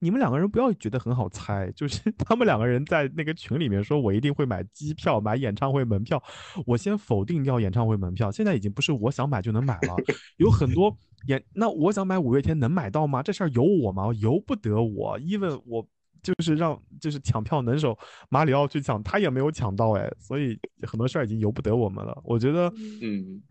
[0.00, 6.22] 你们两个人不要觉得很好猜，就是 他们两个人在那个群里面说，我一定会买机票、买演唱会门票。
[6.66, 9.96] 我先否定掉演唱会门票，现在已经不是我想买就能买了，
[10.36, 11.42] 有很多演。
[11.52, 13.24] 那我想买五月天能买到吗？
[13.24, 14.12] 这事儿由我吗？
[14.20, 15.84] 由不得我，even 我
[16.22, 17.98] 就是让就是抢票能手
[18.28, 22.16] 马里奥去抢，他也没有抢到哎，所以很多事儿已经由不得我们了。
[22.24, 22.72] 我觉得，
[23.02, 23.42] 嗯，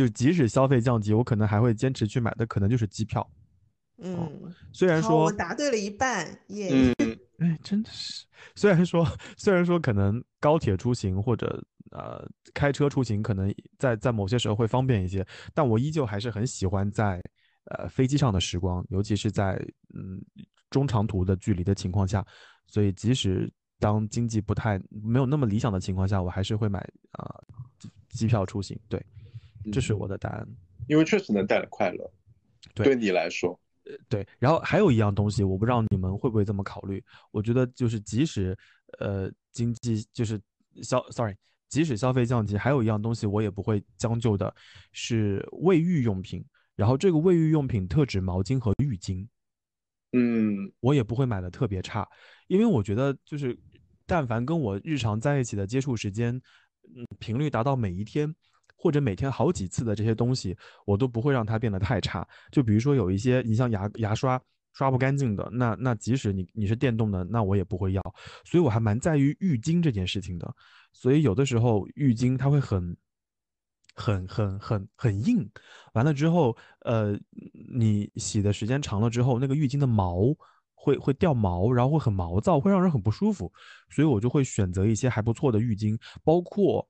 [0.00, 3.30] 就即使消费降级，我可能还会坚持去买的，可能就是机票。
[3.98, 4.16] 嗯，
[4.72, 8.24] 虽然说，我说，答对了一半，耶，嗯， 哎，真的是，
[8.54, 9.06] 虽然说，
[9.36, 17.22] 虽然说可能高铁出行或者呃开车出行，可能在在某些时候会方便一些，但我依旧还是很喜欢在
[17.66, 19.62] 呃飞机上的时光，尤其是在
[19.94, 20.18] 嗯
[20.70, 22.26] 中长途的距离的情况下，
[22.68, 26.78] 所以即使当经济不太没有那么理想的情况下，我还是会买
[27.10, 27.38] 啊、
[27.78, 28.80] 机机票出行。
[28.88, 29.04] 对，
[29.72, 30.48] 这是我的答案。
[30.86, 32.12] 因为确实能带来快乐，
[32.74, 33.58] 对对你来说，
[34.08, 37.02] 对，然后还有一样东西，我不知道你们会不会这么考虑。
[37.30, 38.56] 我觉得就是即使
[38.98, 40.40] 呃经济就是
[40.82, 41.34] 消，sorry，
[41.68, 44.52] 即使消费降级，还有一样东西我也不会将就的，
[44.92, 46.44] 是卫浴用品。
[46.74, 49.26] 然后这个卫浴用品特指毛巾和浴巾，
[50.12, 52.08] 嗯我也不会买的特别差，
[52.48, 53.56] 因为我觉得就是
[54.06, 56.34] 但凡跟我日常在一起的接触时间，
[56.96, 58.34] 嗯，频率达到每一天
[58.80, 62.26] 或者每天好几次的这些东西，我都不会让它变得太差。
[62.50, 64.40] 就比如说有一些，你像牙牙刷
[64.72, 68.02] 刷不干净的，那那即使你你是电动的，那我也不会要。
[68.44, 70.54] 所以我还蛮在于浴巾这件事情的。
[70.92, 72.96] 所以有的时候浴巾它会很。
[73.96, 75.46] 很很很很硬，
[75.92, 77.18] 完了之后，呃，
[77.74, 80.34] 你洗的时间长了之后，那个浴巾的毛
[80.74, 83.52] 会会掉毛，然后会很毛躁，会让人很不舒服，
[83.90, 86.88] 所以我就会选择一些还不错的浴巾，包括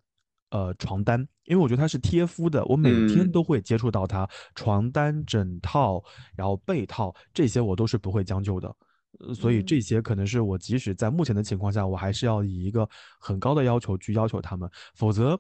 [0.51, 6.03] 呃床单，因为我觉得它是贴肤的，我每天嗯都会接触到它，床单、枕套，
[6.35, 8.75] 然后被套这些我都是不会将就的。
[9.19, 15.39] 呃所以这嗯些可能是我即使在目前的情况下，我还是要以一个很高的要求去要求他们，否则。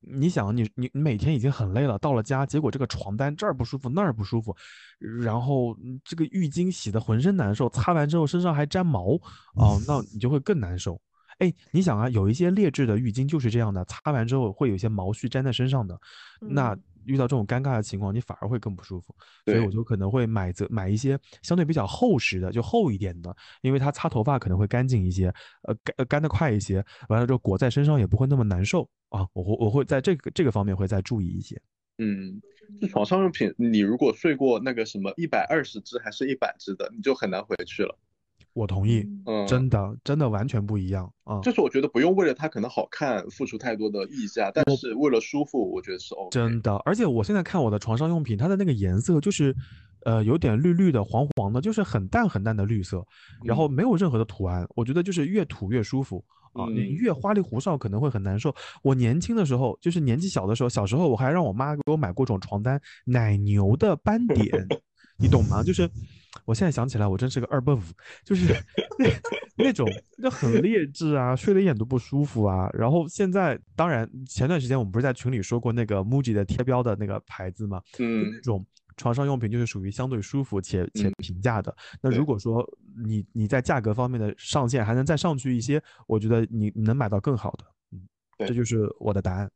[0.00, 4.56] 你想，你你你每天已经很累了，到了家，结果这个床单这儿不舒服，那儿不舒服，
[5.00, 9.14] 然后嗯这个浴巾洗的浑身难受，擦完之后身上还沾毛，
[9.56, 10.96] 哦，那你就会更难受。
[11.38, 15.98] 哎，你想啊，有一些劣质的浴巾就是这样的，擦完之后会有一些毛絮粘在身上的，
[16.40, 19.14] 那嗯遇到这种尴尬的情况，你反而会更不舒服。
[19.46, 25.32] 所以我就可能会买则买一些相对比较厚实的，就厚一点的，因为它擦头发可能会干净一些，
[25.62, 29.26] 呃干呃干得快一些，完了之后裹在身上也不会那么难受啊。
[29.32, 31.58] 我会我会在这个这个方面会再注意一些。
[31.96, 32.40] 嗯，
[32.80, 37.98] 就床上用品，你如果睡过那个什么一百二十支还是一百支的，你就很难回去了。
[38.58, 41.40] 我同意，嗯，真的真的完全不一样啊！
[41.42, 46.30] 就是我觉得不用为了它可能好看付出太多的溢价，但是为了舒服，我觉得是 OK。
[46.32, 49.54] 真的，而且我现在看我的床上用品，它的那个颜色就是，
[50.04, 53.06] 呃，有点绿绿的、黄黄的，就是很淡很淡的绿色，
[53.44, 56.24] 然后没有任何的图案，我觉得就是越土越舒服
[56.54, 56.66] 啊！
[56.66, 58.52] 你嗯越花里胡哨可能会很难受。
[58.82, 64.66] 我年轻的时候，就是年纪小的时候，小时候我还让我妈给我买过种床单，奶牛的斑点，
[65.16, 65.62] 你懂吗？
[65.62, 65.88] 就是
[66.48, 67.82] 我现在想起来，我真是个二笨五，
[68.24, 68.54] 就是
[68.98, 69.86] 那那种
[70.22, 72.70] 就很劣质啊，睡得一点都不舒服啊。
[72.72, 77.82] 然后现在，当然前段时间我们不是在群里说过那个 MUJI 的贴标的那个牌子嘛？
[77.98, 78.64] 嗯那种
[78.96, 81.76] 床上用品就是属于相对舒服且且嗯平价的。
[82.00, 82.66] 那如果说
[83.04, 87.64] 你你在价格方面的上限还能再上去一些，我觉得你你能买到更好的。
[87.92, 88.00] 嗯，
[88.48, 89.50] 这就是我的答案。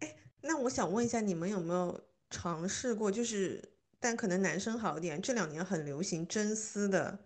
[0.00, 1.98] 哎那我想问一下，你们有没有
[2.28, 3.10] 尝试过？
[3.10, 3.62] 就是，
[4.02, 7.16] 但可能男生好一点，这两年很流行真丝的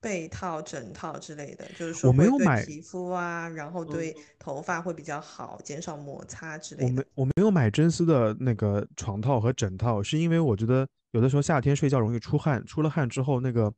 [0.00, 7.06] 被套、枕套之类的，就是说会对没有买皮肤啊，然后对头发会比较好，减少摩擦之我没类的。
[7.14, 13.72] 我没有买真丝的那个床套和枕套，是因为我觉得有的时候夏天睡觉容易出汗，出了汗之后那个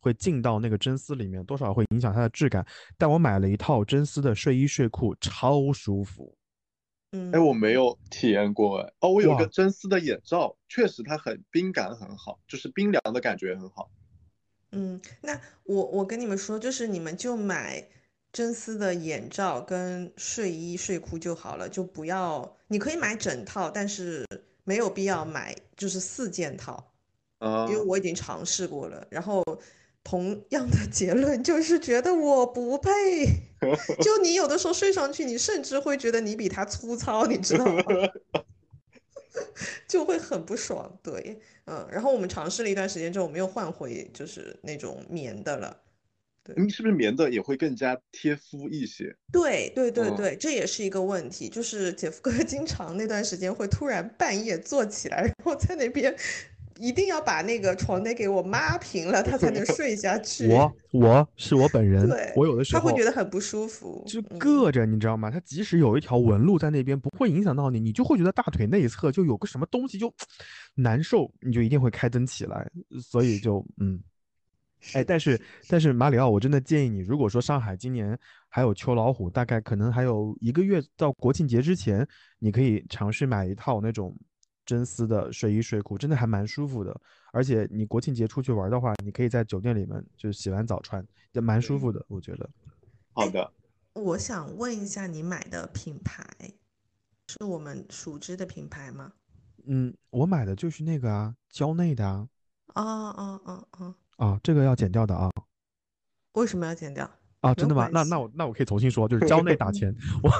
[0.00, 2.66] 会进到那个真丝里面，多少会影响它的质感。
[2.96, 6.36] 但我买了一套真丝的睡衣睡裤，超舒服。
[7.12, 8.92] 嗯，哎，我没有体验过哎。
[9.00, 13.90] 哦，我有哇个真丝的眼罩，确实它很冰感很好，就是冰凉的感觉很好。
[14.72, 17.88] 嗯，那我我跟你们说，就是你们就买
[18.30, 24.26] 真丝的眼罩跟睡衣睡裤就好了，就不要，你可以买整套，但是
[24.64, 26.92] 没有必要买就是四件套，
[27.38, 29.42] 啊因为我已经尝试过了，然后
[30.08, 32.90] 同样的结论就是觉得我不配，
[34.00, 37.82] 就你有的时候睡上去，你甚至会觉得你比他粗糙，你知道吗？
[39.86, 45.76] 就会很不爽，对，嗯，然后我们尝试了一段时间之后，我们又换回就是那种棉的了。
[46.56, 49.14] 你，是不是棉的也会更加贴肤一些？
[49.30, 56.16] 对对对嗯对，这也是一个问题，就是姐夫哥 经常那段时间会突然半夜坐起来，然后在那边
[56.78, 60.48] 一定要把那个床单给我抹平了，他才能睡下去。
[60.48, 64.04] 我我是我本人，我有的时候他会觉得很不舒服。
[64.06, 65.30] 就嗯硌着，你知道吗？
[65.30, 70.12] 他即使有一条纹路在那边，不会影响到你，你就会觉得大腿内侧就有个什么东西就
[70.74, 72.70] 难受，你就一定会开灯起来。
[73.02, 74.00] 所以就 嗯，
[74.94, 78.16] 哎，但是但是马里奥，我真的建议你，如果说上海今年
[78.48, 82.06] 还有秋老虎，大概可能还有一个月到国庆节之前，
[82.38, 84.14] 你可以尝试买一套那种
[84.68, 86.94] 真丝的睡衣睡裤，真的还蛮舒服的。
[87.32, 92.50] 而且你国庆节出去玩的话，你可以在酒店里面就洗完澡穿，也蛮舒服的，我觉得。
[93.14, 93.50] 好的，
[93.94, 96.22] 我想问一下，你买的品牌
[97.28, 99.10] 是我们熟知的品牌吗？
[99.66, 102.28] 嗯，我买的就是那个啊，蕉内的啊，
[102.74, 105.30] 哦哦哦哦，啊，这个要剪掉的啊，
[106.32, 107.10] 为什么要剪掉？
[107.40, 107.88] 啊，真的吗？
[107.90, 110.30] 那那我那我可以重新说，就是蕉内打钱， 我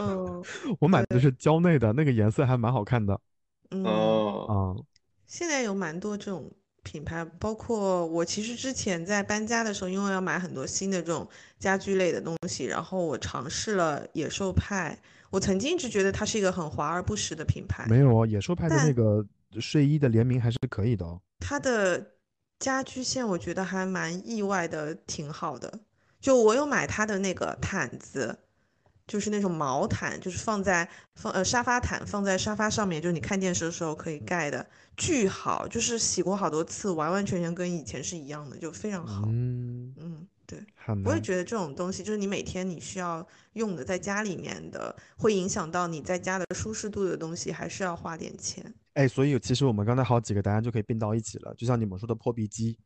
[0.00, 0.44] 嗯
[0.80, 3.20] 我买的是蕉内的，那个颜色还蛮好看的
[3.70, 3.84] 嗯。
[3.84, 4.54] 哦，啊，
[5.26, 6.50] 现在有蛮多这种
[6.82, 14.98] 品牌，包括我其实之前在搬家的时候，因为要买很多新的这种家居类的东西，然后我尝试了野兽派。
[15.30, 19.22] 我曾经一直觉得它是一个很华而不实的品牌，没有哦，野兽派的那个
[19.60, 21.20] 睡衣的联名还是可以的哦。
[21.40, 22.14] 它的
[22.58, 25.80] 家居线我觉得还蛮意外的，挺好的。
[26.18, 28.38] 就我有买它的那个毯子，
[29.08, 34.64] 就是那种毛毯，就是放在放呃沙发毯放在沙发上面，就是你看电视的时候可以盖的，
[34.96, 39.24] 巨好，就是洗过好多次，完完全全跟以前是一样的，就非常好。
[39.26, 41.02] 嗯，嗯，对，很。
[41.04, 48.74] 我也觉得这种东西，就是你每天你需要用的，在家里面的，会影响到你在家的舒适度的东西，还是要花点钱。
[48.92, 52.76] 哎，所以其实我们刚才好几个答案就可以并到一起了，就像你们说的破壁机、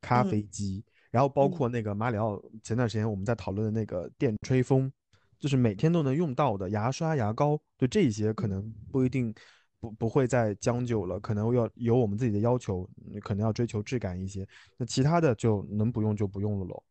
[0.00, 4.92] 咖嗯啡机，然后包嗯括那个马里奥前段时间我们在讨论的那个电吹风，
[5.40, 9.34] 就是每天都能用到的牙刷、牙膏，对这一些可能不一定
[9.80, 14.46] 不不会再将就了，可能要有我们自己的要求，嗯可能要追求质感一些，
[14.76, 16.82] 那其他的就能不用就不用了喽。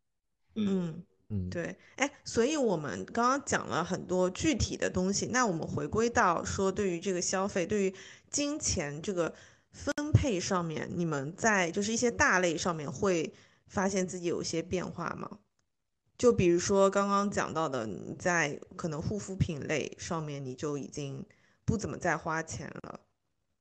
[0.56, 1.02] 嗯。
[1.32, 7.94] 嗯，对，哎，所以我们刚刚讲了很多具体的东西，那我们回归到说，对于这个消费，对于
[8.32, 9.32] 金钱这个
[9.72, 13.32] 分配上面，你们在就是一些大类上面会
[13.68, 15.38] 发现自己有一些变化吗？
[16.20, 21.26] 就比如说刚刚讲到的，你在可能护肤品类上面，你就已经
[21.64, 23.00] 不怎么再花钱了。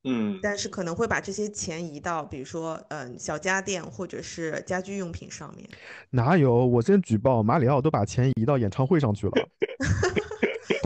[0.03, 5.69] 嗯，但是可能会把这些钱移到，比如说，嗯，小家电或者是家居用品上面。
[6.11, 6.67] 哪有？
[6.67, 9.33] 我先举报马里奥都把钱移到演唱会上去了。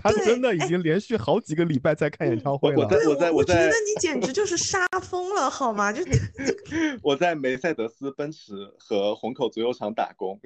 [0.03, 2.79] 他真的已哎经连续好几个礼拜在看演唱会了。
[2.79, 5.93] 我在对我在我在我觉得你简直就是杀疯了，好吗？
[5.93, 6.03] 就
[7.03, 10.41] 我在梅赛德斯奔驰和虹口足球场打工，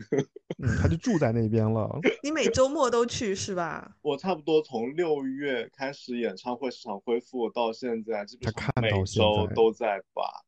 [0.63, 1.99] 嗯，他就住在那边了。
[2.23, 3.97] 你每周末都去是吧？
[4.03, 10.43] 我差不多从六月开始演唱会市场恢复到现在，基本他上每看到现在周都在吧。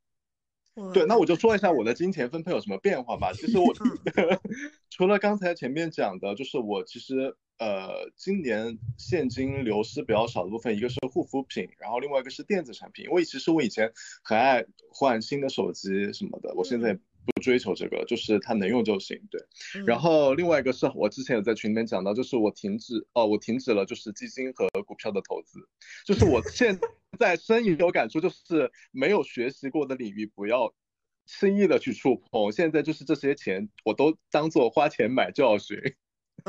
[0.94, 3.32] 对，那我就说一下我的金钱分配有什么变化吧。
[3.32, 3.74] 其实我
[4.90, 13.04] 除了刚才前面讲的，就是我其实呃今年现金流失比较少的部分，一个是护肤品，然后另外一个是电子产品。
[13.06, 19.20] 因为其实我以前很爱换新的手机什么的，我现在不追求这个，就是它能用就行。
[19.30, 19.40] 对，
[19.84, 25.58] 然嗯后另外一个是我之前有在群里面讲到，就是我停止哦，我停止了就是基金和股票的投资，
[26.06, 26.78] 就是我现
[27.18, 30.72] 在深有感触，就是没有学习过的领域不要
[31.26, 32.52] 轻易的去触碰。
[32.52, 35.76] 现在就是这些钱我都当做花钱买教训。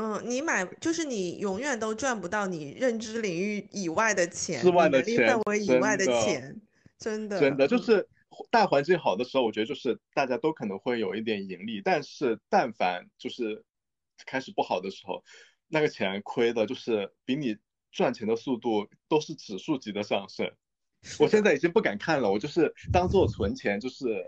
[0.00, 6.58] 嗯，你买就是你永远都赚不到你认知领域以外的钱，之外你能力的钱范围以外的的钱，
[6.98, 8.08] 真的真的就嗯是
[8.50, 13.62] 大环境好的时候，我觉得就是大家都可能会有一点盈利，但是但凡就是
[14.24, 15.22] 开始不好的时候，
[15.68, 17.58] 那个钱亏的就是比你
[17.92, 20.50] 赚钱的速度都是指数级的上升。
[21.18, 24.26] 我现在已经不敢看了，我就是当做存钱，就是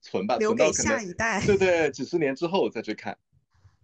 [0.00, 1.44] 存吧，留给下一代。
[1.44, 3.18] 对对，几十年之后再去看。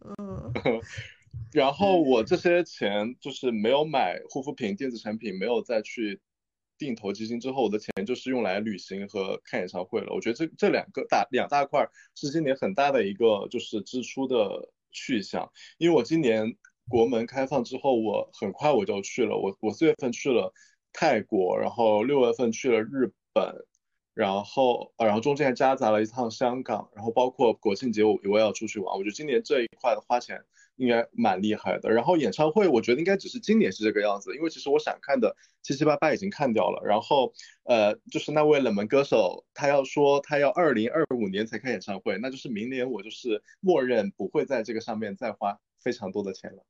[0.00, 0.52] 嗯
[1.52, 6.20] 然后我这些钱就是没有买护肤品、电子产品，没有再去
[6.76, 10.12] 定投基金之后，我的钱就是用来旅行和看演唱会了。
[10.12, 16.56] 我觉得这这两个大两大块儿是今年很大的一个就是支出的去向，因为我今年
[16.88, 20.52] 国门开放之后，我很快我就去了，我我四月份去了
[20.92, 23.66] 泰国，然后六月份去了日本。
[24.14, 28.92] 然后，呃，然后中间还夹杂了一趟香港，然后包括国庆节我我也要出去玩。
[28.96, 30.42] 我觉得今年这一块的花钱
[30.78, 31.90] 应该蛮厉害的。
[31.90, 36.80] 然后演唱会，我觉得应该只是今年是这个样子，因为其实我想看的七七八八已经看掉了。
[36.84, 37.32] 然后，
[37.64, 46.64] 呃，就是那位冷门歌手，他要说他要二零二五年才开演唱会，那就是明年我就是默认不会在这个上面再花非常多的钱了。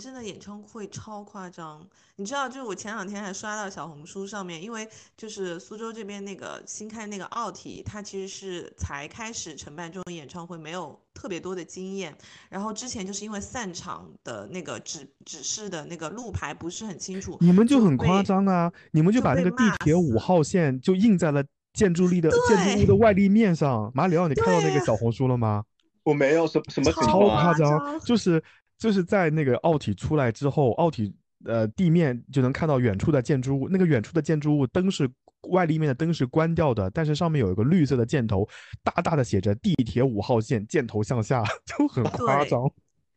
[0.00, 1.84] 真的演唱会超夸张，
[2.16, 12.16] 你知道，就是我前两天还刷到小红书上面，因为就是苏州这边那个新开那个奥体，它其实是才开始承办这种演唱会，没有特别多的经验。
[12.48, 18.72] 然后之前就是因为散场的那个指指示的那个路牌不是很清楚，你们就很夸张啊！
[18.92, 21.42] 你们就把那个地铁五号线就印在了
[21.72, 23.90] 建筑力的建筑物的外立面上。
[23.94, 25.64] 马里奥，你看到那个小红书了吗？
[26.04, 27.20] 我没有什什么情超？
[27.28, 28.42] 夸，张就是
[28.78, 35.08] 就是在那个奥体出来之后，奥体呃地面就能看到远处的建筑物，那个远处的建筑物灯是
[35.48, 38.48] 外立面的灯是关掉的，但是上面有一个绿色的箭头，
[38.82, 42.70] 大大的写着地铁五号线，箭头向下， 就很夸张。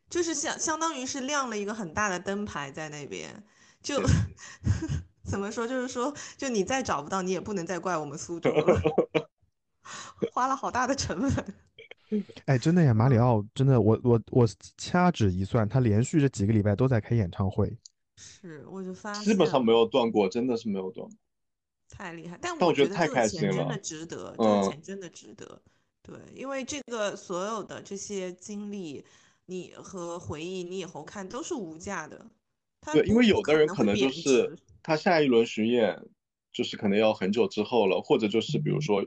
[0.09, 3.43] 就是相相当于是亮了一个很大的灯牌在那边，
[3.81, 3.99] 就
[5.25, 8.81] 怎么说，就是说，就你再找不到，你也不能再怪我们苏州了，
[10.31, 11.45] 花了好大的成本。
[12.45, 17.77] 哎，真的呀，马里奥真的，我我我掐指一算，他连续这几个礼拜都在开演唱会。
[18.17, 21.17] 是，我就发基本上没有断过，真的是没有断过。
[21.89, 25.61] 太厉害，但但我觉觉得太开这个钱真的值得，这嗯个钱真的值得。
[26.01, 29.03] 对，因为这个所有的这些经历，
[29.47, 32.25] 你和回忆，你以后看都是无价的。
[32.93, 35.99] 对，因为有的人可能就是他下一轮巡演，
[36.53, 39.03] 就是可能要很久之后了，或者就是比如说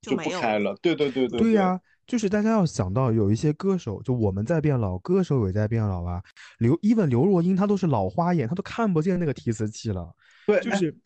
[0.00, 0.76] 就不开了。
[0.82, 6.22] 对对对对对呀、就是大家要想到有一些歌手，就我们在变老，歌手也在变老啊。
[6.58, 10.14] 刘，even 刘若英她都是老花眼，她都看不见那个提词器了。
[10.46, 10.96] 对，哎就是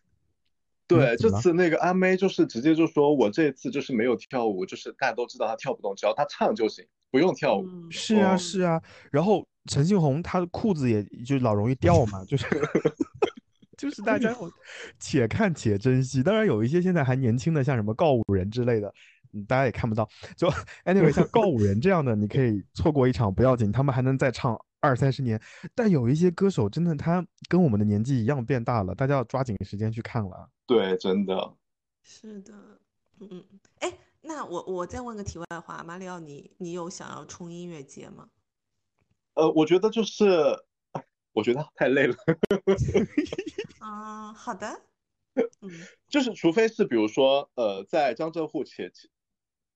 [0.89, 7.67] 对，这次那个阿妹就是直接就说，我这次就是没有跳舞，就是大家都知道她跳不动，只要她唱就行，不用跳舞。
[7.67, 12.47] 嗯是啊哦是啊，然后陈信宏他的裤子也就老容易掉嘛，就是
[13.77, 14.35] 就是大家
[14.99, 16.23] 且看且珍惜。
[16.23, 18.93] 当然有一些现在还年轻的，像什么告五人之类的，嗯
[19.45, 20.09] 大家也看不到。
[20.37, 20.49] 就
[20.85, 25.41] anyway，像告五人这样的，你可以错过一场不要紧，他们还能再唱二三十年。
[25.75, 30.49] 但有一些歌手真的他跟我们的年纪一样变大了，大家要抓紧时间去看了。
[30.67, 31.55] 对，真的。
[32.03, 32.53] 是的，
[33.19, 33.45] 嗯嗯，
[33.81, 38.29] 哎，那我我再问个题外话，马里奥，你你有想要冲音乐节吗？
[39.35, 40.25] 呃，我觉得就是，
[40.93, 41.05] 哎
[41.35, 42.17] 我觉得太累了。
[43.83, 44.81] 嗯，好的，
[45.35, 45.71] 嗯
[46.09, 48.91] 就是除非是比如说，呃，在江浙沪且，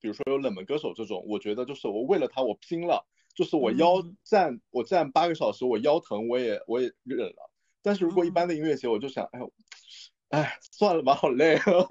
[0.01, 7.51] 比如说有冷门歌手这种，我觉得就是我为了他我拼了，就是我腰嗯站我站八个小时，我腰疼我也我也忍了。
[7.82, 9.52] 但是如果一般的音乐节，我就想，哎呦，
[10.31, 11.86] 哎，算了吧，好累哦。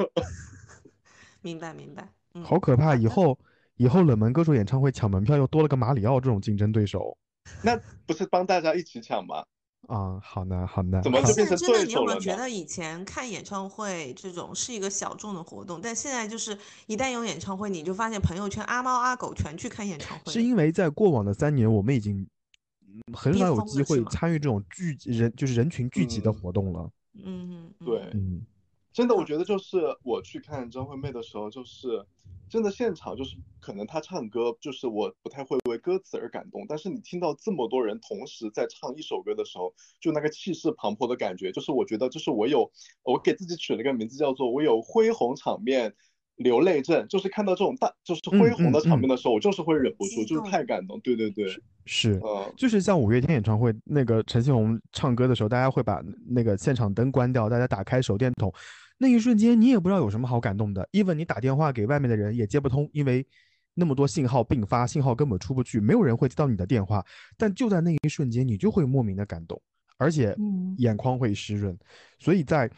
[1.42, 2.96] 明白明白，嗯，好可怕！
[2.96, 3.40] 以后
[3.78, 7.18] 以后冷门歌手演唱会抢门票又多了个马里奥这种竞争对手。
[7.64, 9.46] 那不是帮大家一起抢吗？
[9.90, 11.02] 啊，好难，好难。
[11.02, 12.20] 怎么就现在变成真的，你有没有？
[12.20, 16.56] 觉得以前看演唱会这种是一个小众的活动，但现在就是
[16.86, 20.32] 一旦有演唱会，你就发现朋友圈阿猫阿狗全去看演唱会。
[20.32, 22.20] 是因为在过往的三年，我们已经
[22.86, 26.88] 嗯很少有机会参与这种聚集人，就是人群聚集的嗯活动了。
[27.24, 27.50] 嗯，
[27.80, 28.42] 嗯对嗯嗯，
[29.00, 32.06] 真的，我觉得就是我去看张惠妹的时候，就是
[32.50, 42.70] 真的现场，就是可能她唱歌，就是我不太会为歌词而感动，但是你听到这么多人同时在唱一首歌的时候，就那个气势磅礴的感觉，就是我觉得，就是我有
[43.04, 45.96] 我给自己取了个名字叫做我有恢宏场面。
[46.40, 50.98] 流泪症就是看到这种大就是恢宏的场面的时候，我就是会忍不住，就是太感动。
[51.02, 51.46] 对对对，
[51.86, 58.50] 是，呃，就是像五月天演唱会那个陈信宏唱歌的时候，大家会把那个现场灯关掉，大家打开手电筒，
[59.02, 60.88] 那一瞬间你也不知道有什么好感动的。
[60.92, 63.26] even 你打电话给外面的人也接不通，因为
[63.74, 67.04] 那么多信号并发，信号根本出不去，没有人会接到你的电话。
[67.38, 69.60] 但就在那一瞬间，你就会莫名的感动，
[69.98, 71.78] 而且嗯眼眶会湿润。
[72.20, 72.70] 所以在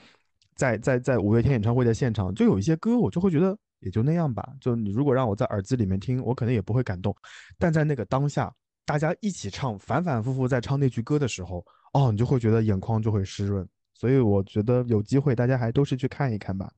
[0.56, 4.48] 在在在五月天演唱会的现场，就有一些歌我就会觉得也就那样吧。
[4.62, 7.16] 就你如果让我在耳机里面听，我可能也不会感动。
[7.58, 8.54] 但在那个当下，
[8.86, 13.68] 大家一起唱，反反复复在唱那句歌的时候，哦，你就会觉得眼眶就会湿润。
[14.02, 16.74] 所以我觉得有机会大家还都是去看一看吧。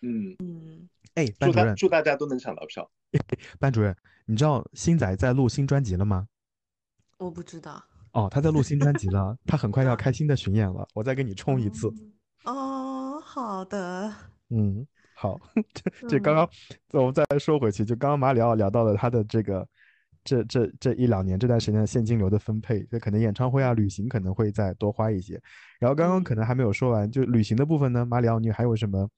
[0.00, 2.88] 嗯，嗯，哎，班主任，祝大祝大家都能抢到票。
[3.58, 6.28] 班主任，你知道星仔在录新专辑了吗？
[7.18, 7.82] 我不知道。
[8.12, 11.92] 哦，他在录新专辑了，他很快要开新的巡演了，我再给你冲一次。
[12.44, 14.14] 哦，好的。
[14.50, 14.86] 嗯，
[15.16, 15.40] 好，
[15.74, 16.48] 这这刚刚，
[16.92, 19.66] 我们再说回去，就刚刚马里奥聊到了他的这个，
[20.24, 25.40] 这这这一两年这段时间的现金流的分配，这可能演唱会啊、旅行可能会再多花一些。
[25.78, 29.08] 然后刚刚可能还没有说完，就旅行的部分呢，马里奥你还有什么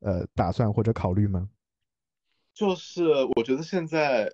[0.00, 1.48] 呃打算或者考虑吗？
[2.52, 3.04] 就是
[3.36, 4.30] 我觉得现在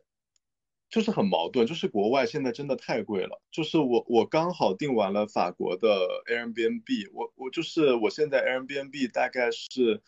[0.88, 3.40] 就是很矛盾，就是国外现在真的太贵了。
[3.50, 5.86] 就是我我刚好订完了法国的
[6.28, 10.02] Airbnb，我我就是我现在 Airbnb 大概是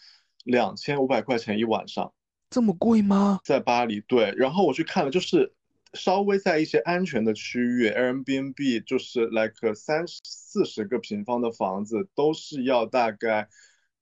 [0.44, 2.12] 两千五百块钱一晚上，
[2.50, 3.40] 这么贵吗？
[3.44, 4.00] 在巴黎。
[4.00, 5.52] 对，然后我去看了，就是
[5.94, 13.48] 稍微在一些安全的区域，Airbnb 就是 like 三四十个平方的房子都是要大概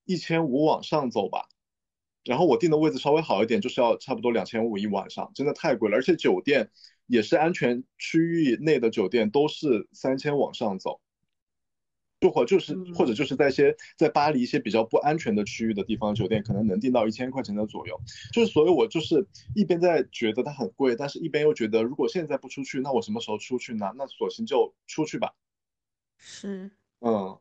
[0.05, 1.47] 一千五往上走吧。
[2.23, 5.95] 然后我订的位置稍微好一点，就是要差不多两千五一晚上，真的太贵了。
[5.95, 6.69] 而且酒店
[7.05, 10.99] 也是安全区域内的酒店，都是三千往上走。
[12.19, 17.99] 就或就是或者就是在一些在巴黎一些比较不安全的区域的地方，酒店可能能订到一千块钱的左右。
[18.33, 23.91] 就是所以，我就是一边在觉得它很贵，但是一边又觉得如果现在不出去，那我什么时候出去呢？
[23.95, 25.33] 那索性就出去吧。
[26.17, 26.71] 是。
[27.01, 27.37] 嗯，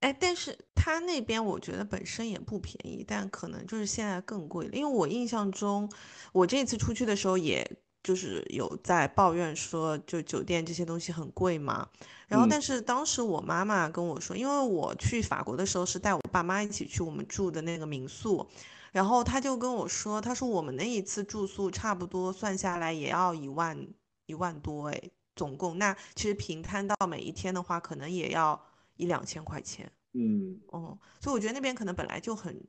[0.00, 4.72] 哎，但是他那边我觉得本身也不便宜，但可能就是现在更贵了。
[4.74, 5.88] 因为我印象中，
[6.32, 7.64] 我这次出去的时候，也
[8.04, 11.88] 就是有在抱怨说，就酒店这些东西很贵嘛。
[12.28, 18.46] 然后，嗯但是当时我妈妈跟我说，因为我去法国的时候是带我爸妈一起去我们住的那个民宿，
[18.92, 23.88] 然后他就跟我说，他说我们那一次住宿差不多算下来也要一万
[24.26, 25.00] 一万多，哎，
[25.34, 28.60] 总共那其实平摊到每一天的话，可能也要
[28.96, 29.90] 一两千块钱。
[30.12, 32.64] 嗯，哦，所以我觉得那边可能本来就很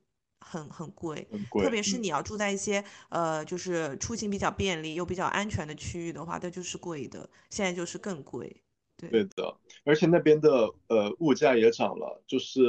[0.47, 1.63] 很很贵，很贵。
[1.63, 7.27] 特别是嗯你要住在一些呃，就是出行比较便利又比较安全的区域的话，那就是贵的。
[7.49, 8.61] 现在就是更贵，
[8.95, 12.61] 对，对的，而且那边的呃物价也涨了，就是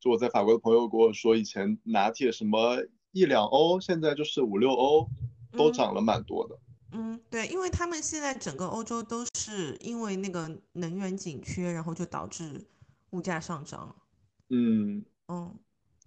[0.00, 2.82] 就我在法国的朋友跟我说，以前拿铁什么
[3.12, 5.08] 一两欧，现在就是五六欧，
[5.52, 6.58] 都嗯涨了蛮多的。
[6.94, 12.66] 嗯，对，因为他们现在整个欧洲都是因为那个能源紧缺，然后就导致
[13.10, 13.96] 物价上涨。
[14.50, 15.54] 嗯，嗯，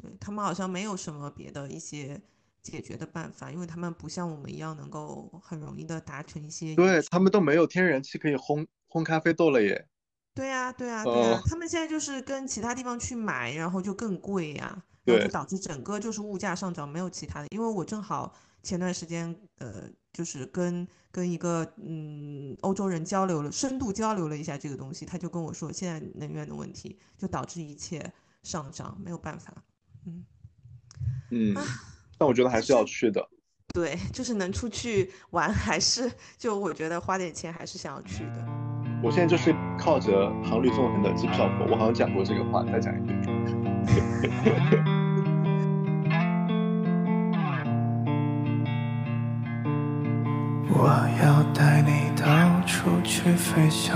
[0.06, 2.22] 对，他们好像没有什么别的一些
[2.62, 9.88] 解决的办法，因为他们不像我们一样能够很容易的达成一些对他们都没有天然气可以烘烘咖啡豆了耶。
[10.34, 17.48] 对呀，对呀，对呀哦， 他们现在就是跟其他地方去买，然后就更贵呀，然后就导致整个就是物价上涨，没有其他的。
[17.52, 28.12] 因为我正好前段时间呃，就是跟跟一个嗯欧洲人交流了，深度交流了一下这个东西，他就跟我说，现在能源的问题就导致一切
[28.44, 29.64] 上涨，没有办法。
[31.32, 31.56] 嗯，
[32.18, 33.28] 但我觉得还是要去的。
[33.74, 38.46] 对，就是能出去玩，还是就我觉得花点钱还是想要去的。
[39.04, 43.22] 我现在就是靠着航旅纵横的机票活，我好像讲过这个话，再讲一遍。
[50.78, 50.88] 我
[51.22, 52.26] 要带你到
[52.66, 53.96] 处去飞翔，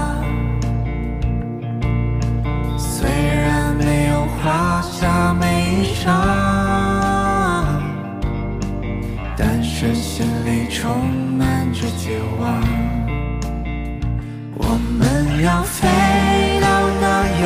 [6.01, 6.07] 美衣裳，
[9.37, 11.07] 但是心里充
[11.37, 12.41] 满着绝望。
[14.55, 14.65] 我
[14.97, 14.99] 们
[15.43, 15.87] 要飞
[16.59, 16.65] 到
[17.01, 17.05] 那
[17.43, 17.45] 遥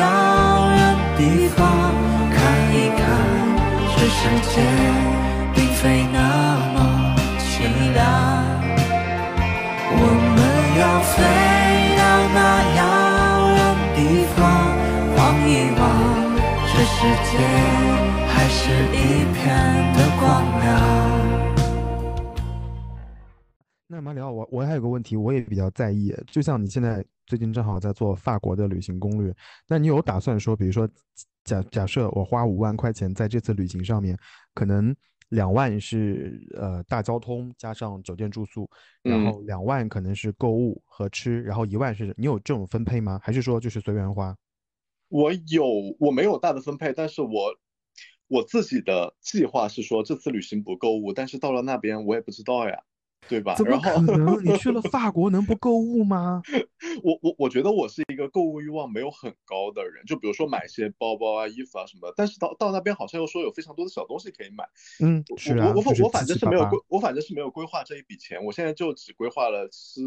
[0.76, 0.80] 远
[1.18, 1.58] 地方，
[2.30, 2.36] 看
[2.72, 3.00] 一看
[3.94, 4.18] 这世
[4.54, 4.54] 界
[5.54, 6.16] 并非那
[6.72, 6.76] 么
[7.38, 7.44] 凄
[7.92, 7.98] 凉。
[9.88, 10.00] 我
[10.34, 10.38] 们
[10.80, 11.14] 要飞
[11.98, 12.02] 到
[12.34, 12.38] 那
[12.76, 12.80] 遥
[13.56, 13.60] 远
[13.94, 13.98] 地
[14.34, 14.36] 方，
[15.16, 15.18] 望
[15.48, 15.80] 一望
[16.68, 16.96] 这世
[17.30, 17.32] 界
[18.96, 19.44] 一片
[19.92, 20.66] 的光亮。
[23.86, 29.32] 那马里奥，我我还有个问题，我也比较在意，就像你现在最近正好在做法国的旅行攻略，
[29.68, 30.88] 那你有打算说，比如说
[31.44, 34.18] 假假设我花五万块钱在这次旅行上面，
[34.54, 34.94] 可能
[35.28, 38.68] 两万是呃大交通加上酒店住宿，
[39.02, 43.20] 然嗯后两万可能是购物和吃，然后一万是你有这种分配吗？
[43.22, 44.36] 还是说就是随缘花？
[45.08, 45.64] 我有，
[46.00, 47.54] 我没有大的分配，但是我
[48.28, 52.82] 我自己的计划是说这次旅行不购物，但是到了那边我也不知道呀，
[53.28, 53.54] 对吧？
[53.54, 54.44] 怎么然后可能？
[54.44, 56.42] 你去了 法国能不购物吗？
[57.02, 64.64] 我我我觉得我是一个购物欲望没有很高的人，就比如说买一些包包啊、衣服啊什么的，但是到到那边好像又说有非常多的小东西可以买。
[65.00, 70.00] 嗯，我是啊，我我反正是没有规，我反正是没有规划这一笔钱，我现在就只规划了吃、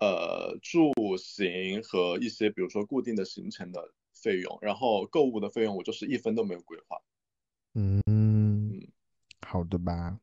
[0.00, 6.96] 呃住行和一些比如说固定的行程的费用，然后购物的费用我就是一分都没有规划。
[7.74, 8.80] 嗯，
[9.46, 10.18] 好的吧。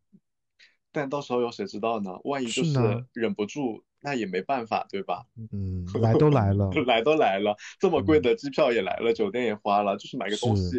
[0.92, 2.12] 但到时候有谁知道呢？
[2.24, 5.26] 万一就是是忍不住，那也没办法，对吧？
[5.52, 10.78] 嗯， 来都来了， 来都来了，这么贵嗯的机票也来了，酒店也花了，就是买个东是西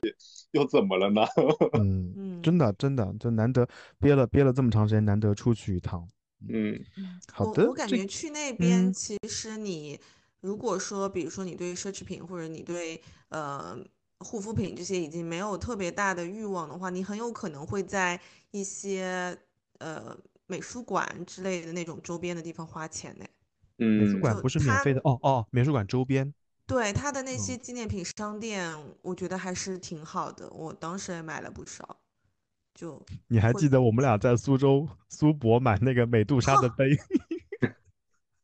[0.52, 1.22] 又怎么了呢？
[1.72, 3.66] 嗯，嗯真的真的，就难得
[3.98, 6.08] 憋了憋了这么长时间，难得出去一趟。
[6.48, 6.78] 嗯
[7.32, 9.98] 好的我我，感这觉去那边，嗯其实你
[10.40, 13.76] 如果说，比如说你对奢侈品或者你对呃
[14.20, 18.20] 护肤品这些已经没有特别大的欲望的话，你很有可能会在
[18.50, 19.36] 一些
[19.78, 20.16] 呃
[20.46, 23.24] 美术馆之类的那种周边的地方花钱呢。
[23.78, 26.34] 嗯美术馆不是免费的哦哦，美术馆周边，
[26.66, 31.96] 对它的那嗯些纪念品商店，我觉得还是挺好的，我当时也买了不少。
[32.74, 36.96] 就你还记得我们俩在苏州苏博买那个美杜莎的 杯？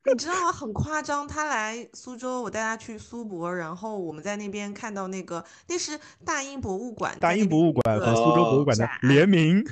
[0.07, 0.53] 你知道吗？
[0.53, 9.65] 很夸张，他来苏州，我带他去苏博，然后我们在那边看到那个，那是大英博物馆，大英博物馆和苏州博物馆的联名。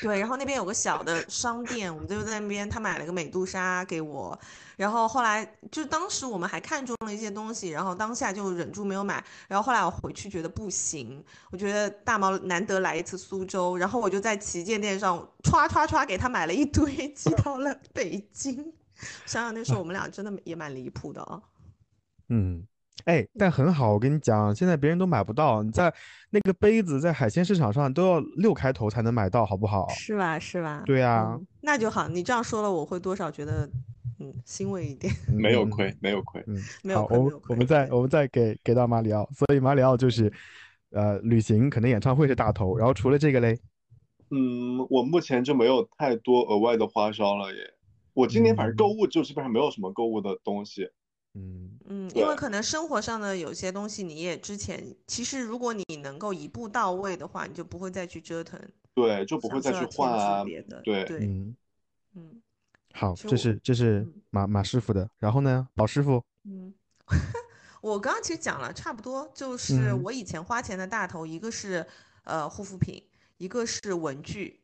[0.00, 4.38] 对，然后那边有个小的商店，我们就在那边，他买了个美杜莎给我，
[4.76, 18.72] 然后后来就当时我们还看中了一些东西，然后当下就忍住没有买，然后后来我回去觉得不行，我觉得大毛难得来一次苏州，然后我就在旗舰店上歘歘歘给他买了一堆， 寄到了北京。
[19.26, 21.40] 想想那时候我们俩真的也蛮离谱的啊。
[22.28, 22.64] 嗯，
[23.06, 25.92] 哎，但很好，我跟你讲，现在别人都买不到，你在
[26.30, 29.88] 那个杯子在海鲜市场上都要六开头才能买到，好不好？
[29.88, 30.38] 是吧？
[30.38, 30.82] 是吧？
[30.86, 32.06] 对啊嗯，那就好。
[32.06, 33.68] 你这样说了，我会多少觉得
[34.20, 35.12] 嗯欣慰一点。
[35.28, 36.42] 嗯没有亏，没有亏。
[36.46, 40.32] 嗯，没有好，我们我亏没有亏对们再我们再给给到马里奥，所以马里奥就是，
[40.90, 43.58] 呃，旅行可能演唱会是大头，然后除了这个嘞，
[44.30, 47.74] 嗯，我目前就没有太多额外的花销了耶。
[48.14, 50.90] 我今年反正购物就基本上没有什么购物的东西。
[51.34, 58.60] 嗯嗯，因为可能生活上的有些东西，你也之前其实如果你能够一步到位的话，你就不会再去折腾，
[58.94, 60.42] 对，就不会再去换啊。
[60.44, 60.80] 别的。
[60.82, 61.56] 对对，嗯，
[62.14, 62.42] 嗯
[62.92, 66.74] 好，这是这是嗯马马师傅的，然后呢，宝师傅，嗯。
[67.80, 71.86] 我刚刚其实讲了差不多，就是嗯我以前花钱的大头，一个是
[72.24, 73.02] 呃护肤品，
[73.38, 74.60] 一个是文具，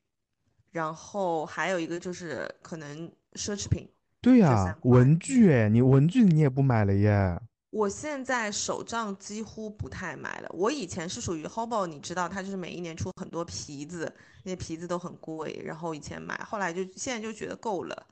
[0.70, 3.88] 然后还有一个就是可能奢侈品。
[4.20, 7.40] 对呀文具哎，你文具你也不买了耶，
[7.70, 10.48] 我现在手账几乎不太买了。
[10.52, 18.06] 我以前是属于 Hobo，你知道，它就是每一年出很多皮子，那些皮子都很贵，然后以前买，后来就现在就觉得够了，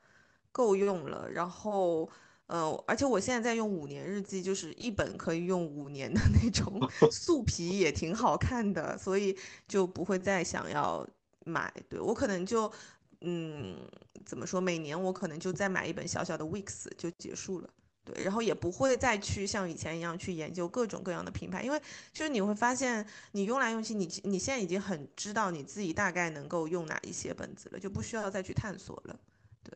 [0.53, 1.29] 够用了。
[1.31, 2.09] 然后，
[2.47, 6.79] 呃，而且我现在在用五年日记，就是一本可以用五年的那种
[7.11, 9.37] 素皮，也挺好看的，所以
[9.67, 11.05] 就不会再想要
[11.45, 11.73] 买。
[11.89, 12.71] 对，我可能就，
[13.25, 13.77] 嗯，
[14.25, 14.61] 怎么说？
[14.61, 17.71] 每年我可能就再买一本小小的 Weeks 就结束了。
[18.05, 21.81] 对，然后也不会再去像以前一样去研究各种各样的品牌，因为
[22.13, 29.19] 就是你会发现，你用来用去，你你现在已经很知道你自己大概能够用哪一些本子了，就不需要再去探索了。
[29.63, 29.75] 对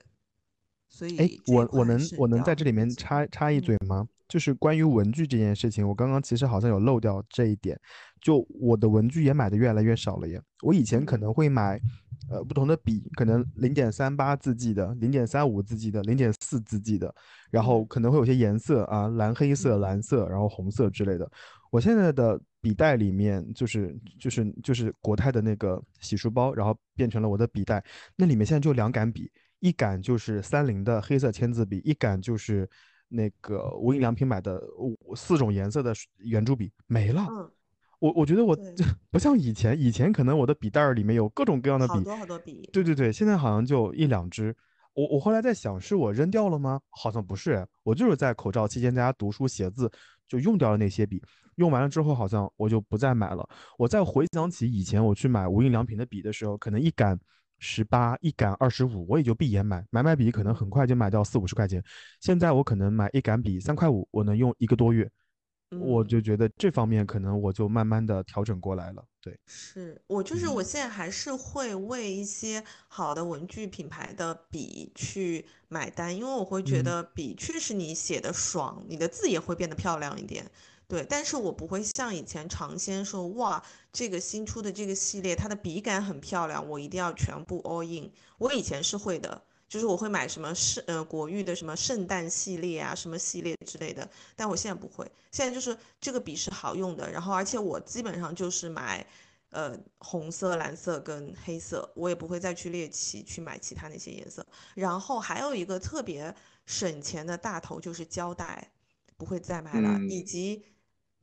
[0.91, 4.07] 所以哎，我我能我能在这里面插插一嗯嘴吗？
[4.29, 7.79] 就是关于文具这件事情，我刚刚其实好像有漏掉这一点。
[8.21, 10.41] 就我的文具也买的越来越少了耶。
[10.63, 11.81] 我以前可嗯能会买，
[12.29, 17.15] 呃，不同的笔，可能零点三八字迹的、零点三五字迹的、零点四字迹的，
[17.51, 21.31] 然后嗯可能会有些颜色啊，蓝黑色、嗯蓝色，然后红色之类的。
[21.71, 27.85] 我现在的笔袋里面就是就是就是国泰的那个洗漱包，然后变成了我的笔袋，
[28.17, 29.31] 那里面现在就两杆笔，
[29.61, 32.69] 一杆就是三菱的黑色签字笔，一杆就是
[33.09, 37.27] 那个无印良品买的五四种颜色的圆珠笔，没了。
[37.31, 37.51] 嗯，
[37.99, 38.75] 我我觉得我对
[39.11, 44.55] 不像以前，以前可能我的笔袋儿里面有各种各样的笔，好多好多笔，对对对，现在好像就一两支。
[44.95, 46.81] 我我后来在想，是我扔掉了吗？
[46.91, 49.91] 好像不是哎，我就是在口罩期间在家读书写字，
[50.27, 51.23] 就用掉了那些笔，
[51.55, 53.49] 用完了之后好像我就不再买了。
[53.79, 57.17] 我再回想起以前我去买无印良品的笔的时候，可能一杆
[57.59, 61.83] 十八，一杆二十五，我也就闭眼买，买买笔可能很快就买到四五十块钱。
[62.21, 65.11] 现在我可能买一杆笔三块五，我能用一个多月。
[65.71, 69.05] 我嗯就觉得这方面可能我就慢慢的调整过来了。
[69.21, 80.51] 对，是我就是嗯我现在还是会为一些好的文具品牌的笔去买单，因为我会觉嗯得笔确实你写的爽，你的字也会变得漂亮一点。
[80.89, 83.63] 对，但是我不会像以前尝鲜说，哇，
[83.93, 88.11] 这个新出的这个系列，它的笔杆很漂亮，我一定要全部 all in。
[88.39, 99.07] 我以前是会的，就是我会买什么圣呃国誉的什么圣诞系列啊，什么系列之类的，但我现在不会，现在就是这个笔是好用的，然后而且我基本上就是买。
[99.51, 104.47] 呃，红色、蓝色跟黑色，我也不会再去猎奇去买其他那些颜色。
[104.75, 106.35] 然后还有一个特别
[106.67, 108.71] 省钱的大头就是胶带，
[109.17, 109.99] 不会再买了。
[110.07, 110.63] 以嗯及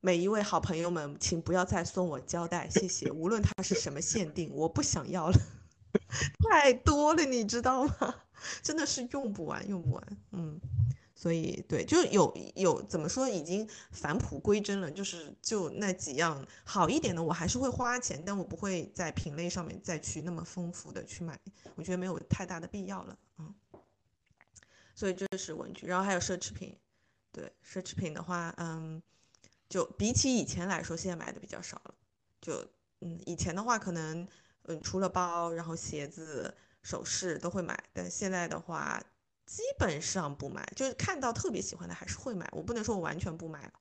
[0.05, 3.09] 每一位好朋友们，请不要再送我胶带，谢谢。
[3.09, 5.39] 无论它是什么限定，我不想要了，
[6.47, 8.15] 太多了，你知道吗？
[8.61, 10.17] 真的是用不完，用不完。
[10.33, 10.61] 嗯。
[11.15, 21.39] 所以对，就有有怎么说，已经返璞归真了，就是就那几样好一点的，我还是会花钱，但我不会在品类上面再去那么丰富的去买，
[21.73, 23.51] 我觉得没有太大的必要了，嗯。
[24.93, 26.77] 所以这是文具，然后还有奢侈品，
[27.31, 29.01] 对，奢侈品的话，嗯，
[29.69, 31.93] 就比起以前来说，现在买的比较少了，
[32.41, 32.65] 就
[33.01, 34.27] 嗯，以前的话可能
[34.63, 39.01] 嗯除了包，然后鞋子、首饰都会买，但现在的话。
[39.47, 42.49] 基本上不买，就是看到特别喜欢的还是会买。
[42.51, 43.73] 我不能说我完全不买了，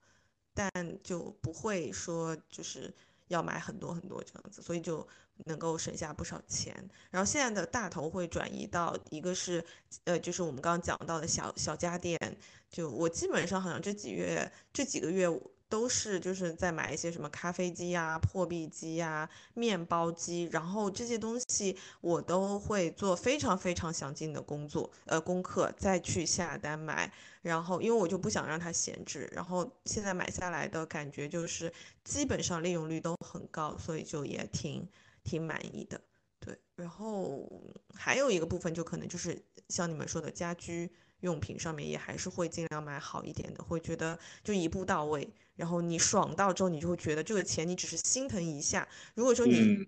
[0.53, 0.71] 但
[1.03, 2.95] 就不会说就是
[3.29, 5.09] 要买很多很多这样子，所以就
[5.47, 6.75] 能够省下不少钱。
[7.11, 9.65] 然后现在的大头会转移到一个是
[10.05, 12.21] 呃，就是我们刚刚讲到的小小家电，
[12.69, 15.27] 就我基本上好像这几月这几个月。
[15.75, 27.13] 都是就是在买一些什么咖啡机呀、破壁机呀、面包机，然后这些东西我都会做非常非常详尽的工作，呃，功课再去下单买。
[27.43, 31.73] 然后因为我就不想让它闲置，然后现在买下来的感觉就是
[32.05, 34.89] 基本上利用率都很高，所以就也挺
[35.25, 36.01] 挺满意的。
[36.39, 37.51] 对，然后
[37.93, 39.37] 还有一个部分就可能就是
[39.71, 40.89] 像你们说的家居
[41.25, 45.27] 用品上面也还是会尽量买好一点的，会觉得就一步到位。
[45.57, 48.87] 然后你爽到之后，你就会觉得这个钱你只是心疼一下。
[49.15, 49.87] 如果说你嗯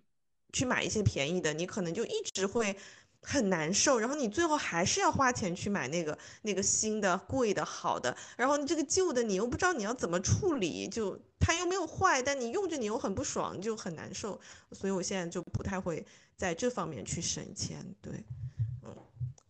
[0.53, 2.75] 去买一些便宜的，你可能就一直会
[3.21, 8.17] 很难受，然后你最后还是要花钱去买那个那个新的、贵的、好的。
[8.37, 14.41] 然后你这个旧的，你又不知道你要怎么处理，就它又没有坏，但你用着你又很不爽，就很难受。
[14.73, 16.07] 所以我现在就不太会
[16.37, 17.85] 在这方面去省钱。
[18.01, 18.13] 对，
[18.85, 18.97] 嗯，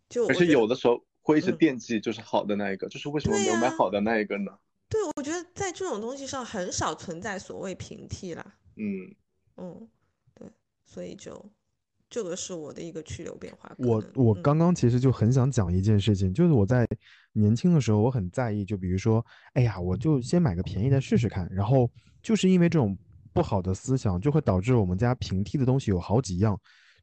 [0.08, 4.52] 就我而且有的时候会一直嗯惦记就是好的那一个，就是为什么没有买好的那一个呢？
[4.88, 8.54] 对，我觉得在这种东西上很少存在所谓平替啦。
[8.76, 9.12] 嗯，
[9.56, 9.88] 嗯，
[10.32, 10.48] 对，
[10.84, 11.50] 所以就
[12.08, 13.74] 这个是我的一个去留变化。
[13.78, 16.86] 我我刚刚其实就很想讲一件事情，就是我在
[17.32, 19.24] 年轻的时候，我很在意，就比如说，
[19.54, 21.90] 哎呀，我就先买个便宜的试试看，然后
[22.22, 22.96] 就是因为这种
[23.32, 26.56] 不好的思想，就会导致我们家平替的东西有好几样。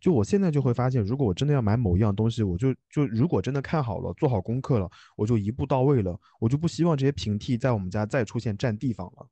[0.04, 9.28] 就我现在就会发现，如果我真的要买某一样东西，我就就如果真的看好了，做好功课了，我就一步到位了，我就不希望这些平替在我们家再出现占地方了。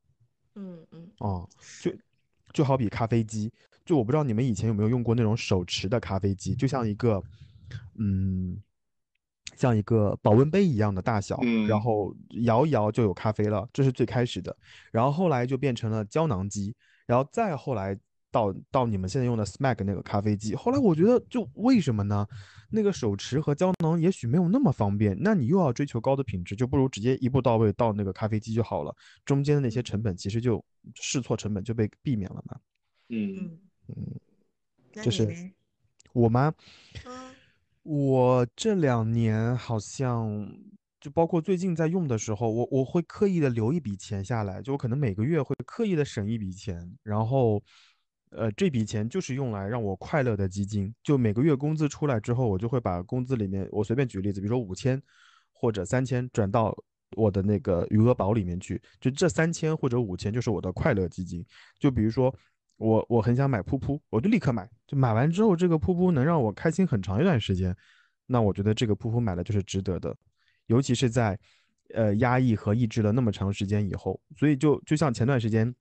[0.55, 1.45] 嗯嗯，啊，
[1.81, 1.91] 就
[2.53, 3.51] 就好比咖啡机，
[3.83, 7.21] 就我不知道你们以前有没有用过那种手持的咖啡机，就像一个，
[7.99, 8.57] 嗯，
[9.57, 11.37] 像一个保温杯一样的大小，
[11.67, 14.55] 然嗯后摇一摇就有咖啡了，这是最开始的，
[14.89, 16.73] 然后后来就变成了胶囊机，
[17.05, 17.97] 然后再后来
[18.31, 22.25] 到到你们现在用的 Smack 那个咖啡机，后来我觉得就为什么呢？
[22.69, 28.95] 那个手持和胶囊也许没有那么方便，那你又要追求高的品质，就不如直接一步到位到那个咖啡机就好了，
[29.25, 30.63] 中间的那些成本其实就
[30.95, 32.59] 试错成本就被避免了嘛。
[33.09, 33.59] 嗯，
[33.89, 35.51] 嗯就是？
[36.13, 36.53] 我吗？
[37.05, 37.11] 嗯
[37.83, 40.47] 我这两年好像
[40.99, 47.59] 就包括最近在用的时候，我我会刻意的留一笔钱下来，就我可能每个月会刻意的省一笔钱，然后，
[48.31, 50.93] 呃，这笔钱就是用来让我快乐的基金。
[51.03, 55.01] 就每个月工资出来之后，我就会把工资里面，我随便举例子，比如说五千
[55.53, 56.75] 或者三千转到
[57.15, 61.45] 我的那个余额宝里面去，就这三千或者五千就是我的快乐基金。
[61.79, 62.35] 就比如说。
[62.77, 67.75] 我我很想买噗噗，我就立刻买，就买完之后，这个噗噗能让我开心很长一段时间，
[68.25, 70.17] 那我觉得这个噗噗买了就是值得的，
[70.65, 71.37] 尤其是在，
[71.93, 75.71] 呃，压抑和抑制了那么长时间以后，所以就就像前段时间，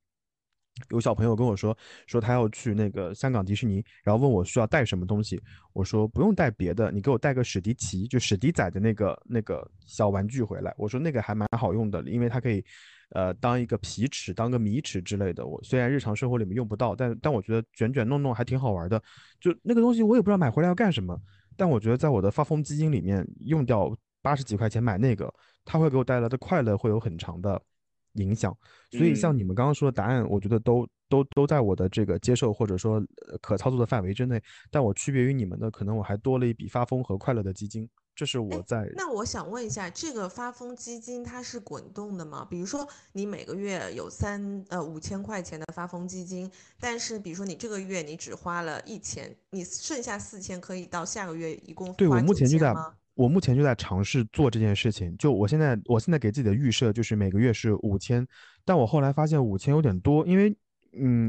[0.89, 1.77] 有小朋友跟我说，
[2.07, 5.41] 说他要去那个香港迪士尼，然后问我需要带什么东西，
[5.73, 12.65] 我说不用带别的，你给我带个史迪奇，就史迪仔的那个那个小玩具回来，我说那个还蛮好用的，因为它可以。
[13.13, 19.03] 呃，当一个皮尺，当个米尺之类的，我虽然日常生活里面用不到，但但我觉得卷卷弄弄还挺好玩的。
[19.41, 21.21] 就那个东西，我也不知道买回来要干什么，
[21.57, 23.93] 但我觉得在我的发疯基金里面用掉
[24.23, 25.29] 八十几块钱买那个，
[25.65, 27.61] 它会给我带来的快乐会有很长的
[28.15, 28.57] 影响。
[28.91, 33.03] 所以像你们刚刚说的答案，我觉得都都都在我的这个接受或者说
[33.41, 34.43] 可操作的范围之内。
[34.71, 37.89] 但我区别于你们的，可能我还多了一笔发疯和快乐的基金。
[38.13, 38.87] 这是我在。
[38.97, 42.47] 那我想问一下，这个发疯基金它是滚动的吗？
[42.51, 52.75] 比如说你每个月有三呃五千块钱的发疯基金，但是比如说你这个月你只花了一千，你剩下四千可以到下个月一共对我目前就在
[53.21, 55.15] 我目前就在尝试做这件事情。
[55.19, 58.27] 就我现在我现在给自己的预设就是每个月是五千，
[58.65, 60.57] 但我后来发现五千有点多，因为。
[60.93, 61.29] 嗯，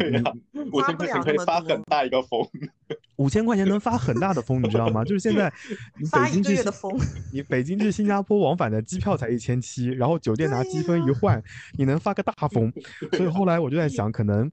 [0.74, 2.42] 五千块钱可以发很大一个疯，
[3.18, 5.04] 五千块钱能发很大的疯，你知道吗？
[5.06, 5.54] 就是现在，
[6.10, 6.92] 发一个月的疯，
[7.32, 11.40] 你北京至新加坡往返的机票才一千七，然后酒店拿积分一换，
[11.78, 12.74] 你能发个大 疯。
[13.12, 14.52] 所以后来我就在想，可能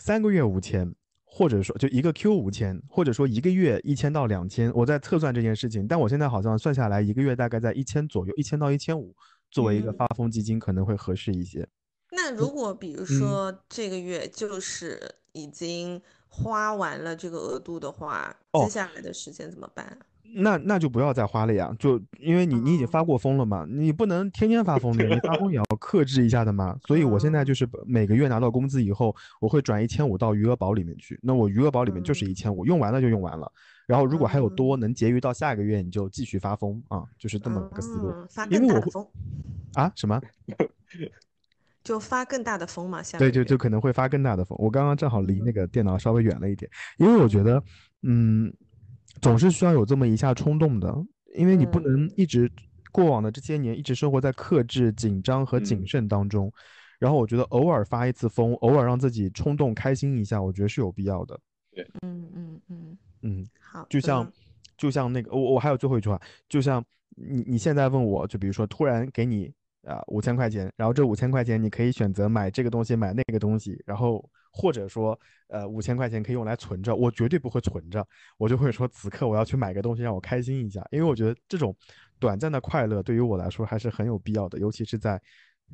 [0.00, 0.92] 三个月五千，
[1.34, 5.88] 或者说就一个 Q 五千，或者说一个月一千到两千，我在测算这件事情。
[5.88, 9.16] 但我现在好像算下来，一个月大概在一千左右，一千到一千五，
[9.50, 11.66] 作为一个发疯基金可能会合适一些。
[12.10, 15.00] 那如果比如说这个月就是
[15.32, 19.98] 已经花完了这个额度的话，接下来的时间怎么办？
[20.34, 26.76] 那那就不要再花了呀，就因为你你已经发过疯了嘛，你不能天天发疯的，你发疯也要克制一下的嘛。
[26.86, 33.50] 所以我现在就是每个月拿到工资以后，我会转一千五到余额宝里面去，那我余额宝里面就是一千五，用完了就用完了。
[33.86, 38.12] 然后如果还有多能结余到下个月，你就继续发疯啊，就是这么个思路。
[38.48, 38.90] 因为我会
[39.74, 40.20] 啊什么？
[41.82, 44.56] 就发更大的风嘛，下对，就就可能会发更大的风。
[44.60, 47.60] 我刚刚正好离那个电脑稍微远了一点，因为我觉得，
[48.02, 48.52] 嗯，
[49.22, 50.94] 总是需要有这么一下冲动的，
[51.34, 52.50] 因为你不能一直
[52.92, 56.52] 过往的这些年一直生活在克制、紧张和谨慎当中。
[56.98, 61.40] 然后我觉得偶尔发一次疯，偶尔让自己冲动开心一下，我觉得是有必要的。
[61.74, 64.30] 对，嗯嗯嗯嗯，好，就像
[64.76, 66.84] 就像那个我我还有最后一句话，就像
[67.16, 69.50] 你你现在问我就比如说突然给你。
[69.84, 75.18] 啊，五千块钱，然后这五千块钱你可以选择买这个东西，买那个东西，然后或者说，
[75.48, 78.06] 呃，五千块钱可以用来存着，我绝对不会存着，
[78.36, 81.74] 我就会说此刻我要去买个东西让我开心一下，因为我觉得这种
[82.18, 85.20] 短暂的快乐对于我来说还是很有必要的，尤其是在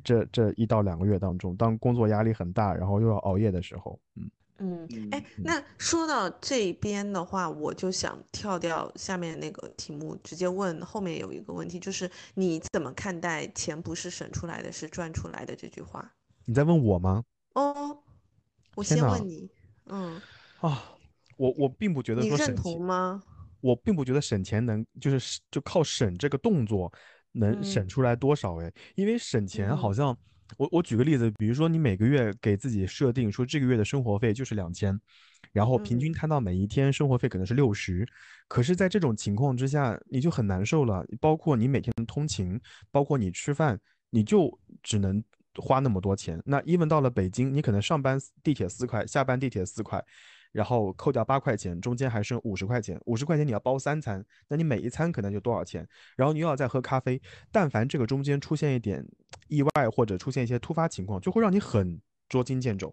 [0.03, 4.29] 这这一到两个月当中，当工作压力很大，然后又要熬夜的时候，嗯。
[4.61, 16.11] 嗯，哎，那说到这边的话，我就想跳掉下面那个题目，直接问后面有一个问题，就是你怎么看待“钱不是省出来的，是赚出来的”这句话？
[16.43, 17.23] 你在问我吗？
[17.53, 17.98] 哦，
[18.79, 19.49] 我先问你。
[19.87, 20.21] 嗯。
[20.61, 20.83] 啊，
[21.37, 23.21] 我我并不觉得说省钱吗？
[23.61, 26.91] 我并不觉得省钱能就是就靠省这个动作
[27.33, 30.17] 能省出来多少哎，因为省钱好像。
[30.57, 34.99] 我我举个例子，比如说你每个月给自己设定说这个月的生活费就是两千，
[35.51, 38.03] 然后平均摊到每一天生活费可能是六十，
[38.47, 41.05] 可是，在这种情况之下，你就很难受了。
[41.21, 43.79] 包括你每天的通勤，包括你吃饭，
[44.09, 45.23] 你就只能
[45.59, 46.41] 花那么多钱。
[46.45, 50.03] 那 even 到了北京，你可能上班地铁四块，下班地铁四块。
[50.51, 52.99] 然后扣掉八块钱，中间还剩五十块钱。
[53.05, 55.87] 五十块钱你要包三餐，那你每一餐可能就多少钱？
[56.15, 57.21] 然后你又要再喝咖啡。
[57.51, 59.05] 但凡这个中间出现一点
[59.47, 62.91] 意外或者出现一些突发情况，就会让你很捉襟见肘。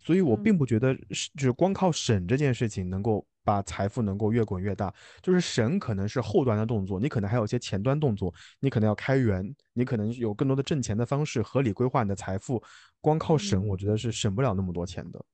[0.00, 4.92] 所以我并不觉得是就是光靠省这件事情能够把财富能够越滚越大。
[5.22, 12.62] 就是省可能是后端的动作，你可能还有一些前端动作，你可能要开源，你可能有更多的挣钱的方式，合理规划你的财富。
[13.00, 15.24] 光靠省，我觉得是省不了那么多钱的。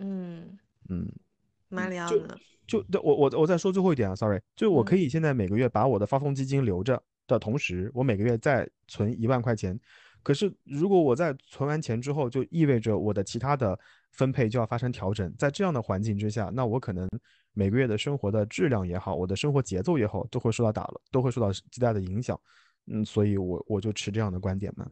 [0.00, 0.58] 嗯。
[0.90, 1.10] 嗯，
[1.70, 2.38] 蛮聊的。
[2.66, 9.78] 就对我我我再说最后一点啊，sorry，就我可以现在每个月把我的发疯基金留着的同时，我每个月再存一万块钱。
[10.22, 13.78] 可是如果我在存完钱之后，就意味着我的其他的
[14.12, 15.30] 分配就要发生调整。
[15.38, 17.06] 在这样的环境之下，那我可能
[17.54, 22.38] 每个月的生活的质量也好，我的生活节奏也好，都会受到打了，都会受到极大的影响。
[22.86, 24.86] 嗯，所以我我就持这样的观点嘛。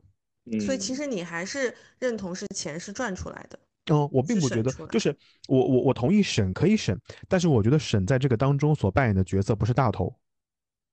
[0.46, 3.58] 嗯，所以其实你还是认同是钱是赚出来的。
[3.92, 5.14] 嗯，我并不觉得就是
[5.48, 6.98] 我我我同意省可以省，
[7.28, 10.14] 但是我觉得省在这个当中所扮演的角色不是大头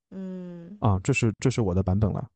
[0.09, 2.29] 嗯啊，这是这是我的版本了。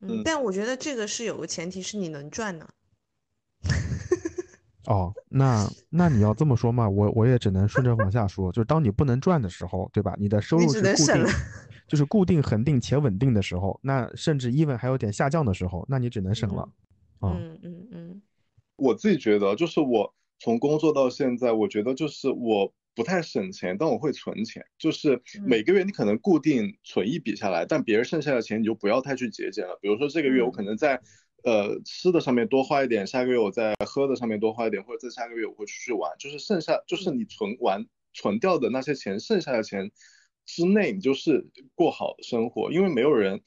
[0.00, 2.68] 嗯，但我觉得这个是有个前提是你能赚呢。
[4.86, 10.14] 哦，那那你要这么说嘛，我我也只能顺着往下说，就是当你不能赚的时候，对吧？
[10.18, 11.26] 你的收入是固定省，
[11.86, 16.62] 就是固定、恒定且稳定的时候，那甚至 even 还有点下降的时候，那你只能省了。
[17.20, 18.22] 啊，嗯嗯嗯
[18.76, 24.64] 我自己觉得，就是我从工作到现在，我觉得就是我不太省钱，但我会存钱。
[24.76, 29.78] 就是嗯每个月你可能固定存一笔下来，但别人剩下的钱你就不要太去节俭了。
[29.80, 31.00] 比如说这个月我嗯可能在
[31.44, 36.12] 呃吃的上面多花一点，下个月我在喝的上面多花一点，或者在下个月我会出去玩。
[36.18, 39.90] 就是剩下就是嗯你存完存掉的那些钱，剩下的钱
[40.46, 43.42] 之内，你就是过好生活，因为没有人。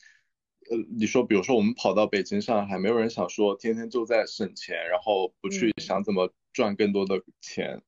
[0.68, 7.84] 呃，你说，比如说我们跑到北京、上海，没有人想说天天就在省钱，然后不去嗯想怎么赚更多的钱，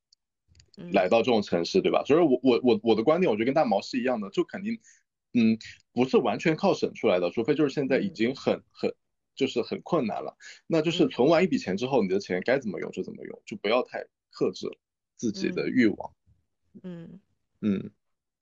[0.76, 2.04] 嗯，来到这种城市，对吧？
[2.06, 4.78] 所以我我我我的观点，我觉得跟大毛是一样的，就肯定，
[5.34, 5.58] 嗯，
[5.92, 8.94] 不是完全靠省出来的，除非就是现在已嗯经很很
[9.38, 10.36] 就是很困难了，
[10.66, 11.08] 那就是嗯。
[11.08, 14.66] 存完一笔钱之后，你的钱该怎么用就怎么用，就不要太克制
[15.16, 15.72] 自己的嗯。
[15.72, 16.12] 欲望。
[16.82, 17.20] 嗯。
[17.60, 17.90] 嗯。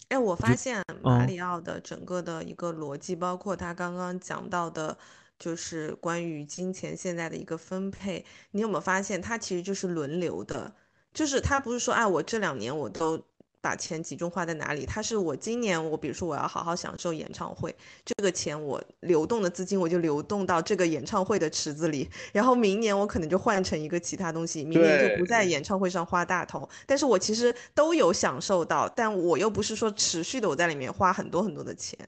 [0.08, 4.96] 哎，我发现马嗯里奥的整个的一个逻辑，包括他刚刚讲到的，
[5.38, 10.74] 就是关于金钱现在的一个分配，你有没有发现，它其实就是轮流的，
[11.12, 13.20] 就是他不是说，哎，我这两年我都
[13.66, 17.74] 把钱集中花在哪里，他是我今年我比如说我要好好享受演唱会，
[18.04, 31.98] 这个钱我流动的资金我就流动到这个演唱会的池子里，然后明年我可能就换成一个其他东西，明年就不在演唱会上花大头，但是我其实都有享受到，但我又不是说持续的我在里面花很多很多的钱，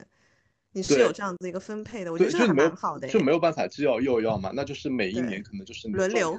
[0.70, 6.39] 你是有这样子一个分配的，我觉，得这蛮好的耶就没有办法既要又要嘛，那就是每一年可能就是轮流？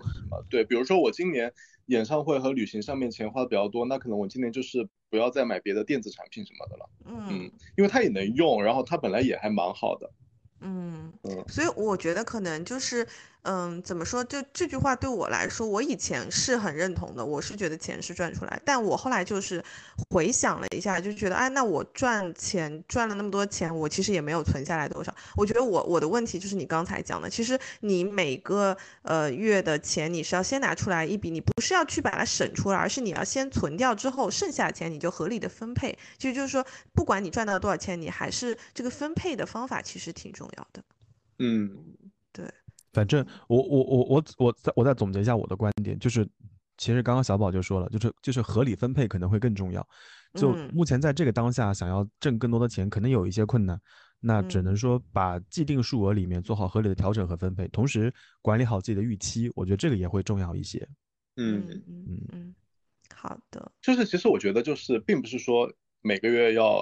[0.49, 1.51] 对，比如说我今年
[1.89, 7.27] 演唱会和旅行上面钱花的比较多，那可能我今年就是不要再买别的电子产品什么的了，嗯。
[7.29, 10.11] 嗯，因为它也能用，然后它本来也还蛮好的，
[10.61, 11.11] 嗯。
[11.23, 11.43] 嗯。
[11.47, 13.07] 所以我觉得可能就是，
[13.43, 14.21] 嗯，怎么说？
[14.23, 19.63] 就这句话对我来说，我以前是很认同的，我是觉得钱是赚出来，但我后来就是
[20.09, 25.15] 回想了一下，就觉得，哎，那我赚钱赚了那么多钱，我其实也没有存下来多少。
[25.37, 35.97] 我觉得我我的问题就是你刚才讲的，其实你每个呃月的钱，你是要先拿出来一笔，你不是要去把它省出来，而是你要先存掉之后，剩下的钱你就合理的分配。
[36.17, 40.83] 其实就是说，不管你赚到多少钱，你还是这个分配的方法其实挺重要的。
[41.37, 41.71] 嗯
[42.93, 46.27] 反正我我我我我再我再总结一下我的观点，就是
[46.77, 49.85] 其实刚刚小宝就说了，就是就是合理分配可能会更重要。
[50.35, 53.79] 就嗯目前在这个当下，想要挣更多的钱，可能有一些困难，
[54.19, 60.87] 那只能嗯说把既定数额里面做好合理的调整和分配，同时管理好自己的预期，我觉得这个也会重要一些。
[61.37, 62.55] 嗯，嗯嗯嗯，
[63.15, 65.71] 好的，就是其实我觉得就是并不是说
[66.01, 66.79] 每个月要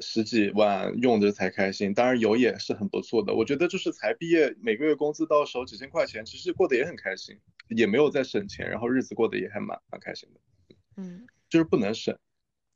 [0.00, 3.34] 十几万用着才开心，当然有也是很不错的。
[3.34, 7.38] 我觉得就是才毕业，每个月工资到手几千块钱，其实过得也很开心，
[7.68, 10.40] 也没有在省钱，然后日子过得也还蛮蛮开心的。
[10.96, 12.16] 嗯，就是不能省，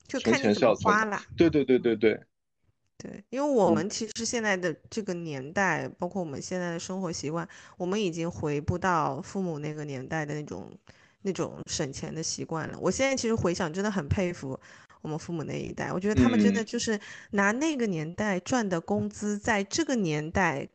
[0.07, 1.25] 就看你怎么是要花啦。
[1.35, 2.19] 对对对对对，
[2.97, 10.71] 对，因为我嗯们其实现在的这个年代，包括我们现在的生活习惯，我们已经回不到父母那个年代的那种
[11.23, 12.77] 那种省钱的习惯了。
[12.79, 14.59] 我现在其实回想，真的很佩服
[15.07, 16.65] 我们父母那一代，我觉得他们真的嗯。
[16.65, 16.99] 就是
[17.31, 20.67] 拿那个年代赚的工资，在这个年代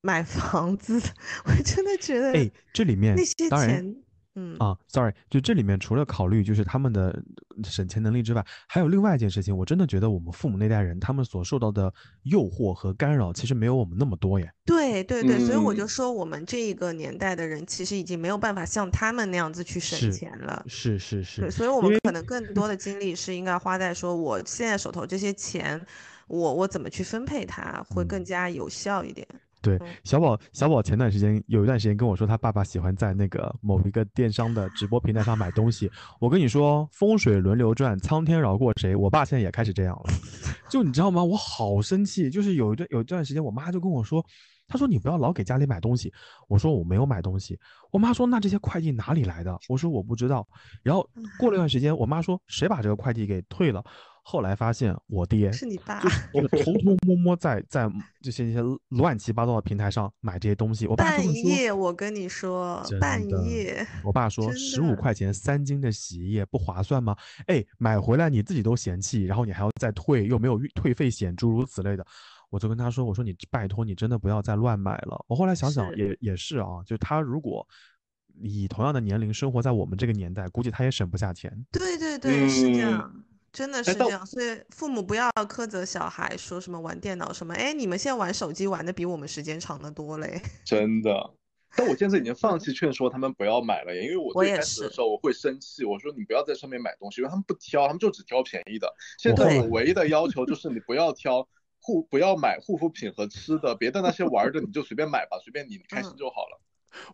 [0.00, 0.98] 买房子，
[1.44, 3.94] 我真的觉得哎，这里面那些钱，
[4.36, 7.22] 嗯啊，sorry，就这里面除了考虑就是他们的
[7.64, 11.92] 省钱能力之外，还有另外一件事情，我真的觉得我们父母那代人他们所受到的
[12.24, 14.52] 诱惑和干扰，其实没有我们那么多耶。
[14.66, 20.62] 对对对，所以我嗯就说，我们这一个年代的人其实已经没有办法像他们那样子去省钱了。
[20.68, 25.80] 是是是对，，所以我们可能更多的精力是应该花在说，我现在手头这些钱，
[26.28, 29.26] 我我怎么去分配它，会更嗯加有效一点。
[29.66, 35.90] 对嗯，小宝，小宝前段时间有一段时间跟我说，他爸爸喜欢在那个某一个电商的直播平台上买东西。
[36.20, 38.94] 我跟你说，风水轮流转，苍天饶过谁？
[38.94, 40.04] 我爸现在也开始这样了。
[40.70, 41.22] 就你知道吗？
[41.22, 42.30] 我好生气。
[42.30, 44.24] 就是有一段有一段时间，我妈就跟我说，
[44.68, 46.12] 她说你不要老给家里买东西。
[46.48, 47.58] 我说我没有买东西。
[47.90, 49.58] 我妈说那这些快递哪里来的？
[49.68, 50.46] 我说我不知道。
[50.82, 53.84] 然后过了一段时间，我妈说谁把这个快递给退了？
[54.28, 57.88] 后来发现我爹是你爸就 是偷偷摸摸在在
[58.20, 60.84] 这些一些乱七八糟的平台上买这些东西。
[60.88, 67.16] 我爸半夜，我跟你说，半夜，我爸说真十五块钱三斤的洗衣液不划算吗？
[67.46, 72.04] 哎，买回来你自己都嫌弃，然后你还要再退，又没有退费险，诸如此类的。
[72.50, 75.24] 我就跟他说，我说你拜托你真的不要再乱买了。
[75.28, 77.64] 我后来想想是也也是啊，就他如果
[78.40, 81.64] 以同样的年龄生活在我们这个年代，估计他也省不下钱。
[81.70, 83.24] 对对对，是这嗯样，
[83.56, 84.24] 真的是这样。
[84.26, 90.42] 所以父母不要苛责小孩，说什么玩电脑什么，哎，你们现在玩手机玩的比我们时间长得多嘞。
[90.66, 91.30] 真的。
[91.74, 98.92] 但我现在已经放弃劝说他们不要买了，因为我最开始的时候我会生气，我说你不要在上面买东西，因为他们不挑，他们就只挑便宜的。
[99.18, 101.48] 现在对我唯一的要求就是你不要挑
[101.80, 106.60] 护，不要买护肤品和吃的，别的那些玩的你就随便买吧，随便你，你开心嗯就好了。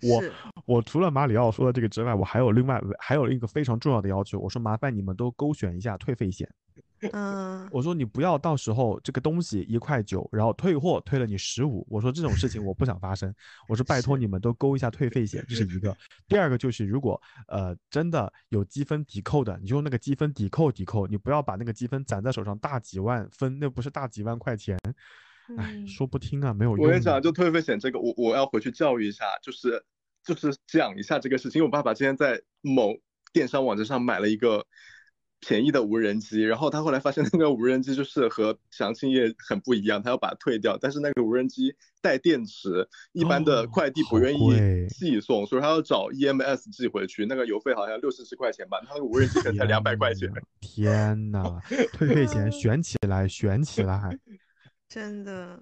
[0.02, 0.32] 我是
[0.64, 6.48] 我除了马里奥说的这个之外，我还有另外还有一个非常重要的要求，我说麻烦你们都勾选一下退费险。
[7.10, 13.34] 嗯，我说你不要到时候这个东西一块九，然后退货退了你十五，我说这种事情我不想发生。
[13.68, 15.96] 我说拜托你们都勾一下退费险，这是一个。
[16.28, 24.78] 第二个就是如果呃真的有积分抵扣的，你就用那个积分抵扣抵扣，你不要把那个积分攒在手上大几万分，那不是大几万块钱。
[25.58, 26.86] 哎，嗯说不听啊，没有用。
[26.86, 29.84] 我跟你讲，就退费险这个，我我要回去教育一下，就是
[30.24, 31.60] 就是讲一下这个事情。
[31.60, 32.94] 因为我爸爸之前在某
[33.32, 34.66] 电商网站上买了一个
[35.40, 40.78] 便宜的无人机，然后他后来发现那个无人机就是和详情页很不一样，他要把它退掉。
[40.80, 50.30] 但是那个无人机带电池，一般的哦快递不愿意寄送，所以他要找 EMS 寄回去，那个邮费好像六七十块钱吧，他那个无人机可能才两百块钱。
[50.60, 51.58] 天呐，
[51.94, 54.16] 退费险 选起来，选起来。
[54.88, 55.58] 真的，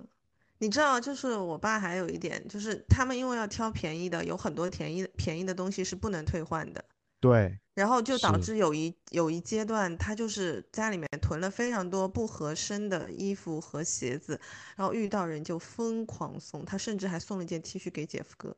[0.61, 6.85] 你知道，就是我爸还有一点，就是他们因为要挑便宜的，有很多便宜便宜的东西是不能退换的。
[7.19, 14.39] 对，然后就导致有一有一阶段，他就是家里面囤了非常多不合身的衣服和鞋子，
[14.77, 18.55] 然后遇到人就疯狂送，他甚至还送了一件 T 恤给姐夫哥。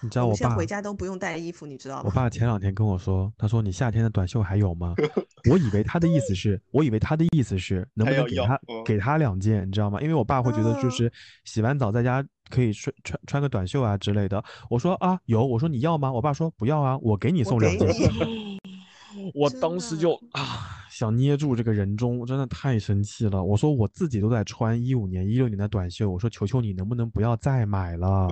[0.00, 2.10] 你知道我爸回家都不用带衣服，你知道吗我？
[2.10, 4.94] 爸前两天跟我说，他说你夏天的短袖还有吗？
[5.50, 10.00] 我以为他的意思是，我以为他的意思是能不能给他嗯给他两件，你知道吗？
[10.00, 11.12] 因为我爸会觉得就嗯是
[11.44, 14.42] 洗完澡在家可以穿穿穿个短袖啊之类的。
[14.68, 16.12] 我说啊有，我说你要吗？
[16.12, 17.88] 我爸说不要啊，我给你送两件。
[17.88, 18.58] 你
[19.34, 23.42] 我当时就啊想捏住这个人中，我真的太生气了。
[23.42, 28.28] 我说我自己都在穿一五年、一六年的短袖，我说求求你能不能不要再买了？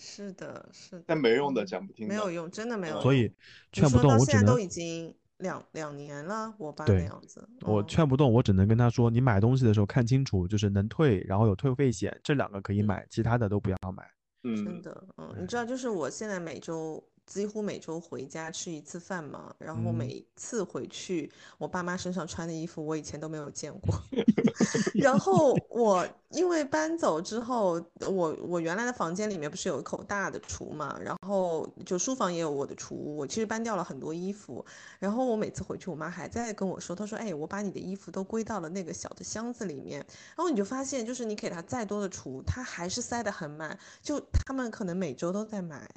[0.00, 2.14] 是的，是的，但没用的，嗯讲不听的。
[2.14, 3.02] 没有用，真的没有用。
[3.02, 3.30] 所以
[3.70, 14.02] 劝不动我只能现在都已经两两年了，我爸那样子，我嗯劝不动，我只能跟他说，你买东西的时候看清楚，就是能退，然后有退费险，这两个可以嗯买，其他的都不要买。
[14.42, 23.94] 真嗯，的，嗯，你知道，就是我现在每周几乎每周回家吃一次饭嘛，然后嗯每次回去，我爸妈身上穿的衣服我以前都没有见过。
[25.00, 34.64] 然后我因为搬走之后，我我原来的房间里面不是有一口大的橱嘛，然后就书房也有我的储物，我其实搬掉了很多衣服。
[34.98, 40.04] 然后我每次回去，我妈还在跟我说，她说：“哎，我把你的衣服都归到了那个小的箱子里面。”
[40.36, 43.78] 然后你就发现，就是你给她再多的储，她还是塞得很满。
[44.02, 45.88] 就他们可能每周都在买，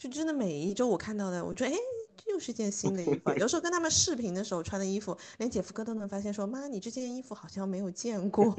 [0.00, 1.78] 就真的每一周我看到的，我觉得哎，
[2.16, 3.34] 这又是件新的衣服啊。
[3.36, 8.56] 有时候跟他们视频的时候穿的衣服，连姐夫哥都能发现说，妈，你这件衣服好像没有见过，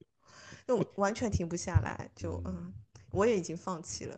[0.68, 2.10] 就完全停不下来。
[2.14, 2.70] 就嗯，
[3.12, 4.14] 我也已经放弃了。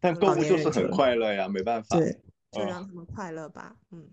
[0.00, 1.96] 但购老物就是很快乐呀，没办法。
[1.96, 2.10] 对，
[2.50, 3.76] 就嗯让他们快乐吧。
[3.92, 4.10] 嗯，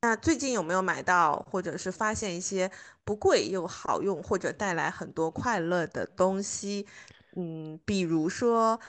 [0.00, 2.70] 那最近有没有买到，或者是发现一些
[3.04, 6.86] 不贵又好用，或者带来很多快乐的东西？
[7.36, 8.80] 嗯，比如说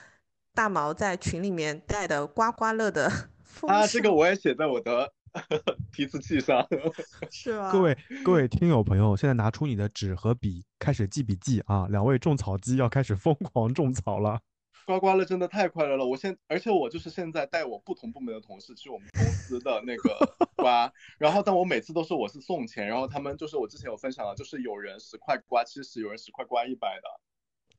[0.60, 3.10] 大毛在群里面带的刮刮乐的
[3.42, 5.10] 风啊，这个我也写在我的
[5.90, 6.62] 提词器上。
[7.32, 7.72] 是吧？
[7.72, 11.86] 各位各位听友朋友，现在拿出你的纸和笔，开始记笔记啊！
[11.88, 14.38] 两位种草机要开始疯狂种草了。
[14.84, 16.04] 刮刮乐真的太快乐了！
[16.04, 20.18] 我现而且我就是现在带我不同部门的同事去我们公司的那个
[20.56, 27.08] 刮，然后但我每次都是我是送钱，然后他们就是我之前有分享了，就是有人十块刮七十，有人十块刮一百的。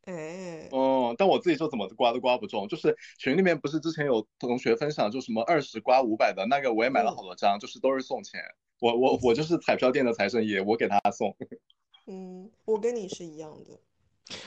[0.05, 8.41] 哎，嗯，但我自己就怎么刮都刮不中，就是群里面不是之前有同学分享，就什么二十刮五百的那个，我也买了好多张，就是都是送钱。
[8.79, 11.35] 我我我就是彩票店的财神爷，我给他送。
[12.07, 13.79] 嗯，我跟你是一样的，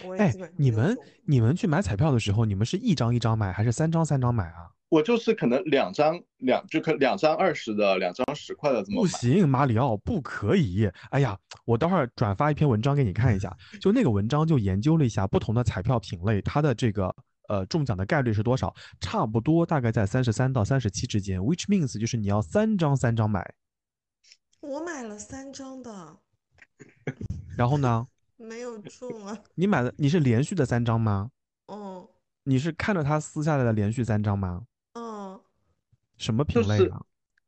[0.04, 4.73] 我也哎基本上你们你们去买彩票的时候，你们是一张一张买，还是三张三张买啊？
[4.88, 9.02] 我就是可能两张两就可两张二十的，两张十块的怎么。
[9.02, 10.88] 不行，马里奥不可以。
[11.10, 17.14] 哎呀，我待会儿转发一篇文章给你看一下， 就那个文章就研究了一下不同的彩票品类，它的这个
[17.48, 23.54] 呃中奖的概率是多少，差不多大概在三十三到三十七之间，which means 就是你要三张三张买。
[24.60, 26.18] 我买了三张的，
[27.58, 28.06] 然后呢？
[28.36, 29.38] 没有中啊。
[29.54, 31.30] 你买的你是连续的三张吗？
[31.66, 32.08] 哦
[32.46, 34.66] 你是看着他撕下来的连续三张吗？
[36.14, 37.00] 嗯，什么就是品类啊？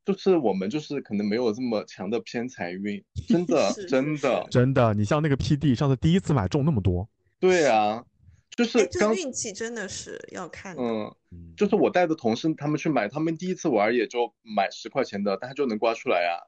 [0.05, 7.09] 就是我们就是可能没有这么强的偏财运，真 的真的，真的，你像那个 PD 上次第一次买中那么多，
[7.41, 8.05] 对啊，
[8.51, 10.83] 就是哎，这运气真的是要看的。
[10.83, 16.39] 嗯，嗯，就是我带的同事他们去买，他们第一次玩也就买十块钱的，但他就能刮出来呀，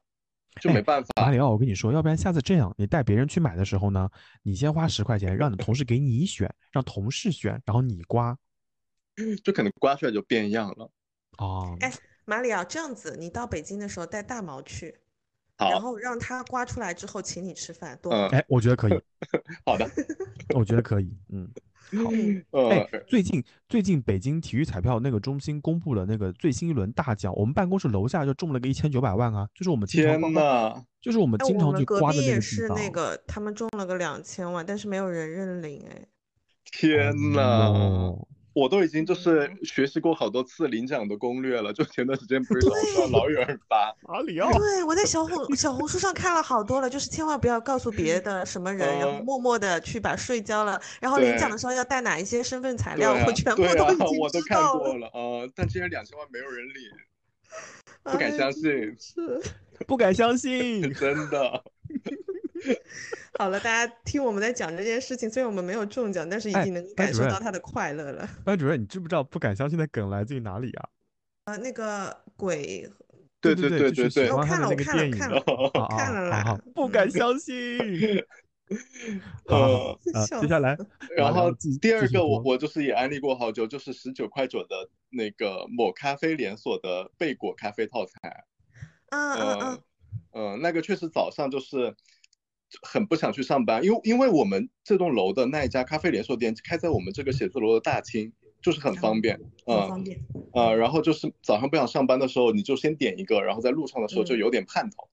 [0.61, 1.09] 就没哎办法。
[1.21, 4.09] 马里奥，我跟你说，要不然下次这样，你带别人去买的时候呢，
[4.41, 8.37] 你先花十块钱，让你同事给你选，让同事选，然后你刮。
[9.43, 10.89] 就可能刮出来就变样了。
[11.39, 11.91] 哦，哎，
[12.25, 14.95] 马里奥，这样子，你到北京的时候带大毛去，
[15.57, 19.01] 然，后让他刮出来之后请你吃饭，多哎，我觉得可以，
[19.65, 19.89] 好的，
[20.55, 21.49] 我觉得可以，嗯，
[22.03, 22.11] 好。
[22.11, 32.89] 嗯，哎呃，，最近最近北京体育彩票那个中心公布了那个最新一轮大奖，我们办公室楼下就中了个一千九百万啊，就是我们经常天呐，就是我们哎，我们经常去隔壁也刮的那个地是那。
[32.91, 36.05] 个，他们中了个两千万，但是没有人认领，哎，
[36.71, 37.41] 天呐！
[37.41, 38.27] 哦，
[38.59, 54.69] 我都已经就是嗯学习过好多次领奖的攻略了，就前段时间不是老说老有人发， 马里奥，对，我在小红小红书上看了好多了，就是千万不要告诉别的什么人，然后嗯默默的去把税交了，然后领奖的时候要带哪一些身份材对料，我啊，全部都已，经我都知道了。
[54.71, 56.75] 看过了，呃，但竟然两千万没有人领，
[58.03, 58.61] 不敢哎相信，
[58.99, 59.41] 是。
[59.87, 60.81] 不敢相信。
[60.93, 61.63] 真的。
[63.37, 68.27] 好了，大家听我们在讲这件事情，虽然我们没有中奖，但是已哎经能感受到他的快乐了。
[68.43, 70.89] 班主任，你知不知道不敢相信的梗来自于哪里啊？
[71.45, 72.89] 啊， 那个鬼，
[73.41, 75.41] 对对对对对对就是喜欢他看了我看了 看了
[75.97, 78.23] 看了啦不敢嗯相信。
[79.45, 80.77] 呃，笑接下来，
[81.17, 88.45] 然后第二个我我就是也安利过好久，就是十九块九的那个某咖啡连锁的贝果咖啡套餐。
[89.09, 89.81] 嗯嗯嗯嗯，
[90.53, 91.95] 嗯，那个确实早上就是
[92.81, 98.31] 很不想去上班，因为因为我们这栋楼的那一家咖啡连锁店开在我们这个写字楼的大厅，
[98.61, 99.39] 就是很方便。
[99.65, 100.19] 嗯很方便。
[100.53, 105.07] 呃，然后就是早上不想上班的时候，你就先点一个，然后在路上的时候就嗯有点盼头。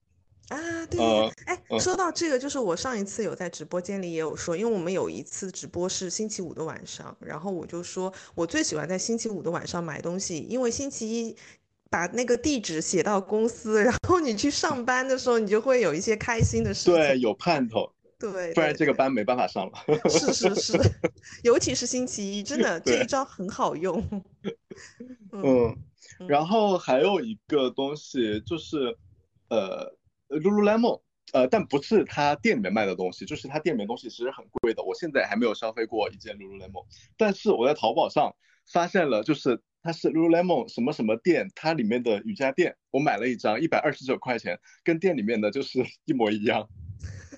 [0.49, 11.35] 啊，对对呃对，哎，嗯说到这个，就是我上一次有在直播间里也有说，因为我们有一次直播是星期五的晚上，然后我就说我最喜欢在星期五的晚上买东西，因为星期一
[11.89, 20.09] 把那个地址写到公司， 然后你去上班的时候，你就会有一些开心的事情对，有盼头，对，不然这个班没办法上了。
[20.09, 20.77] 是是是，
[21.43, 24.03] 尤其是星期一，真的这一招很好用。
[25.31, 25.77] 嗯嗯，
[26.19, 28.97] 嗯然后还有一个东西就是，
[29.49, 29.93] 呃
[30.29, 31.01] ，Lululemon，
[31.33, 34.83] 呃，但不是他店里面卖的东西，就是他店里面东西其实很贵的。
[34.83, 36.85] 我现在还没有消费过一件 Lululemon，
[37.17, 38.33] 但是我在淘宝上
[38.71, 46.67] 发现了，就是它是 Lululemon 什么什么店，它里面的瑜伽垫，我买了一张，一百二十九块钱，跟店里面的就是 一模一样，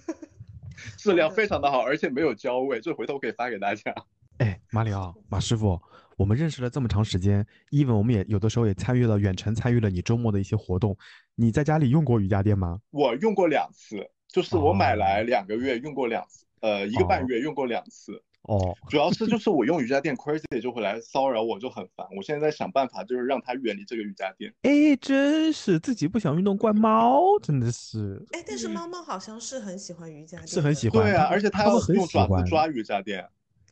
[0.98, 3.94] 质量非常的好，而且没有焦味，这回头我可以发给大家。
[4.40, 5.80] 哎，马里奥，马师傅，
[6.18, 10.98] 我们认识了这么长时间，even 我们也有的时候也参与了远程参与了你周末的一些活动。
[11.36, 12.80] 你在家里用过瑜伽垫吗？
[12.90, 18.24] 我用过两次，就是我买来哦两个月用过两次，呃，一个半哦月用过两次。
[18.44, 22.08] 哦，主要是就是我用瑜伽垫，Crazy 就会来骚扰我，就很烦。
[22.16, 24.52] 我现在在想办法，就是让他远离这个瑜伽垫。
[24.64, 31.04] 哎，真是自己不想运动怪猫，真的是哎，但是猫猫好像是很喜欢瑜伽垫是很喜欢。
[31.04, 33.28] 对啊，而且它会很用喜欢爪子抓瑜伽垫，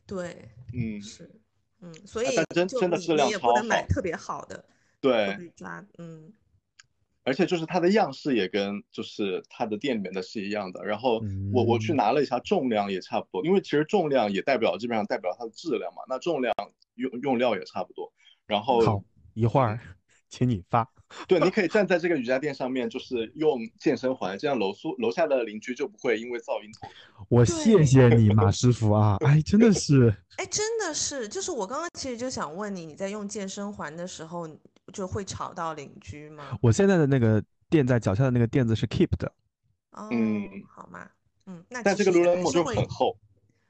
[0.06, 1.28] 对，嗯，是，
[1.80, 4.64] 嗯，所以但真的质量你也不能买特别好的，
[5.00, 6.32] 对，抓，嗯，
[7.28, 10.82] 而且就是它的样式也跟就是它的店里面的是一样的。
[10.84, 11.22] 然后
[11.52, 16.02] 我我去嗯拿了一下，重量也差不多，因为其实重量也代表基本上代表它的质量嘛。
[16.08, 16.54] 那重量
[16.94, 18.10] 用用料也差不多。
[18.46, 19.78] 然后好，一会儿
[20.30, 20.90] 请你发。
[21.26, 26.70] 对，你可以站在这个瑜伽垫上面，就是用健身环，这样楼宿楼下的邻居就不会因为噪音。
[27.30, 29.16] 我谢谢你，马师傅啊！
[29.20, 34.46] 哎，真的是，哎，真的是，就是我刚刚其实就想问你，你在用健身环的时候
[34.92, 36.58] 就会吵到邻居吗？
[36.62, 39.32] 我现在的那个垫在脚下的那个垫子是 Keep 的，
[39.92, 41.08] 哦，嗯好嘛，
[41.46, 43.18] 嗯，那但这个其实也还 Lululemon 就是很厚。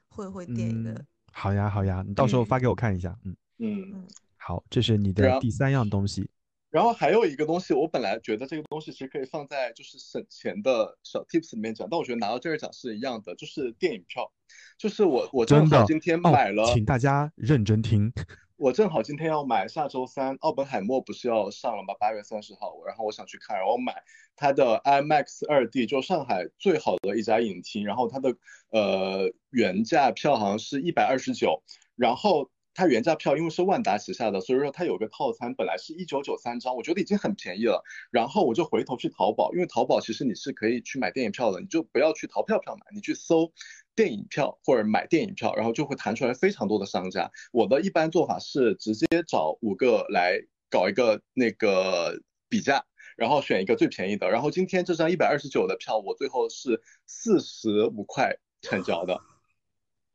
[0.09, 3.17] 会会垫的，嗯，好呀好呀，你到时候嗯发给我看一下。
[3.23, 6.29] 嗯，嗯，好，这是你的第三样东西。
[6.69, 14.29] 然后还有一个东西，我本来觉得这个东西其实可以放在就是省钱的小 tips 里面讲，但我觉得拿到这儿讲是一样的，就是电影票。
[14.77, 18.11] 就是我我正真的好今天哦买了，请大家认真听。
[18.59, 21.93] 我正好今天要买，下周三奥本海默不是要上了吗？
[21.97, 24.03] 八月三十号，然后我想去看，然后买
[24.35, 28.35] 它的 IMAX 二 D，就上海最好的一家影厅，然后它的
[28.71, 31.63] 呃原价票好像是一百二十九，
[31.95, 37.81] 然后它原价票因为是万达旗下的，所以说它有个套餐，本来是一九九三张，我觉得已经很便宜了。
[38.11, 43.53] 然后我就回头去淘宝，因为淘宝其实你是可以去买电影票的，你就不要去淘票票买，你去搜
[43.99, 47.29] 电影票或者买电影票，然后就会弹出来非常多的商家。
[47.51, 50.39] 我的一般做法是直接找五个来
[50.69, 52.17] 搞一个那个
[52.47, 52.85] 比价。
[53.17, 59.15] 然后选一个最便宜的，然后今天这张一百二十九的票，我最后是四十五块成交的。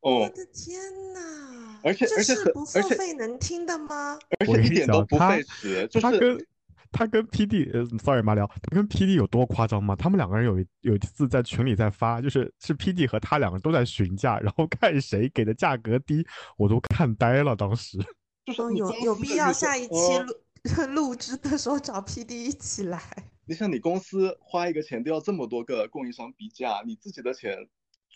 [0.01, 0.81] 哦，我的天
[1.12, 1.78] 呐！
[1.82, 4.19] 而且这而且不付而且费能听的吗？
[4.39, 6.48] 而且一点都不费时，就是
[6.95, 9.97] 他跟 PD，呃，sorry 马聊，他跟 PD 有多夸张吗？
[9.97, 16.25] 他们两个人有一有一次在群里在发，就是是 PD 和他两个人都在询价，然后看谁给的价格低，
[16.57, 17.57] 我都看呆了。
[17.57, 17.99] 当时
[18.47, 23.03] 哦，就是有有必要下一期哦录 录制的时候找 PD 一起来。
[23.47, 27.69] 你想你公司花一个钱都要这么多个供应商比价，你自己的钱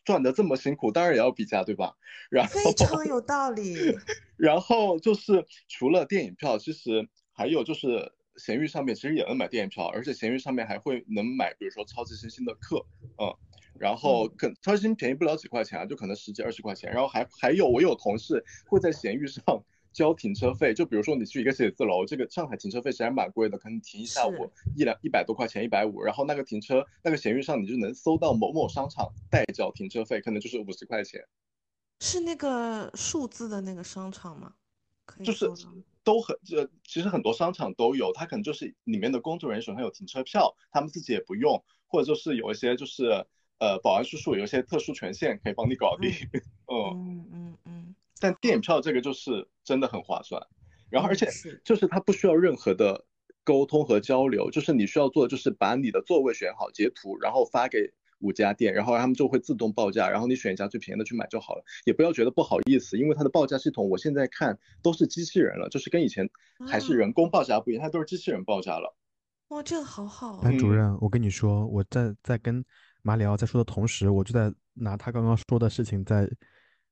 [0.05, 1.95] 赚的这么辛苦，当然也要比价，对吧？
[2.31, 3.99] 然后非常有道理。
[4.37, 12.85] 然后就是除了电影票，其实还有就是闲鱼上面其实也能买电影票，而且闲鱼上面还会能买，比如说超级星星的课，
[13.19, 13.35] 嗯，
[13.79, 19.43] 然后可超级星便宜不了几块钱啊，就可能十几二十块钱，然后还还有我有同事会在闲鱼上
[19.93, 31.21] 交停车费，就比如说你去一个写字楼，这个上海停车费实在蛮贵的，可能停一下午一两一百多块钱，一百五，然后那个停车那个闲鱼上你就能搜到某某商场代缴停车费，可能就是五十块钱。
[32.01, 34.55] 是那个数字的那个商场吗？
[35.05, 35.51] 可以就是
[36.09, 43.27] 都很这其实很多商场都有，它可能就是里面的工作人员手上有停车票，他们自己也不用，或者就是有一些就是
[43.59, 46.11] 呃保安叔叔有一些特殊权限可以帮你搞定，
[46.65, 47.29] 嗯，嗯。
[47.31, 50.43] 嗯嗯，但电影票这个就是真的很划算，
[50.89, 51.27] 然后而且
[51.63, 53.05] 就是它不需要任何的
[53.45, 66.29] 沟通和交流，就是你需要做的就是把你的座位选好，截图，然后发给五家店，然后他们就会自动报价，然后你选一家最便宜的去买就好了，也不要觉得不好意思，因为它的报价系统我现在看都是机器人了，就是跟以前
[66.67, 68.97] 还是啊人工报价不一样，它都是机器人报价了。
[69.49, 72.65] 哇，这个好好班主任，我跟你说，我在在跟
[73.03, 76.29] 马里奥在说的同时，我就在拿他刚刚说的事情在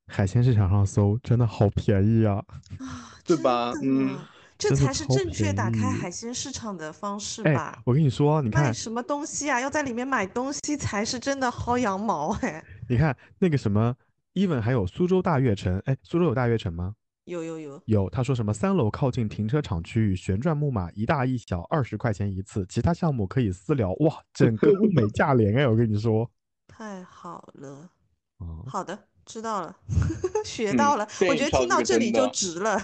[0.07, 2.43] 海鲜市场上搜，真的好便宜啊！
[2.79, 4.17] 啊，对吧嗯
[4.57, 9.61] 这才是正确打开海鲜市场的方式哎吧？，我跟你说，你看，卖什么东西啊？
[9.61, 12.63] 要在里面买东西才是真的薅羊毛哎！
[12.89, 13.95] 你看那个什么
[14.33, 16.95] ，even 还有苏州大悦城，哎，苏州有大悦城吗？
[17.25, 23.91] 有有有，有，他说什么三楼靠近停车场区域，旋转木马一大一小，二十块钱一次，其他项目可以私聊。
[23.99, 26.29] 哇，整个物美价廉哎，我跟你说。
[26.67, 27.89] 太好了。
[28.37, 29.75] 哦，好的，知道了，
[30.45, 31.05] 学嗯到了。
[31.19, 32.81] 电我觉得听到这里就值了。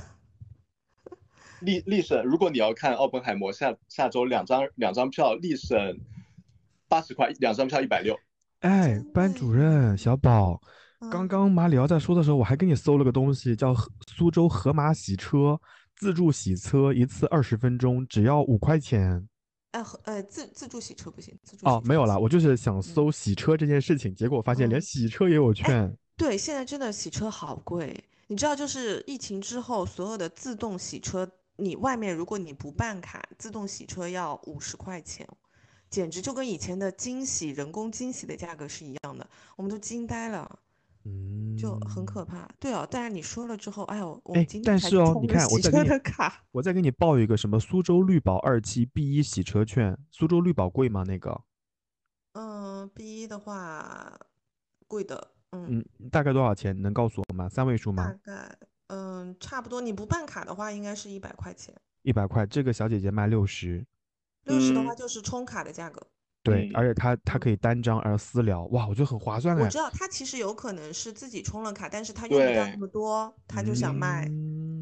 [1.66, 5.78] 立立省，如果你要看奥本海默下下周两张两张票，立省
[6.88, 8.18] 八十块，两张票一百六。
[8.60, 10.62] 哎，班主任小宝，
[11.12, 15.60] 刚嗯刚马里奥在说的时候，我还给你搜了个东西，叫河苏州河马洗车，
[15.96, 19.28] 自助洗车一次二十分钟，只要五块钱。
[19.72, 25.92] 哎和呃自自助洗车不行，自助哦，没有啦，洗车不行我就是想搜洗车这件事情，结果发现连嗯洗车也有券。
[26.16, 27.92] 对，现在真的洗车好贵，
[28.28, 31.28] 你知道，就是疫情之后，所有的自动洗车，
[31.58, 35.28] 你外面如果你不办卡，自动洗车要五十块钱，
[35.90, 40.60] 简直就跟以前的惊喜人工惊喜的价格是一样的，我们都惊呆了，
[41.06, 42.50] 嗯，就很可怕。
[42.60, 51.04] 对哦，但是你说了之后，哎呦，我但是哦你看我洗车再给你的卡，我再给你报一个什么苏州绿宝二期 B 一洗车券，苏州绿宝贵吗？
[51.06, 51.40] 那个，
[52.34, 54.20] 嗯，B 一的话
[54.88, 56.82] 贵的，嗯，嗯，大概多少钱？
[56.82, 57.48] 能告诉我吗？
[57.48, 58.20] 三位数吗大吗？
[58.24, 58.58] 概
[58.88, 63.86] 嗯差不多，你不办卡的话应该是一百块钱，一百块，这个小姐姐卖六十。
[64.46, 66.06] 六十的话嗯就是充卡的价格。
[66.44, 69.64] 对，嗯而且它它嗯可以单张而私聊，哇，我觉得很划算哎。
[69.64, 74.26] 我知道他其实有可能是自己充了卡，但是他用不到那么多，他就想卖。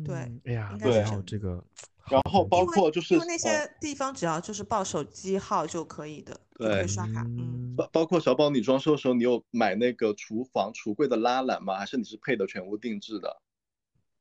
[0.03, 1.63] 对嗯哎呀，应该是不知道这个，
[2.09, 7.21] 然后包括就是因为那呃些地方只要就是报手机号就可以的，就可以刷卡。
[7.21, 11.77] 嗯，包包括小宝，你装修的时候，你有买那个厨房橱柜的拉篮吗？
[11.77, 13.39] 还是你是配的全屋定制的？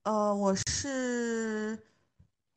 [0.03, 1.79] 呃，我是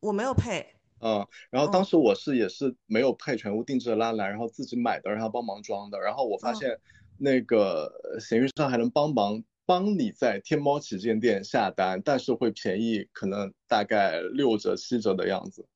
[0.00, 6.00] 我没有配，嗯，然后当嗯时我是也是没有配全屋定制的拉篮，然后自己买的，让他帮忙装的。
[6.00, 6.80] 然后我发嗯现
[7.18, 15.66] 那个呃闲鱼上还能帮忙帮你在天猫旗舰店下单，但是会便宜可能大概六折七折的样子。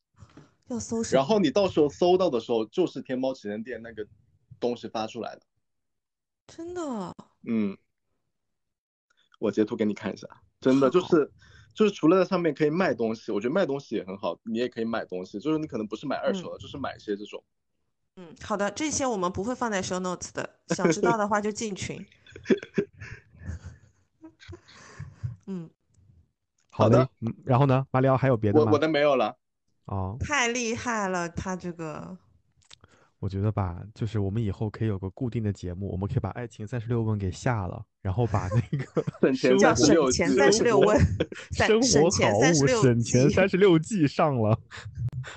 [0.68, 4.06] 要搜什然后你到时候搜到的时候，就是天猫旗舰店那个
[4.58, 5.42] 东西发出来的。
[6.46, 6.80] 真的
[7.46, 7.76] 嗯，
[9.38, 10.26] 我截图给你看一下，
[10.60, 11.30] 真的就好是
[11.78, 17.40] 就是除了在上面可以卖东西，我觉得卖东西也很好，你也可以买东西，就是你可能不是买二手的，就是买一些这种。
[18.16, 22.04] 嗯，好的，这些我们不会放在 show notes 的，想知道的话就进群。
[25.46, 25.70] 嗯，
[26.70, 28.66] 好的，嗯，然后呢，马里奥还有别的吗？
[28.66, 29.36] 我我的没有了。
[29.84, 32.18] 哦，太厉害了，他这个
[33.20, 38.84] 我觉得吧，就是我们以后可以有个固定的节目，我们可以把《爱情三十六问》给下了，然后把那个
[39.34, 40.98] 省钱叫三十六计省钱三 十六问，
[41.50, 44.58] 三生活省钱好物三十六省钱计三十六计上了。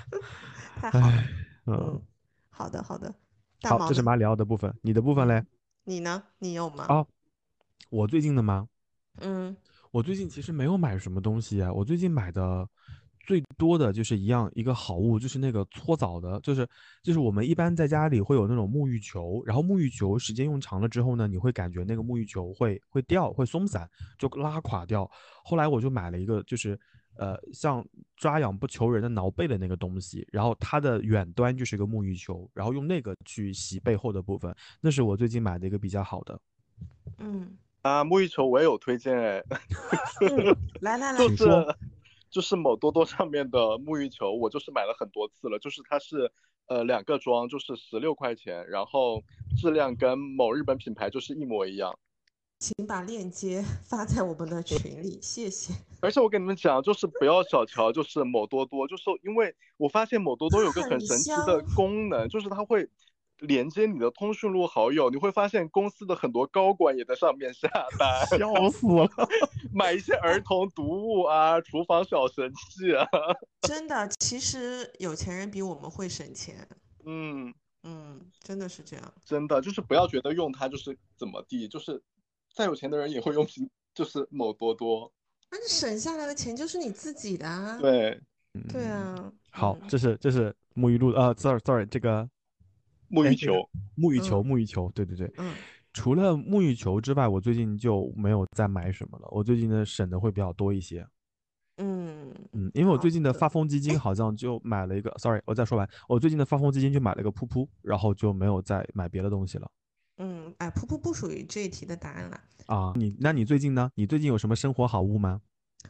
[0.80, 1.08] 太好
[1.66, 2.02] 嗯嗯，，
[2.50, 3.12] 好的好的。
[3.60, 5.44] 大好，这是马里奥的部分，你的部分嘞？
[5.84, 6.22] 你呢？
[6.38, 6.86] 你有吗？
[6.88, 7.06] 哦，
[7.90, 8.68] 我最近的吗？
[9.20, 9.56] 嗯
[9.90, 12.66] 我最近其实没有买什么东西啊，我最近买的
[13.24, 16.68] 最多的就是一样一个好物，就是那个搓澡的，就是
[17.02, 23.88] 就是我们一般在家里会有那种沐浴球，然后沐浴球时间用长了之后呢，你会感觉那个沐浴球会会掉，会松散，
[24.18, 25.08] 就拉垮掉。
[25.44, 26.78] 后来我就买了一个，就是
[27.16, 27.84] 呃像
[28.16, 36.40] 抓痒不求人的挠背的那个东西，然后它的远端就是个沐浴球，然后用那个去洗背后的部分，那是我最近买的一个比较好的。
[37.18, 39.44] 嗯啊，沐浴球我也有推荐哎，
[40.20, 41.44] 嗯，来来来 就，是
[42.32, 46.32] 就是某多多上面的沐浴球，我就是买了很多次了，就是它是
[46.66, 49.22] 呃两个装，就是十六块钱，然后
[49.56, 51.96] 质量跟某日本品牌就是一模一样。
[52.58, 55.74] 请把链接 发在我们的群里， 谢谢。
[56.00, 62.88] 而且我跟你们讲，就是不要小瞧，就是某多多，就是因为我发现某多多有个很很神奇的功能，就是它会
[63.42, 69.08] 连接你的通讯录好友，你会发现公司的很多高管也在上面下 单，笑死了！
[69.72, 73.06] 买一些儿童读物啊、厨房小神器啊，
[73.62, 76.56] 真的，其实有钱人比我们会省钱。
[77.04, 77.52] 嗯，
[77.82, 79.14] 嗯，真的是这样。
[79.24, 82.00] 真的就是不要觉得用它就是怎么地，就是
[82.54, 85.12] 再有钱的人也会用苹，就是某多多，
[85.50, 87.78] 那你省下来的钱就是你自己的啊。
[87.80, 88.20] 对，
[88.72, 89.32] 对啊。
[89.50, 92.28] 好，嗯这是这是沐浴露啊，sorry sorry，这个
[93.12, 93.52] 沐浴球，
[93.96, 95.32] 沐浴球，沐浴球，对对对。
[95.38, 95.54] 嗯
[95.94, 99.28] 除了沐浴球之外，我最近就没有再买什么了。
[99.30, 101.06] 我最近的省的会比较多一些。
[101.76, 109.70] 嗯嗯，因为我最近的发疯基金好像就买了一个，sorry，我再说完，我最近的发疯基金就买了一个噗噗，然后就没有再买别的东西了。
[110.16, 112.40] 嗯，哎，噗噗不属于这一题的答案了。
[112.68, 113.90] 啊，你那你最近呢？
[113.94, 115.42] 你最近有什么生活好物吗？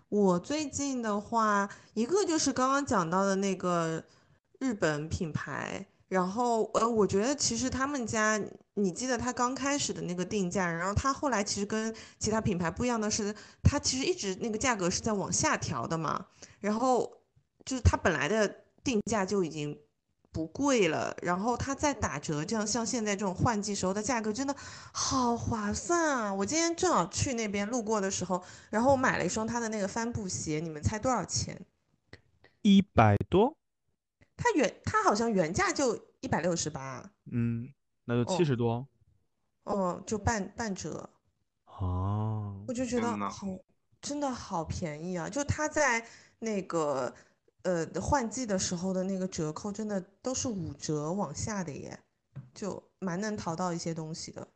[0.09, 4.03] 我最近的话，一个就是刚刚讲到的那个
[4.59, 8.39] 日本品牌，然后呃，我觉得其实他们家，
[8.75, 16.27] 你记得他刚开始的那个定价，然后他后来其实跟其他品牌不一样的是，他其实一直那个价格是在往下调的嘛，
[16.61, 17.11] 然后
[17.65, 18.47] 就是它本来的
[18.85, 19.75] 定价就已经
[20.33, 24.55] 不贵了，然后它再打折，这样像现在这种换季时候的价格真的
[24.93, 26.35] 好划算啊！
[26.35, 28.45] 我今天正好去那边路过的时候。
[28.69, 31.59] 然后我买了一双他的那个帆布鞋，你们猜多少钱？
[32.61, 33.57] 一百多，
[34.37, 37.73] 它原它好像原价就一百六十八，嗯，
[38.05, 38.89] 那就七哦十多。
[39.65, 41.09] 哦，就半半折，
[41.67, 43.47] 哦，我就觉得好，
[44.01, 45.29] 真的好便宜啊！
[45.29, 46.05] 就它在
[46.41, 47.15] 那个
[47.63, 51.97] 呃换季的时候的那个折扣，真的都是五折往下的耶，
[52.53, 54.49] 就蛮能淘到一些东西的。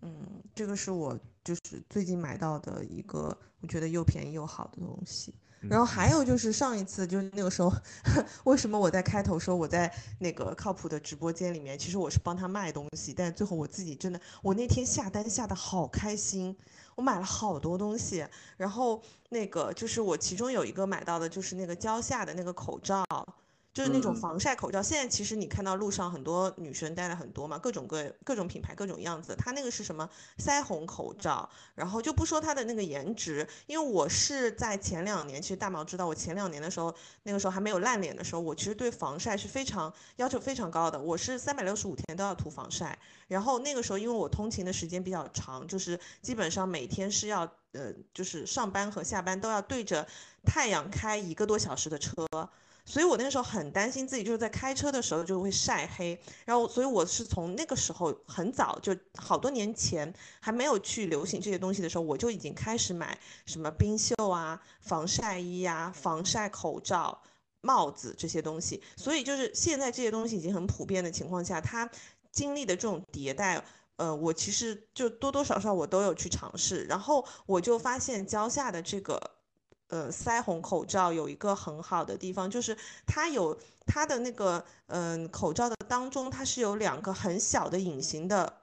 [0.00, 5.34] 嗯，这个是我就是最近买到的一个我觉得又便宜又好的东西。
[5.60, 7.72] 然后嗯还有就是上一次就是那个时候，
[8.44, 16.56] 为什么我在开头说我在那个靠谱的直播间里面，其实我是帮他卖东西，但最后我自己真的，我那天下单下的好开心，
[16.94, 18.26] 我买了好多东西，
[18.56, 23.04] 然后那个就是我其中有一个买到的就是那个蕉下的那个口罩。
[23.78, 29.36] 就是那种嗯防晒口罩，现在其实你看到路上很多女生戴了很多嘛，各种各各种品牌各种样子。
[29.38, 36.92] 它那个是什么腮红口罩，然后就不说它的那个颜值，因为我是在前两年，其实大毛知道我前两年的时候，
[37.22, 42.98] 那个时候还没有烂脸的时候，我其实对防晒是非常要求非常高的，我是三百六十五天都要涂防晒。
[43.28, 50.04] 然后那个时候因为我通勤的时间比较长，就是基本上每天是要呃，就是上班和下班都要对着
[50.44, 52.26] 太阳开一个多小时的车。
[52.88, 60.10] 所以我那个时候很担心自己就是在开车的时候就会晒黑，然后所以我是从那个时候很早就好多年前
[60.40, 67.20] 还没有去流行这些东西的时候，我就已经开始买什么冰袖啊、防晒衣啊、防晒口罩、
[67.60, 68.82] 帽子这些东西。
[68.96, 71.90] 所以就是现在这些东西已经很普遍的情况下，它
[72.32, 73.62] 经历的这种迭代。
[73.96, 79.20] 呃，我其实就多多少少我都有去尝试，然后我就发现蕉下的这个
[79.88, 82.76] 呃腮红口罩有一个很好的地方，就是
[83.06, 88.62] 它有它的那个嗯、口罩的当中，它是有两个很小的隐形的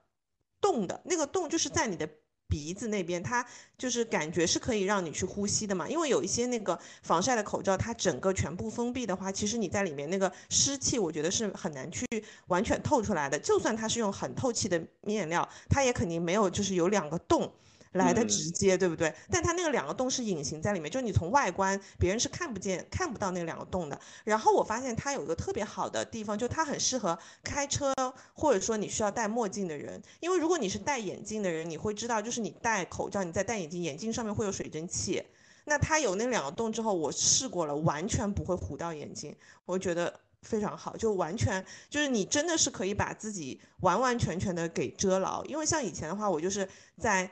[0.60, 2.10] 洞的，那个洞就是在你的。
[2.48, 3.44] 鼻子那边，它
[3.76, 12.06] 就是感觉是可以让你去呼吸的嘛，因为有一些那个防晒的口罩，它整个全部封闭的话，其实你在里面那个湿气，我觉得是很难去
[12.46, 13.38] 完全透出来的。
[13.40, 17.52] 就算它是用很透气的面料，它也肯定没有就是有两个洞，
[17.96, 19.14] 来的嗯直接，对不对？
[19.30, 24.00] 但它那个两个洞是隐形在里面，就是你从外观别人是看不见、看不到那两个洞的。
[24.24, 27.94] 然后我发现它有一个特别好的地方，就它很适合开车，
[28.34, 35.24] 或者说你需要戴墨镜的人，因为如果你是戴眼镜的人，你会知道，就是你戴口罩，你再戴眼镜，眼镜上面会有水蒸气。
[35.68, 45.44] 那它有那两个洞之后，我试过了，完全不会糊到眼睛，我觉得非常好，就完全就是你真的是可以把自己完完全全的给遮牢。
[45.46, 47.28] 因为像以前的话，我就是在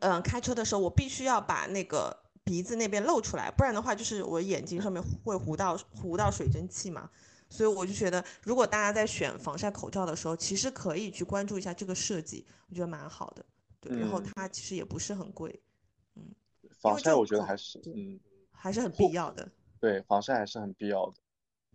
[0.00, 7.10] 嗯、呃开车的时候，我必须要把那个鼻子那边露出来，不然的话就是我眼睛上面会糊到糊到水蒸气嘛。
[7.50, 13.44] 所以我就觉得，如果大家在选防晒口罩的时候，其实可以去关注一下这个设计，我觉得蛮好的。
[13.80, 15.62] 对，然后嗯它其实也不是很贵，
[16.16, 16.22] 嗯
[16.80, 18.18] 防晒我觉得还是嗯，
[18.50, 19.48] 还是很必要的。
[19.78, 21.14] 对，防晒还是很必要的。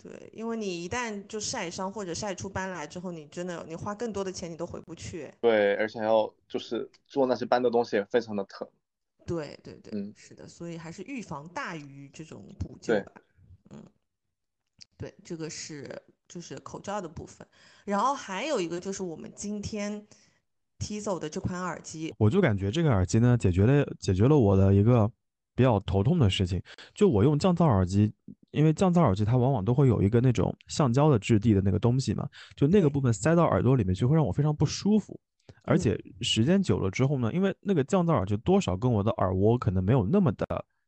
[0.01, 5.29] 对，因为你一旦就晒伤或者晒出斑来之后，你真的你花更多的钱你都回不去。
[5.41, 8.65] 对，而且还要就是做那些斑的东西也非常的疼。
[9.25, 13.11] 对对对，嗯是的，所以还是预防大于这种补救对吧。
[13.71, 13.83] 嗯，
[14.97, 17.45] 对，这个是就是口罩的部分，
[17.83, 20.07] 然后还有一个就是我们今天
[20.79, 25.11] Tizo 的这款耳机，我就感觉这个耳机呢，解决了解决了我的一个
[25.53, 26.63] 比较头痛的事情。
[26.95, 28.11] 就我用降噪耳机，
[28.51, 35.19] 因为降噪耳机它往往都会有一个那种橡胶的质地的那个东西嘛，就那个部分塞到耳朵里面去会让我非常不舒服。
[35.63, 40.45] 而嗯且时间久了之后呢，因为那个降噪耳机多少跟我的耳蜗可能没有那么的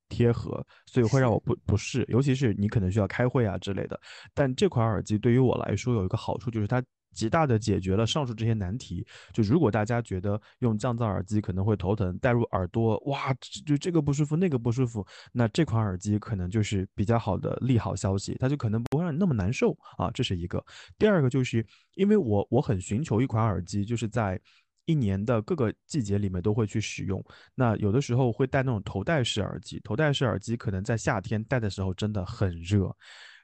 [0.10, 4.00] 贴合，所以会让我不不适，尤其是你可能需要开会啊之类的。
[4.34, 6.84] 但这款耳机对于我来说有一个好处，就是它
[7.14, 9.06] 极大的解决了上述这些难题。
[9.34, 13.34] 就如果大家觉得用降噪耳机可能会头疼，戴入耳朵，哇，
[13.66, 20.64] 就这个不舒服，那个不舒服，那这款耳机可能就是比较好的利好消息，它就可能不会让你那么难受啊，这是一个。
[20.98, 21.66] 第二个就是
[21.96, 24.40] 因为我我很寻求一款耳机，就是在
[24.86, 27.24] 一年的各个季节里面都会去使用。
[27.56, 32.94] 那有的时候会戴那种头戴式耳机，头戴式耳机可能在夏天戴的时候真的很热，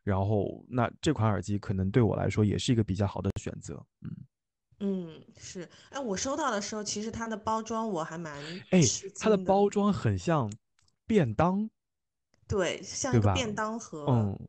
[0.07, 3.85] 然后那这款耳机可能对我来说也是一个比较好的选择。
[4.01, 4.15] 嗯，
[4.79, 8.33] 嗯，是，哎，我收到的时候，其实它的包装我还蛮
[8.69, 8.79] 哎，
[9.19, 9.69] 它的包。
[9.69, 10.49] 装很像
[11.05, 11.69] 便当，
[12.47, 14.39] 对，像一个便当盒，嗯，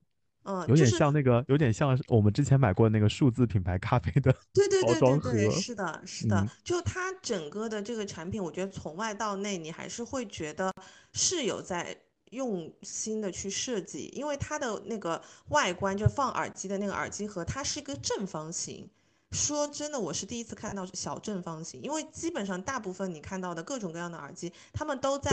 [0.45, 6.49] 嗯，有点就是像那个，有点像我们之前买过那个数字品牌咖啡的对对对对对，盒是的，是的，嗯。
[6.63, 10.73] 就它整个的这个产品，我觉得从外到内，你还是会觉得
[11.13, 11.97] 是有在
[12.31, 18.89] 用心的去设计，因为它的那个外观，就放耳机的那个耳机盒，它是一个正方形。
[19.31, 25.31] 说真的，我是第一次看到小正方形，因为基本上大部分你看到的各种各样的耳机，他们都在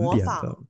[0.00, 0.66] 模仿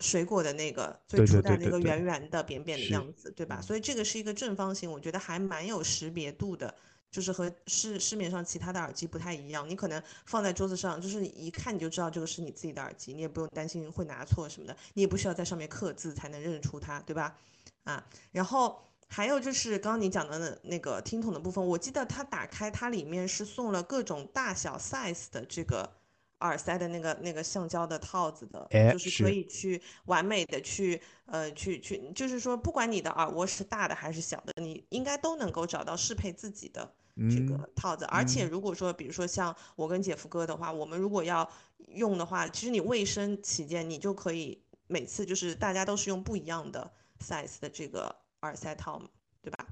[0.00, 3.58] 水果的那个最初代那个圆圆的、扁扁的样子，对吧？
[3.60, 6.74] 嗯所以这个是一个正方形，我觉得还蛮有识别度的。
[7.10, 17.36] 就是和市市面上其他的耳机不太一样，你可能放在桌子上，就是你一看你就知道这个是你自己的耳机，你也不用担心会拿错什么的，你也不需要在上面刻字才能认出它，对吧？
[17.82, 25.90] 啊，然后还有就是刚刚你讲的那那个听筒的部分，我记得它打开它里面是送了各种大小 size 的这个
[26.38, 36.92] 耳塞的那个那个橡胶的套子的，哎就是可以去完美的去呃去去，就是说不管你的耳蜗是大的还是小的，你应该都能够找到适配自己的。
[37.16, 41.48] 这嗯个套子，而且嗯如果说，比如说像我跟姐夫哥的话，我们如果要
[41.88, 46.90] 用的话，其实你卫生起见，你就可以每次就是大家都是用不一样的
[47.20, 49.08] size 的这个耳塞套嘛，
[49.42, 49.66] 对吧？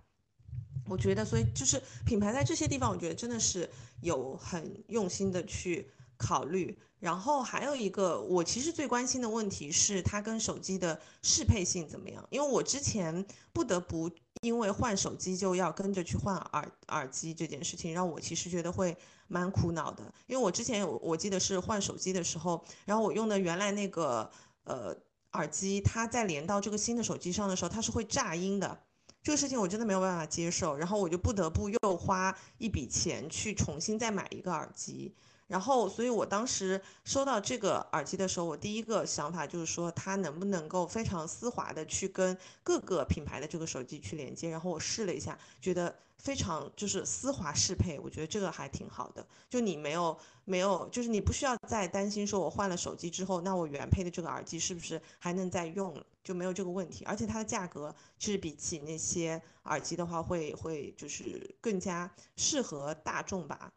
[0.89, 3.68] 我觉得，所以就是品牌在这些地方，我觉得真的是
[4.00, 6.78] 有很用心的去考虑。
[6.99, 12.26] 然后还有一个，我其实最关心的问题是它跟手机的适配性怎么样？
[12.31, 14.10] 因为我之前不得不
[14.42, 20.02] 因为换手机就要跟着去换耳耳机这件事情，让我其实觉得会蛮苦恼的。
[20.26, 24.31] 因为我之前有我记得是换手机的时候，然后我用的原来那个
[24.65, 24.97] 呃
[25.33, 28.78] 耳机，它在连到这个新的手机上的时候，它是会炸音的。
[29.23, 35.15] 这个事情我真的没有办法接受，然后我就不得不又花一笔钱去重新再买一个耳机。
[35.49, 44.51] 然后，所以我当时收到这个耳机的时候，我第一个想法就是说，它能不能够非常丝滑的去跟各个品牌的这个手机去连接。
[44.51, 49.27] 然后我试了一下，觉得非常就是丝滑适配，我觉得这个还挺好的。
[49.49, 57.07] 就你没有没有，就是你不需要再担心说我换了手机之后，那我原配的这个耳机是不是还能再用，就没有这个问题。
[57.07, 63.70] 而且它的价格其实比起那些耳机的话会，会就是更加适合大众吧。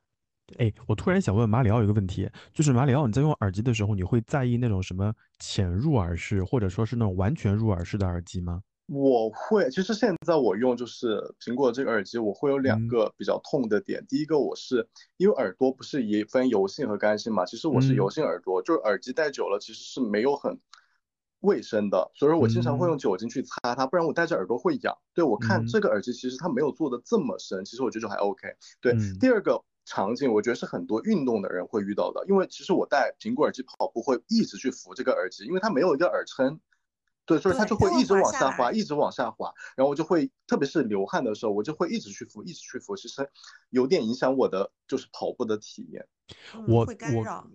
[0.57, 8.61] 哎，我突然想问马里奥一个问题，就是马里奥你在用耳机的时候，你会在意那种什么浅入耳式，或者说是那种完全入耳式的耳机吗？
[8.87, 14.05] 我会，其实现在我用就是苹果这个耳机，我会有两嗯个比较痛的点。
[14.05, 20.59] 第一个，我是因为耳朵不是也分油性和干性嘛，其实我是油嗯性耳朵，就是耳机戴久了其实是没有很
[21.39, 24.93] 卫生的，所以说我经常会用嗯酒精去擦它，不然我戴着耳朵会痒。
[25.13, 28.49] 对我看嗯这个耳机其实它没有做的这么深，其实我觉得就还 OK。
[28.81, 36.61] 对，嗯第二个场景，我觉得是很多运动的人会遇到的，因为其实我戴苹果耳机跑步会一直去扶这个耳机，因为它没有一个耳撑，
[37.25, 43.29] 对，所以它就会一直往下滑，一直往下滑，然后我就会，特别是流汗的时候，我就会一直去扶，一直去扶，其实
[43.69, 46.07] 有点影响我的就是跑步的体验。
[46.55, 47.45] 嗯我我扰。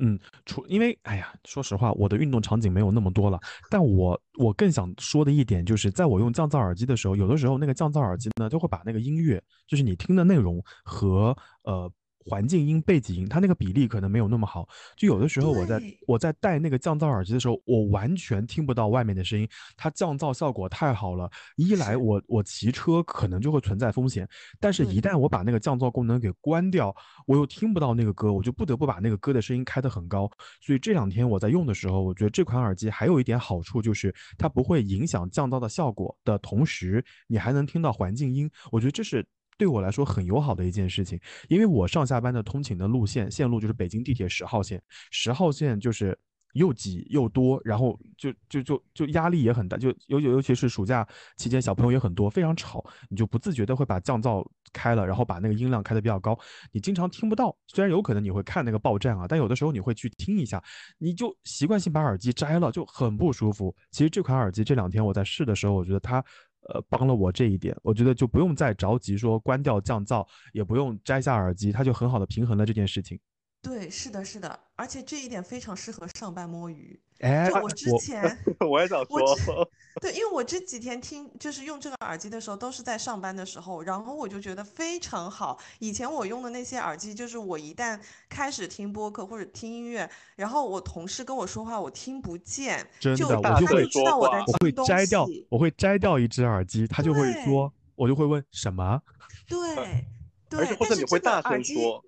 [0.00, 3.38] 嗯，除因为哎呀，说实话，我的运动场景没有那么多了，
[3.70, 11.90] 但我我更想说的一点就是，在我用降噪耳机的时候，有的时候那个降噪耳机呢，就会把那个音乐，就是你听的内容和呃
[12.28, 14.68] 环境音、背景音，它那个比例可能没有那么好。
[14.96, 21.30] 就有的时候我在我在戴那个降噪耳机的时候，我完全听不到外面的声音，它降噪效果太好了。
[21.56, 24.28] 一来我我骑车可能就会存在风险，
[24.60, 26.94] 但是一旦我把那个降噪功能给关掉，
[27.26, 30.30] 我又听不到那个歌，我就不得不把那个歌的声音开得很高。
[30.60, 38.50] 所以这两天我在用的时候，我觉得这款耳机还有一点好处，就是它不会影响降噪的效果的同时，你还能听到环境音。
[38.70, 39.24] 我觉得这是
[39.58, 46.18] 对我来说很友好的一件事情，因为我上下班的通勤的路线线路就是北京地铁十号线，十号线就是。
[46.54, 51.06] 又挤又多，然后就就就就压力也很大，就尤尤其是暑假
[51.36, 56.36] 期间，小朋友也很多，非常吵，你就不自觉的会把降噪开了，然后把那个音量开的比较高，
[56.72, 57.54] 你经常听不到。
[57.66, 60.60] 虽然有可能你会看那个报站啊，但有的时候你会去听一下，
[60.96, 63.72] 你就习惯性把耳机摘了，就很不舒服。
[63.90, 66.24] 其实这款耳机这两天我在试的时候，我觉得它。
[66.68, 73.18] 呃，帮了我这一点，我觉得就不用再着急说关掉降噪，也不用摘下耳机，它就很好的平衡了这件事情。
[73.60, 76.98] 对，是的，是的，而且这一点非常适合上班摸鱼。
[77.20, 78.22] 哎，就我之前，
[78.70, 79.68] 我也想说，
[80.00, 85.58] 对，因为我这几天听就是用这个耳机的时候，都是在上班的时候，然后我就觉得非常好。
[85.80, 99.02] 以前我用的那些耳机，就是我一旦开始听播客或者听音乐，然后我同事跟我说话，我听不见，真就的我就会知道我在说话我会听东摘掉西，我会摘掉一只耳机，他就会说，我就会问什么？
[99.48, 100.06] 对
[100.48, 102.04] 对，而且或者但是这个你会大耳机声说，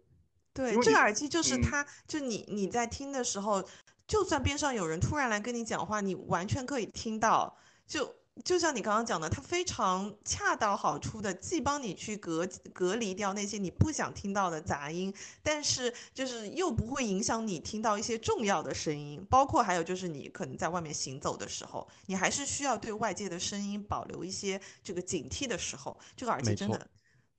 [0.61, 3.67] 对，这个耳机就是嗯它，就你你在听的时候，
[4.07, 7.57] 就算边上有人突然来跟你讲话，你完全可以听到。
[7.87, 8.15] 就
[8.45, 19.27] 就像你刚刚讲的，它非常恰到好处的，既帮你去隔隔离掉那些你不想听到的杂音，但是就是又不会影响你听到一些重要的声音。
[19.29, 26.87] 包括还有就是你可能在外面行走的时候，你还是需要对外界的声音保留一些这个警惕的时候，这个耳机真的。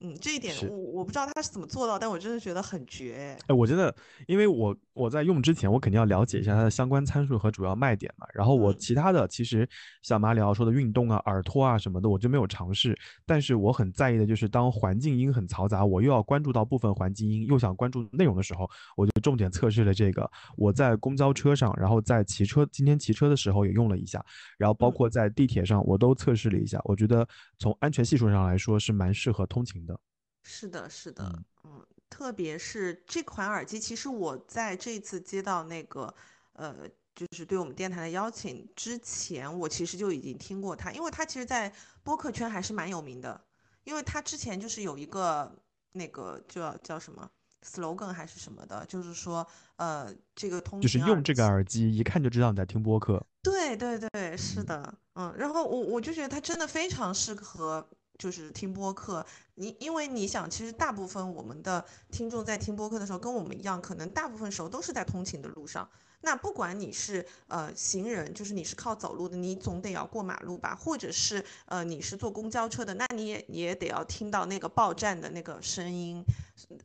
[0.03, 3.37] 嗯，这一点我我不知道他是怎么做到，但我真的觉得很绝。
[3.47, 3.93] 哎，我真的，
[4.27, 8.25] 因为我我在用之前，我肯定要了解一下它的相关参数和主要卖点嘛。
[8.33, 9.67] 然后我嗯其他的，其实
[10.01, 12.97] 像马里奥说的运动啊、耳托啊什么的，我就没有尝试。
[13.25, 20.29] 但是我很在意的就是，当环境音很嘈杂，我又要关注到部分环境音，又想关注内容的时候，我就重点测试了这个。
[20.57, 24.23] 我在公交车上，然后在骑车，今天骑车的时候也用了一下，
[24.57, 26.81] 然后包嗯括在地铁上，我都测试了一下。
[26.85, 27.27] 我觉得
[27.61, 29.99] 从安全系数上来说，是蛮适合通勤的。
[30.41, 36.11] 是的，是的，嗯嗯，特别是这款耳机，其实我在这次接到那个，
[36.53, 43.39] 呃，就是对我们电台的邀请之前，我其实就已经听过它，因为它其实，在播客圈还是蛮有名的，
[43.83, 45.55] 因为它之前就是有一个
[45.91, 47.29] 那个叫叫什么
[47.63, 53.23] slogan 还是什么的，就是说，呃，这个通就是用这个耳机，一看就知道你在听播客。
[53.43, 59.25] 对对对，是的，嗯，然后我我就觉得它真的非常适合，就是听播客。
[59.55, 65.87] 你因为你想，其实大部分我们的听众在听播客的时候，跟我们一样，可能大部分时候都是在通勤的路上。
[66.21, 76.23] 那不管你是呃行人，就是你是靠走路的，你总得要过马路吧，或者是呃你是坐公交车的，那你也也得要听到那个报站的那个声音。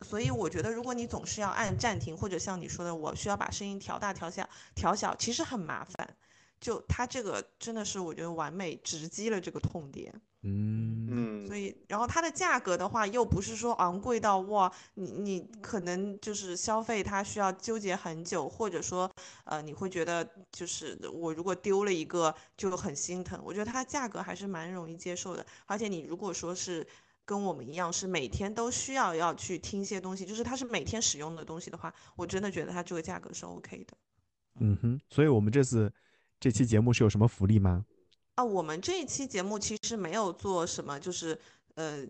[0.03, 6.17] 所以我觉得，如果你总是要按暂停，或者像你说的，我需要把声音调大、调小、调小，其实很麻烦。
[6.59, 10.13] 就它这个真的是我觉得完美直击了这个痛点，
[10.49, 19.11] 嗯，嗯所，以然后它的价格的话又不是说昂贵到哇，你你可能就是消费它需要纠结很久，或者说
[19.45, 26.87] 呃你会觉得就是我如果丢了一个就很心疼，我觉得它价格还是蛮容易接受的，而且你如果说是
[27.25, 33.97] 跟我们一样是每天都需要要去听一些东西，就是它是每天使用的东西的话，我真的觉得它这个价格是 OK 的。
[34.61, 35.93] 嗯哼，所以我们这次
[36.39, 37.85] 这期节目是有什么福利吗？
[38.37, 41.39] 啊，我们这一期节目其实没有做什么，就是
[41.75, 42.07] 呃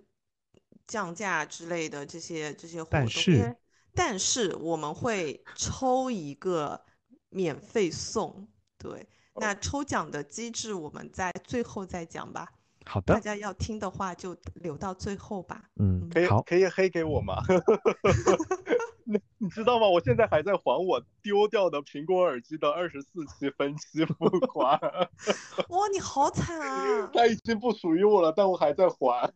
[0.86, 3.56] 降价之类的这些这些活动，但是。
[3.98, 6.84] 但是我们会抽一个
[7.30, 8.46] 免费送，
[8.76, 12.52] 对，那抽奖的机制我们在最后再讲吧。
[12.88, 15.62] 好的，大家要听的话就留到最后吧。
[15.80, 17.42] 嗯可以，好，可以黑给我吗？
[19.04, 19.86] 你你知道吗？
[19.88, 24.78] 我现在还在还我丢掉的苹果耳机的二十四期分期付款，
[25.70, 27.10] 哇，你好惨啊！
[27.12, 29.32] 它已经不属于我了，但我还在还。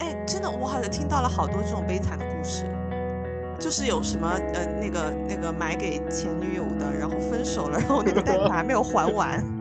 [0.00, 2.64] 哎，真的，我好像听到了好多这种悲惨的故事，
[3.60, 9.59] 就是有什么呃那个那个买给前女友的，然后分手了，然后那个贷款还没有还完。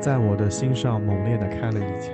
[0.00, 2.12] 在我的心上猛烈的开了一枪。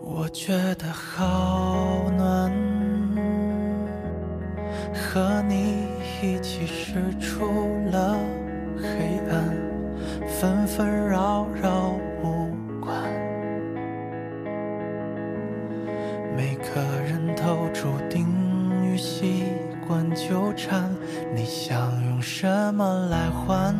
[0.00, 2.52] 我觉得好暖，
[4.94, 5.88] 和你
[6.22, 7.44] 一起驶出
[7.90, 8.16] 了
[8.78, 9.52] 黑暗，
[10.28, 12.48] 纷纷扰扰无
[12.80, 12.94] 关。
[16.36, 18.26] 每个人都注定
[18.84, 19.44] 与习
[19.92, 20.88] 换纠缠，
[21.34, 23.76] 你想用什么来换？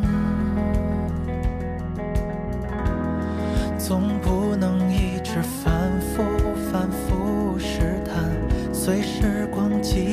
[3.79, 6.21] 总不能一直反复
[6.71, 8.31] 反复试探，
[8.71, 10.12] 随时光机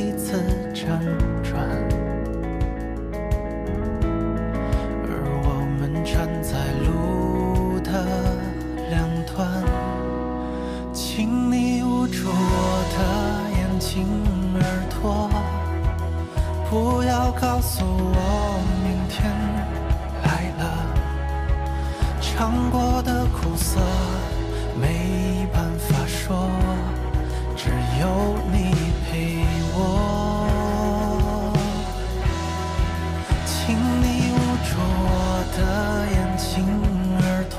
[17.40, 19.32] 告诉我明天
[20.24, 20.62] 来了。
[22.20, 23.80] 尝过的苦涩
[24.78, 26.50] 没办法说，
[27.56, 28.04] 只有
[28.52, 28.74] 你
[29.06, 29.78] 陪我。
[33.46, 34.36] 请你捂
[34.68, 34.70] 住
[35.08, 35.10] 我
[35.56, 35.58] 的
[36.12, 36.44] 眼睛
[37.22, 37.24] 耳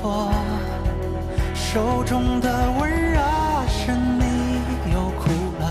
[1.54, 3.18] 手中的温热
[3.68, 4.22] 是你
[4.92, 5.22] 又哭
[5.58, 5.62] 了。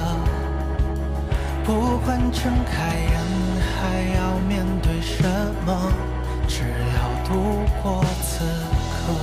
[1.63, 2.75] 不管睁开
[5.73, 5.91] 么，
[6.47, 7.31] 只要度
[7.81, 8.43] 过此
[8.91, 9.13] 刻。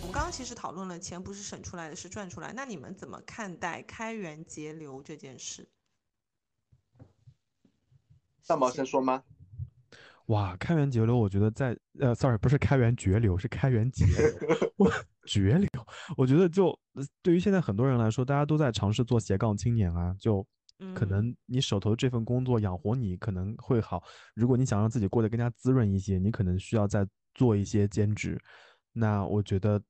[0.00, 2.52] 我们刚刚其实讨论了钱不是省出来的，是赚出来。
[2.52, 5.68] 那你们怎么看待开源节流这件事？
[8.46, 9.22] 大毛先说吗？
[10.26, 14.72] 哇，开源节流，我觉得在呃，sorry，不是开源节流，是开源节流。
[14.76, 14.90] 我
[15.26, 15.68] 绝流，
[16.16, 20.44] 我觉得就呃对于现在很多人来说，大家都在尝试做斜杠青年啊，就
[20.92, 24.02] 可嗯能你手头这份工作养活你可能会好，
[24.34, 28.38] 如果你想让自己过得更加滋润一些，你可能需要再做一些兼职。
[28.92, 29.80] 那我觉得，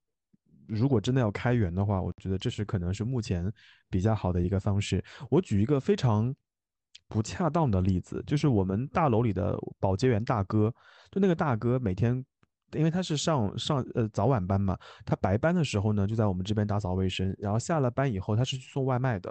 [0.67, 3.53] 如果真的要开源的话，我觉得这是可能是目前
[3.91, 5.05] 比较好的一个方式。
[5.31, 6.35] 我举一个非常
[7.09, 10.73] 不恰当的例子，就是我们大楼里的保洁员大哥，
[11.11, 12.25] 就那个大哥每天，
[12.73, 14.75] 因为他是上上呃早晚班嘛，
[15.05, 19.31] 他白班的时候呢就在我们这边打扫卫生，然后下了班以后他是去送外卖的。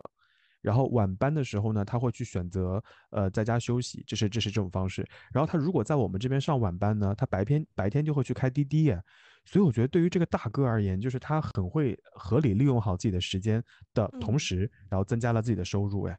[0.64, 5.06] 然后晚班的时候呢，他会去选择呃在家休息，这是这是这种方式。
[5.34, 9.00] 然后他如果在我们这边上晚班呢，他白天白天就会去开滴滴耶。
[9.46, 13.62] 所以我觉得对于这个大哥而言，就是他很会合理利用好自己的时间
[13.94, 16.18] 的同嗯时，然后增加了自己的收入哎。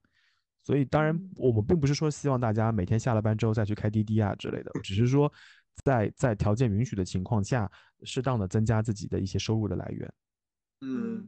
[0.62, 5.32] 所以当然嗯我们并不是说希望大家每天下了班之后再去开滴滴啊之类的，只是说
[5.84, 7.70] 在在条件允许的情况下，
[8.02, 10.12] 适当的增加自己的一些收入的来源。
[10.82, 11.26] 嗯，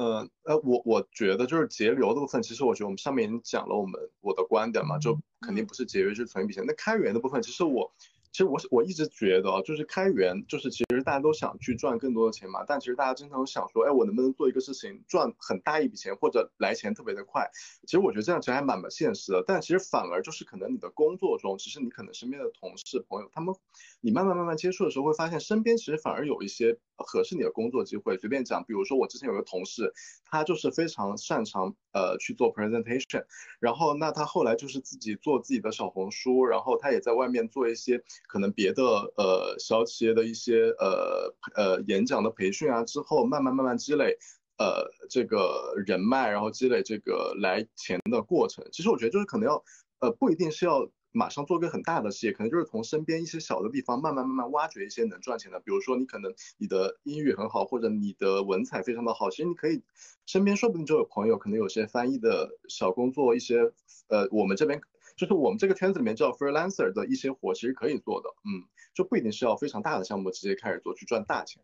[0.00, 6.64] 呃呃，我我觉得就是节流的部分，其实我觉得我们上面已经讲了我们我的观点嘛，就肯定嗯不是节约，就是存一笔钱。
[6.66, 7.92] 那开源的部分，其实我
[8.32, 17.50] 其实我我一直觉得，就是开源，就是其实大家都想去赚更多的钱嘛，但其实大家经常想说，哎，我能不能做一个事情赚很大一笔钱，或者来钱特别的快？
[17.86, 23.54] 其实我觉得这样其实还蛮不现实的，但其实反而就是可能你的工作中，其实你可能身边的同事朋友，他们
[24.00, 28.16] 你慢慢慢慢接触的时候，会发现身边其实反而有一些合适你的工作机会。
[28.16, 29.92] 随便讲，比如说我之前有个同事，
[30.24, 33.24] 他就是非常擅长呃去做 presentation，
[33.58, 38.82] 然后那他后来就是自己做自己的小红书，然后他也在外面做一些可能别的
[39.16, 44.16] 呃小企业的一些呃呃演讲的培训啊，之后慢慢慢慢积累。
[44.60, 49.64] 呃，这个人脉，然后积累这个来钱的过程，其实我觉得就是可能要，
[50.00, 59.82] 呃，不一定是要马上做个很大的事业，可能就是从身边一些小的地方慢慢慢慢挖掘一些能赚钱的，比如说你可能你的英语很好，或者你的文采非常的好，其实你可以
[60.26, 63.72] 身边说不定就有朋友，可能有些翻译的小工作，一些
[64.08, 64.82] 呃，我们这边
[65.20, 71.62] 就是我们这个圈子里面叫 freelancer 的一些活，其实可以做的，嗯，就不一定是要非常大的项目直接开始做去赚大钱，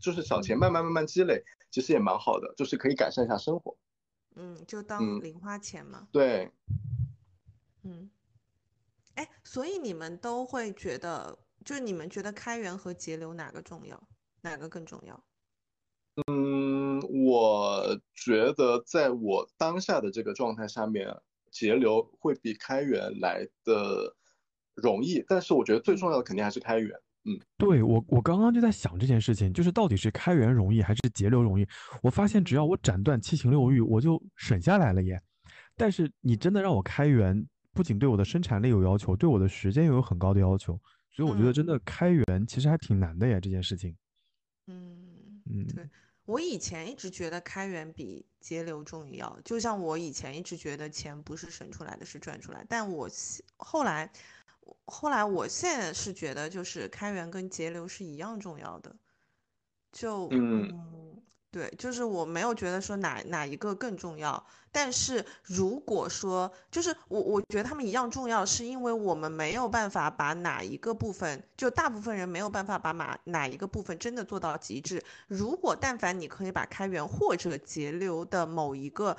[0.00, 3.76] 就是小钱慢慢慢慢积累，其实也蛮好的，就是可以改善一下生活。
[4.36, 6.08] 嗯，就当嗯零花钱嘛。
[6.12, 6.50] 对，
[7.82, 8.08] 嗯，
[9.16, 14.02] 哎，所以你们都会觉得，就是你们觉得开源和节流哪个重要，
[14.40, 15.22] 哪个更重要？
[16.28, 21.14] 嗯，我觉得在我当下的这个状态下面，
[21.54, 24.14] 节流会比开源来的
[24.74, 26.90] 容易，但是我觉得最重要的肯定还是开源。
[27.26, 31.66] 嗯，对我，我刚刚就在想这件事情，就是到底是开源容易还是节流容易？
[32.02, 35.18] 我发现只要我斩断七情六欲，我就省下来了耶。
[35.76, 40.78] 但是你真的让我开源，不仅对我的生产力有要求，对我的时间又有很高的要求，
[41.12, 43.96] 所以我觉得真的开源其实还挺难的耶，这件事情。
[44.66, 45.88] 嗯嗯，对
[46.26, 52.64] 我以前一直觉得开源比节流重要，就像我以前一直觉得钱不是省出来的，是赚出来。
[52.68, 54.10] 但我现后来，
[54.86, 58.96] 后来我现在是觉得，就是开源跟节流是一样重要的。
[59.92, 61.22] 就嗯嗯，
[61.54, 75.00] 对，就是我没有觉得说哪哪一个更重要，但是如果说就是我我觉得他们一样重要，是因为我们没有办法把哪一个部分，就大部分人没有办法把哪哪一个部分真的做到极致。
[75.28, 79.16] 如果但凡你可以把开源或者节流的某一个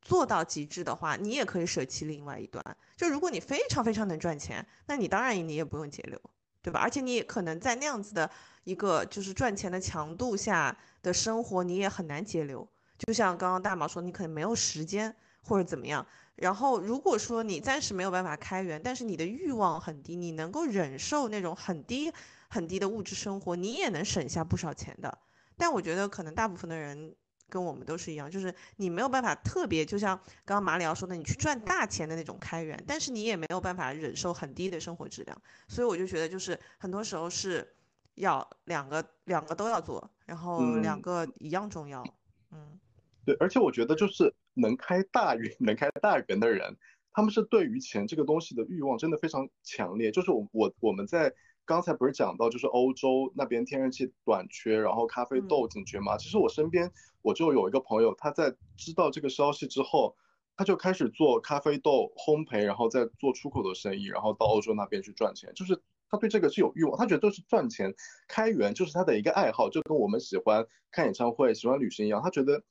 [0.00, 2.64] 做到极致的话，你也可以舍弃另外一端。
[2.96, 6.18] 就如果你非常非常能赚钱，那你当然你也不用节流，
[6.62, 6.80] 对吧？
[6.80, 8.30] 而且你也可能在那样子的
[8.64, 12.68] 一个就是赚钱的强度下的生活，你也很难节流。
[12.98, 16.04] 就像刚刚大毛说，你可能没有时间或者怎么样。
[16.34, 22.12] 然后如果说你暂时没有办法开源，但是你的欲望很低，你能够忍受那种很低
[22.48, 25.18] 很低的物质生活，你也能省下不少钱的。
[25.56, 27.14] 但我觉得可能大部分的人
[27.48, 35.42] 跟我们都是一样，就是你没有办法特别，就像刚刚马里奥说的，你去赚大钱的那种开源，但是你也没有办法忍受很低的生活质量。
[35.68, 37.74] 所以我就觉得，就是很多时候是
[38.16, 42.04] 要两个两个都要做，然后两嗯个一样重要。
[42.52, 42.78] 嗯
[43.24, 46.76] 对，而且我觉得就是能开大源、 能开大源的人，
[47.12, 50.10] 他们是对于钱这个东西的欲望真的非常强烈。
[50.12, 56.16] 就是我我我们在刚才不是讲到，就是欧洲那边天然气短缺，然后咖啡豆紧缺嘛。
[56.16, 56.88] 其实我身边
[57.22, 60.16] 我就有一个朋友，他在知道这个消息之后，
[60.56, 65.52] 他就开始做咖啡豆烘焙，然后再做出口的生意，然后到欧洲那边去赚钱。
[65.54, 67.94] 就是他对这个是有欲望，他觉得都是赚钱，
[68.28, 72.20] 开源就是他的一个爱好，就跟我们喜欢看演唱会、喜欢旅行一样。
[72.22, 72.62] 他觉得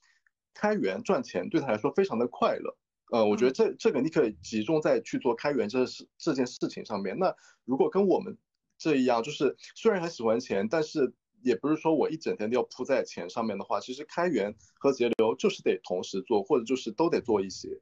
[0.53, 2.77] 开源赚钱对他来说非常的快乐。
[3.11, 7.17] 呃，我觉得这这个你可以集中在去做开源这事这件事情上面。
[7.19, 8.35] 那如果跟我们
[8.77, 17.79] 这一样，就是虽然很喜欢钱，但是也不是说我一整天都要扑在钱上面的话，其实开源和节流就是得同时做，或者就是都得做一些。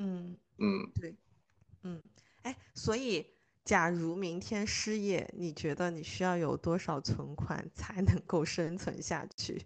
[0.00, 1.14] 嗯，嗯，对，
[1.82, 2.02] 嗯，
[2.42, 3.24] 哎，所以
[3.64, 9.62] 假如明天失业，你觉得你需要有多少存款才能够生存下去？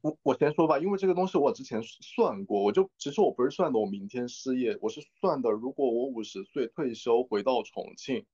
[0.00, 8.24] 我我先说吧，因为这个东西我之前算过，我就其实我不是算的我明天失业，我是算的如果我五十岁退休回到重庆，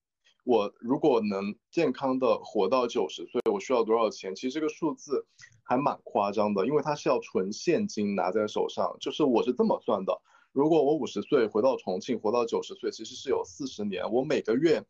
[0.45, 4.35] 我如果能健康的活到九十岁，我需要多少钱？
[4.35, 5.27] 其实这个数字
[5.63, 10.21] 还蛮夸张的，因为它是要纯现金拿在手上，就是我是这么算的，
[10.55, 14.83] 如果我五十岁回到重庆，活到九十岁，其实是有四十年，我每个月。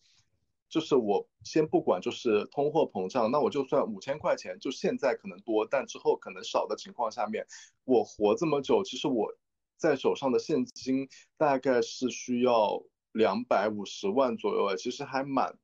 [0.67, 7.47] 就是我先不管，就是通货膨胀，那我就算五千块钱，就现在可能多，但之后可能少的情况下面，
[7.85, 9.33] 我活这么久，其实我
[9.77, 15.57] 在手上的现金大概是需要两百五十万左右，哎，其实还蛮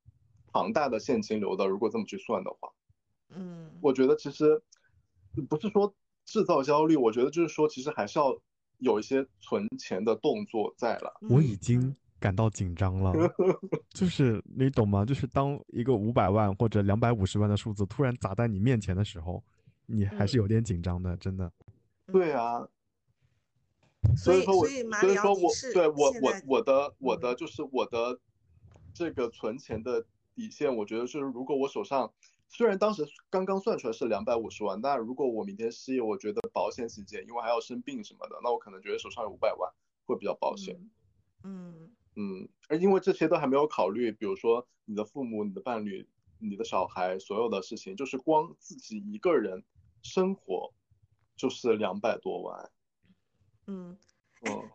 [0.53, 1.67] 庞大的现金流的。
[1.67, 2.71] 如果这么去算的话，
[3.31, 4.63] 嗯我觉得其实
[5.49, 5.93] 不是说
[6.25, 8.39] 制造焦虑，我觉得就是说，其实还是要
[8.81, 11.13] 有一些存钱的动作在了。
[11.31, 13.15] 我已嗯经感到紧张了，
[13.95, 15.05] 就是你懂吗？
[15.07, 19.43] 就是当一个五百万或者两百五十万的数字突然砸在你面前的时候，
[19.87, 21.51] 你还是嗯有点紧张的，真的。
[22.13, 22.67] 对啊，
[24.17, 28.19] 所以说我，所以说我对我我我的我的嗯就是我的
[28.93, 32.13] 这个存钱的底线，我觉得就是如果我手上
[32.51, 39.73] 虽然当时刚刚算出来是两百五十万，但如果我明天失业，我觉得保险起见，因为还要生病什么的，那我可能觉得手上有五百万
[40.05, 40.77] 会比较保险。
[41.45, 46.07] 嗯嗯，而因为这些都还没有考虑，比如说你的父母、你的伴侣、
[46.39, 49.63] 你的小孩，所有的事情，就是光自己一个人
[50.03, 50.75] 生活
[51.37, 52.71] 就是两百多万。
[53.69, 53.97] 嗯，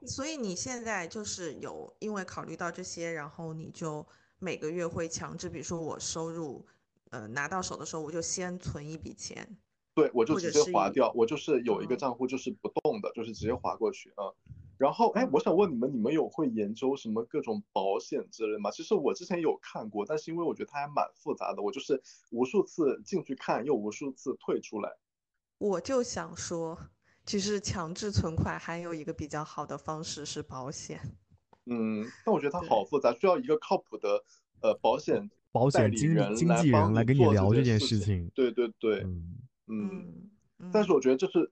[0.07, 4.07] 所以你现在就是有因为考虑到这些，然后你就
[4.39, 6.65] 每个月会强制，比如说我收入
[7.11, 9.57] 呃拿到手的时候，我就先存一笔钱。
[9.93, 14.33] 对，我就直接划掉，我就是有一个嗯账户就是不动的，就是直接划过去啊。
[14.77, 18.69] 然后，哎，我想问你们，你们有会研究什么各种保险之类吗？
[18.71, 22.01] 其实我之前有看过，但是因为我觉得它还蛮复杂的，我就是
[22.31, 24.97] 无数次进去看，又无数次退出来。
[25.59, 26.77] 我就想说，
[27.25, 30.99] 其实强制存款还有一个比较好的方式是保险。
[31.67, 34.25] 嗯，但我觉得它好复杂，需要一个靠谱的
[34.61, 38.29] 呃保险代保险经经纪来帮人来跟你做聊这件件事事情。
[38.35, 39.07] 对对对，
[39.67, 40.29] 嗯，
[40.73, 41.49] 但是嗯我觉得就是，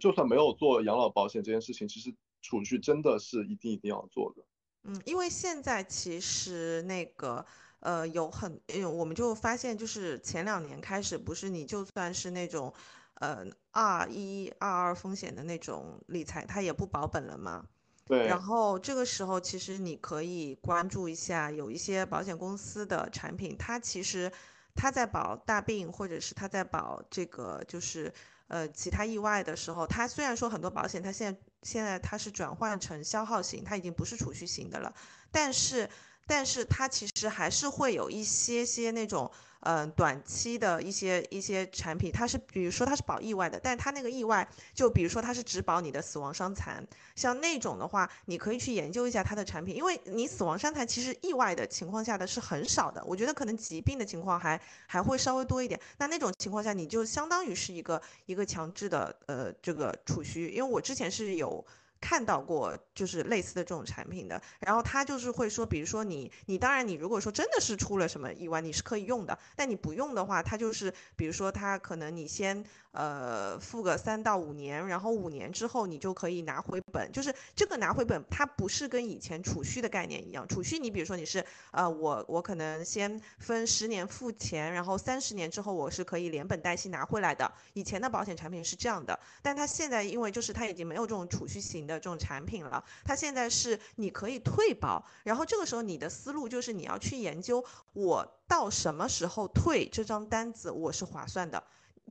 [0.00, 4.42] 就算没有做养老保险这件事情，其实储蓄真的是一定一定要做的。
[4.82, 7.46] 嗯，因为现在其实那个
[7.78, 12.74] 呃有很，呃我们就发现就是前两年开始，不是你就算是那种
[13.20, 17.64] 呃二一二二风险的那种理财，它也不保本了嘛。
[18.06, 24.30] 对，然后这个时候，其实你可以关注一下，有一些保险公司的产品，它其实
[24.76, 28.12] 它在保大病，或者是它在保这个就是
[28.46, 34.94] 呃其他意外的时候，它虽然说很多保险它现在现在它是转换成消耗型，它已经不是储蓄型的了，
[35.32, 35.90] 但是
[36.26, 39.30] 但是它其实还是会有一些些那种。
[39.60, 55.80] 嗯，短期的一些一些产品，它是比如说它是保意外的，但它那个意外，就比如说它是只保你的死亡伤残，像那种的话，你可以去研究一下它的产品，因为你死亡伤残其实意外的情况下的是很少的，我觉得可能疾病的情况还还会稍微多一点。
[55.98, 61.66] 那那种情况下，你就相当于是一个一个强制的呃这个储蓄，因为我之前是有。
[62.00, 72.64] 看到过就是类似的这种产品的，然后他就是会说，比如说你你当然你如果说真的是出了什么意外，你是可以用的，但你不用的话，他就是比如说他可能你先
[72.96, 91.76] 呃付个三到五年，然后五年之后你就可以拿回本，就是这个拿回本，它不是跟以前储蓄的概念一样，储蓄你比如说你是呃我我可能先分十年付钱，然后三十年之后我是可以连本带息拿回来的，以前的保险产品是这样的，但它现在因为就是它已经没有这种储蓄型。
[91.86, 101.62] 的这种产品了，它现在是你可以退保，然后这个时候你的思路就是你要去研究我到什么时候退这张单子我是划算的，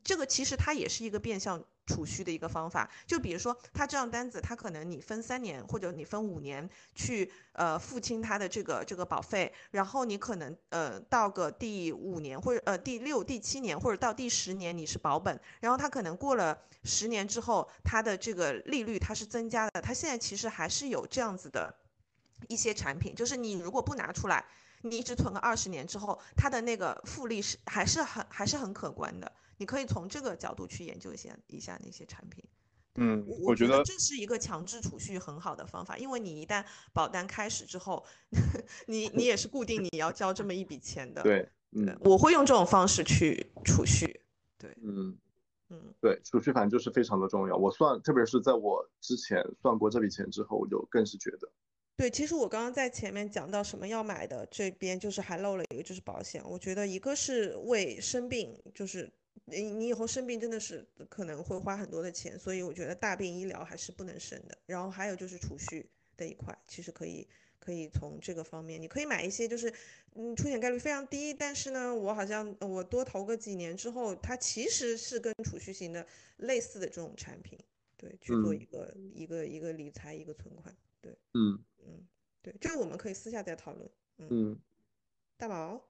[0.05, 1.61] 这个其实它也是一个变相。
[1.87, 21.71] 储蓄的一个方法，就比如说他这样单子，他可能你分三年或者你分五年去呃付清他的这个这个保费，然后你可能呃到个第五年或者呃第六、第七年或者到第十年你是保本，然后他可能过了十年之后，他的这个利率它是增加的，他现在其实还是有这样子的
[22.47, 24.43] 一些产品，就是你如果不拿出来，
[24.81, 29.31] 你一直存个二十年之后，它的那个复利是还是很还是很可观的。
[29.57, 32.43] 你可以从这个角度去研究一下一下那些产品。
[32.97, 38.01] 嗯，我觉得这是一个强制储蓄很好的方法，因为你一旦保单开始之后，
[38.87, 41.21] 你你也是固定你要交这么一笔钱的。
[41.21, 44.21] 对，嗯，我会用这种方式去储蓄。
[44.57, 45.13] 对，嗯
[45.67, 47.57] 嗯，对，储蓄反正就是非常的重要。
[47.57, 51.51] 我算，特别是在我之前算过这笔钱之后，我就更是觉得。
[51.97, 56.41] 对，其实我刚刚在前面讲到什么要买的，这边就是还漏了一个，就是保险。
[56.45, 59.11] 我觉得一个是为生病，就是。
[59.45, 64.57] 你你以后生病真的是可能会花很多的钱，所以我觉得大病医疗还是不能省的。
[64.65, 67.27] 然后还有就是储蓄的一块，其实可以
[67.59, 69.73] 可以从这个方面，你可以买一些就是
[70.13, 76.05] 嗯出险概率非常低，但是呢我好像我多投个几年之后，它其实是跟储蓄型的
[76.37, 77.57] 类似的这种产品，
[77.97, 81.63] 对，去做一个一个一个理财一个存款，对，嗯。
[81.87, 82.03] 嗯，
[82.41, 84.59] 对，这个我们可以私下再讨论，嗯，
[85.37, 85.87] 大宝。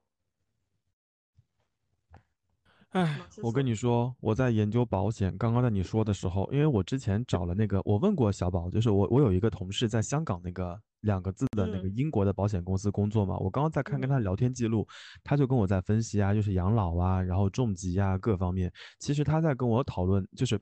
[2.96, 5.38] 哎，我跟你说，我在研究保险。
[5.38, 13.38] 刚刚在你说的时候，因为我之前找了那个，我问过小宝，就是我我有一个同事在香港那个两个字的那个英国的保险公司工作嘛。
[13.38, 14.88] 我刚刚在看跟他聊天记录，
[15.26, 18.72] 他就跟我在分析啊，就是养老啊，然后重疾啊各方面。
[19.00, 20.58] 其实他在跟我讨论，就是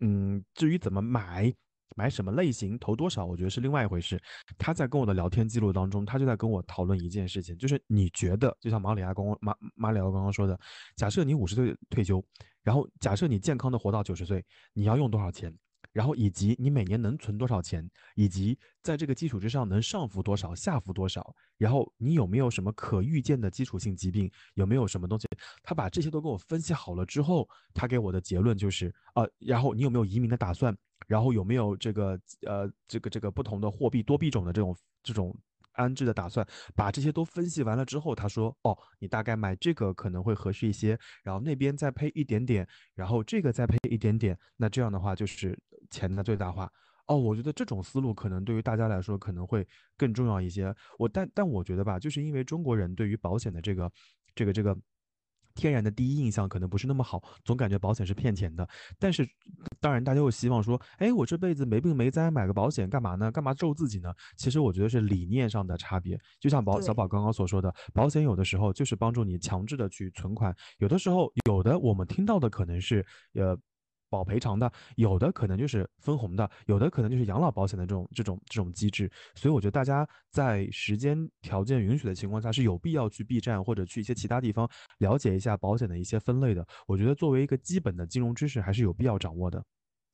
[0.00, 1.54] 嗯，至于怎么买。
[1.94, 4.20] 买什么类型，投多少，我觉得是另外一回事。
[4.58, 10.58] 他在跟我的聊天记录当中，他就在跟我讨论一件事情，就是你觉得，就像马里亚刚马马里奥刚刚说的，
[10.96, 12.22] 假设你五十岁退休，
[12.62, 15.54] 然后假设你健康的活到九十岁，你要用多少钱？
[15.92, 21.34] 然后以及你每年能存多少钱，以及在这个基础之上能上浮多少，下浮多少？
[21.56, 24.30] 然后你有没有什么可预见的基础性疾病？
[24.54, 25.26] 有没有什么东西？
[25.62, 30.76] 他把这些都给我分析好了之后，他给我的结论就是呃，然后你有没有移民的打算？
[31.06, 35.36] 然后有没有这个呃这个这个不同的货币多币种的这种这种？
[35.78, 36.42] 安置的打算，
[36.74, 45.54] 把这些都分析完了之后，他说：“哦，你大概买这个可能会合适一些，然后那边再配一点点，然后这个再配一点点，那这样的话就是
[45.90, 46.72] 钱的最大化。”
[47.08, 49.68] 哦，我觉得这种思路可能对于大家来说可能会
[49.98, 50.74] 更重要一些。
[50.98, 53.92] 我但但我觉得吧，就是因为中国人对于保险的这个
[54.34, 54.74] 这个这个。
[55.56, 58.68] 天然的第一印象可能不是那么好，总感觉保险是骗钱的。
[58.98, 59.26] 但是，
[59.80, 63.32] 当然大家又希望说，哎，我这辈子没病没灾，买个保险干嘛呢？
[63.32, 64.12] 干嘛咒自己呢？
[64.36, 66.16] 其实我觉得是理念上的差别。
[66.38, 73.58] 就像宝小宝刚刚所说的，保险有的时候就是帮助你强制的去存款，有的时候有的我们听到的可能是呃。
[74.08, 79.10] 保赔偿的，有的可能就是分红的，有的可能就是养老保险的这种这种这种机制。
[79.34, 84.68] 所以我觉得大家在时间条件允许的情况下，是有必要去 B 站或者去一些其他地方
[84.98, 86.66] 了解一下保险的一些分类的。
[86.86, 89.62] 我觉得作为一个基本的金融知识，还是有必要掌握的。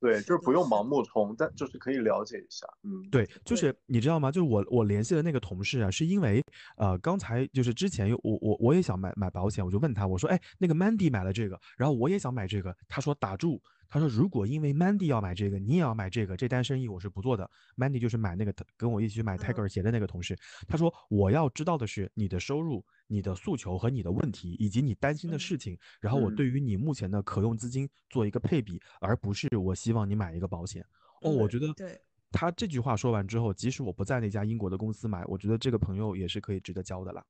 [0.01, 4.33] 对，就是不用盲目冲，但就是可以了解一下，嗯，对，就是你知道吗？
[4.33, 6.43] 就是我我联系的那个同事啊，是因为
[6.77, 13.63] 呃刚才就是之前有我我我也想买买保险，我就问他我说哎那个 Mandy 买了这个，然后我也想买这个，他说打住，
[13.93, 17.49] 他说如果因为 Mandy 要买这个，你也要买这个，这单生意我是不做的。
[17.77, 20.35] Mandy 就是买那个跟我一起去买泰戈尔鞋的那个同事，
[20.67, 30.83] 他说我要知道的是你的收入、你的诉求和你的问题，以及你担心的嗯事情，然后我嗯对于你目前的可用资金做一个配比，而不是我希望你买一个保险。
[31.21, 37.23] 哦，我嗯觉得对他这句话说完之后，即使我不在那家英国的公司买，我觉得这个朋友也是可以值得交的啦。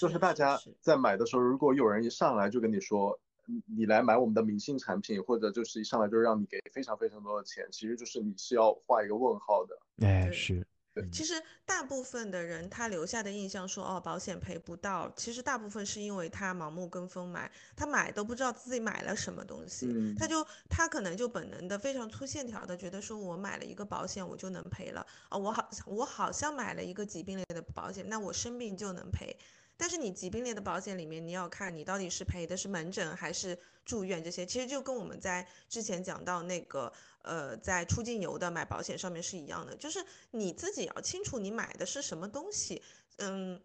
[0.00, 3.16] 就是大家在买的时候，如果有人一上来就跟你说，
[3.50, 10.06] 你你来买我们的明星产品，或者就是一上来就让你给非常非常多的钱，其实就是你是要画一个问号的。
[10.06, 10.66] 哎，对是，
[11.12, 29.36] 其实大部分的人他留下的印象说哦保险赔不到，其实大部分是因为他盲目跟风买，他买都不知道自己买了什么东西，嗯他就他可能就本能的非常粗线条的觉得说我买了一个保险我就能赔了啊、我好我好像买了一个疾病类的保险，那我生病就能赔。
[29.80, 36.92] 但是你疾病类的保险里面，你要看你到底是赔的是门诊还是住院这些，其实就跟我们在之前讲到那个
[37.22, 42.82] 呃在出境游的买保险上面是一样的，就是你自己要清楚你买的是什么东西。
[43.16, 43.58] 嗯，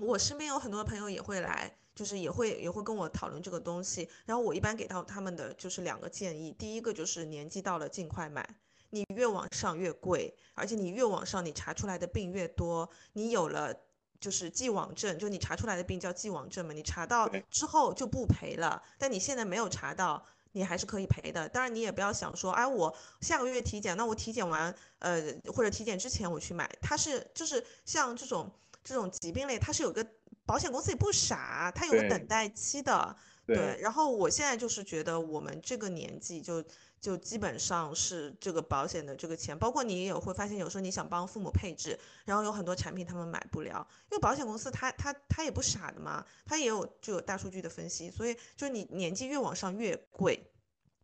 [0.00, 8.44] 我身边有很多朋友也会来，就是也会也会跟我讨论这个东西，然后我一般给到他们的就是两个建议，第一个就是年纪到了尽快买。
[8.90, 12.90] 你越往上越贵，而且你越往上，你查出来的病越多。
[13.14, 13.74] 你有了
[14.22, 21.48] 就是既往症，就你查出来的病叫既往症嘛，你查到之后就不赔了，但你现在没有查到，你还是可以赔的。
[21.48, 25.20] 当然，你也不要想说，哎，我下个月体检，那我体检完，呃，
[25.52, 28.48] 或者体检之前我去买，它是就是像这种
[28.84, 30.06] 这种疾病类，它是有个
[30.46, 33.16] 保险公司也不傻，它有个等待期的。
[33.44, 36.62] 对，然后我现在就是觉得我们这个年纪就
[37.02, 50.40] 就基本上是这个保险的这个钱，包括你也会发现，有时候你想帮父母配置，然后有很多产品他们买不了，因为保险公司他他他也不傻的嘛，他也有就有大数据的分析，所以就是你年纪越往上越贵。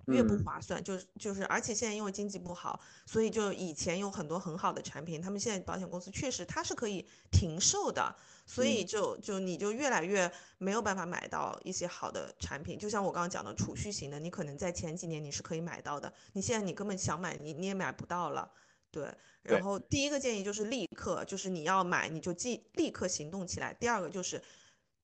[0.09, 8.15] 越不嗯划算，就是就是，而且现在因为经济不好，所以就以前有很多很好的产品，他们现在保险公司确实它是可以停售的，
[8.47, 12.79] 所以就就你就越来越没有办法买到一些好的产品。
[12.79, 18.51] 就像我刚刚讲的储蓄型的，你可能在前几年你是可以买到的，你现在你根本想买你你也买不到了。
[18.91, 23.75] 对，然后第一个建议就是立刻，就是你要买你就即立刻行动起来。
[23.75, 24.43] 第二个就是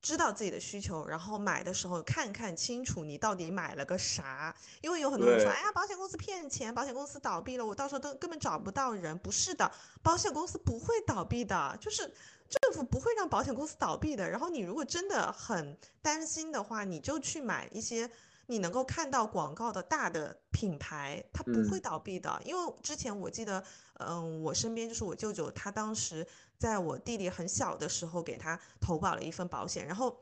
[0.05, 4.55] 知道自己的需求，然后买的时候看看清楚你到底买了个啥。
[4.81, 9.17] 因为有很多人说，对哎呀，保险公司骗钱，保险公司倒闭了，我到时候都根本找不到人。
[9.17, 9.71] 不是的，
[10.03, 12.03] 保险公司不会倒闭的，就是
[12.47, 14.29] 政府不会让保险公司倒闭的。
[14.29, 18.07] 然后你如果真的很担心的话，你就去买一些
[18.47, 22.41] 你能够看到广告的大的品牌，它不会嗯倒闭的。
[22.45, 23.63] 因为之前我记得，
[23.99, 26.25] 嗯，我身边就是我舅舅，他当时
[26.57, 30.17] 在我弟弟很小的时候给他投保了一份保险，然后。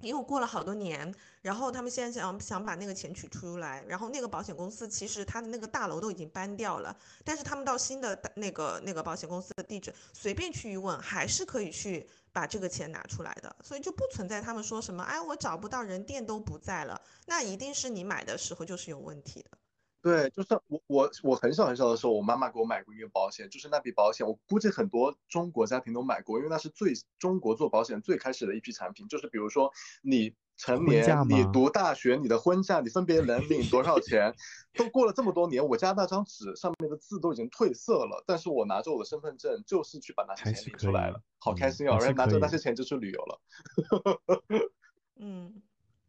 [0.00, 1.12] 因为过了好多年，
[1.42, 19.58] 然后他们现在想想把那个钱取出来，然后那个保险公司其实他的那个大楼都已经搬掉了，但是他们到新的那个那个保险公司的地址随便去一问，还是可以去把这个钱拿出来的，所以就不存在他们说什么哎我找不到人，店都不在了，那一定是你买的时候就是有问题的。
[20.00, 29.70] 对，就是我我我很小很小的时候，我妈妈给我买过一个保险，就是那笔保险，我估计很多中国家庭都买过，因为那是最中国做保险最开始的一批产品，就是比如说
[30.02, 34.32] 你成年，你读大学，你的婚假，你分别能领多少钱，
[34.74, 41.94] 都过了这么多年，我家那张纸上面的字都已经褪色了，但是我拿着我的身份证，就是去把那些钱领出来了，好开嗯心啊！
[41.94, 43.40] 还是然后拿着那些钱就去旅游了。
[45.20, 45.62] 嗯，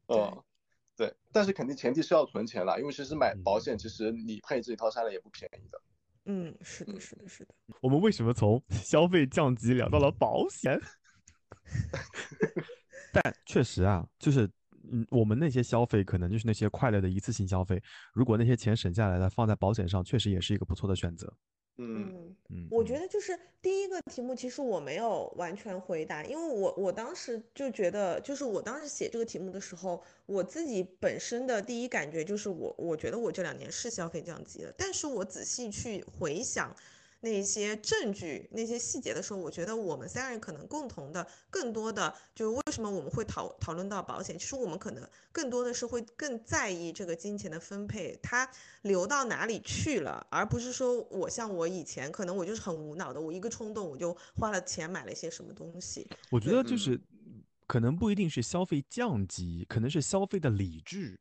[0.06, 0.44] 对嗯，对，
[1.32, 5.82] 但是肯定前提是要存钱啦，因为其实买保嗯险，其实你配这一套下来也不便宜的。
[6.26, 7.54] 嗯，是的，是的，是的。
[7.82, 10.80] 我们为什么从 消费降级聊到了保险？
[13.14, 14.50] 但确实啊，就是
[14.92, 17.82] 嗯，我们那些消费可能就是那些快乐的一次性消费，
[18.14, 21.32] 如果那些钱省下来的放在保险上，确实也是一个不错的选择。
[21.80, 22.36] 嗯，嗯。
[22.50, 36.76] 嗯，我嗯觉得就是第一个题目，其实我没有完全回答，因为我我当时就觉得，就是我当时写这个题目的时候，我自己本身的第一感觉就是我我觉得我这两年是消费降级了，但是我仔细去回想
[37.22, 48.50] 那些证据、那些细节的时候，我觉得我们三人可能共同的、更多的就是为什么我们会讨讨论到保险，其实我们可能更多的是会更在意这个金钱的分配，它
[48.84, 56.08] 流到哪里去了，而不是说我像我以前可能我就是很无脑的，我一个冲动我就花了钱买了一些什么东西。
[56.32, 57.00] 我觉得就是
[57.68, 61.20] 可能不一定是消费降级，可能是消费的理智。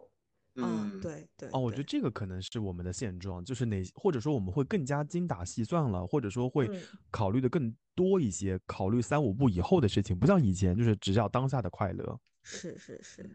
[0.61, 1.49] 嗯，对对。
[1.53, 12.19] 哦，我觉得这个可能是我们的现状，就是哪，或者说我们会更加精打细算了，或者说会嗯考虑的更多一些，考虑三五步以后的事情，不像以前就是只要当下的快乐。
[12.43, 13.31] 是是是，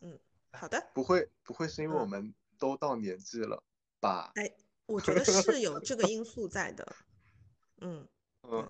[0.00, 0.18] 嗯，
[0.52, 0.82] 好的。
[0.94, 3.62] 不会不会是因为我嗯们都到年纪了
[4.00, 4.30] 吧？
[4.34, 4.50] 哎，
[4.86, 6.96] 我觉得是有这个因素在的。
[7.80, 8.06] 嗯
[8.50, 8.68] 嗯，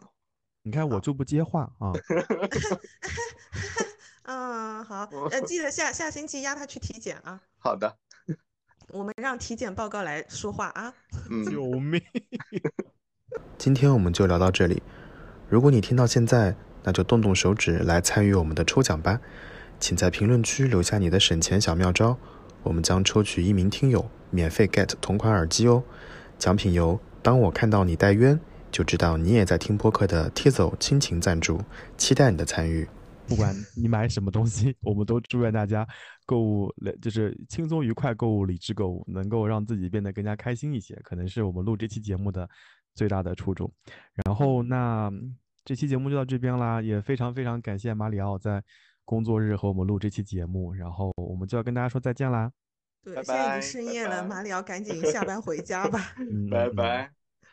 [0.63, 1.93] 你看我就不接话啊，
[4.31, 7.97] 嗯，好，呃，记得下下星期押他去体检啊，好的，
[8.93, 10.95] 我们让体检报告来说话啊。
[11.29, 12.01] 嗯， 救命！
[13.59, 14.85] 今天我们就聊到这里。
[15.49, 19.21] 如果你听到现在，那就动动手指来参与我们的抽奖吧。
[19.81, 22.17] 请在评论区留下你的省钱小妙招，
[22.63, 25.83] 我们将抽取一名听友免费 get 同款耳机哦。
[26.39, 28.39] 奖品由当我看到你戴冤，
[28.71, 31.63] 就知道你也在听播客的 Tizo 亲情赞助，
[31.99, 32.89] 期待你的参与。
[33.31, 35.87] 不管你买什么东西， 我们都祝愿大家
[36.27, 36.69] 购物
[37.01, 42.49] 就是轻松愉快购物，理智购物，能够让自己变得更加开心一些，可能是我们录这期节目的
[42.97, 43.73] 最大的初衷。
[44.25, 45.09] 然后那
[45.65, 48.61] 这期节目就到这边啦，也非常非常感谢马里奥在
[49.05, 52.51] 工作日和我们录这期节目，然后我们就要跟大家说再见啦。
[53.05, 56.01] 对，拜现在已经深夜了，拜拜马里奥赶紧下班回家吧。
[56.19, 57.11] 嗯， 拜拜，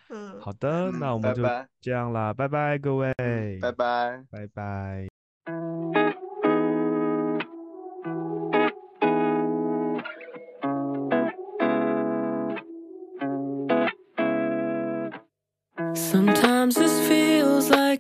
[0.10, 1.44] 嗯，好的，那我们就
[1.80, 3.14] 这样啦，拜拜各位，
[3.62, 4.24] 拜拜。
[4.32, 5.07] 拜拜。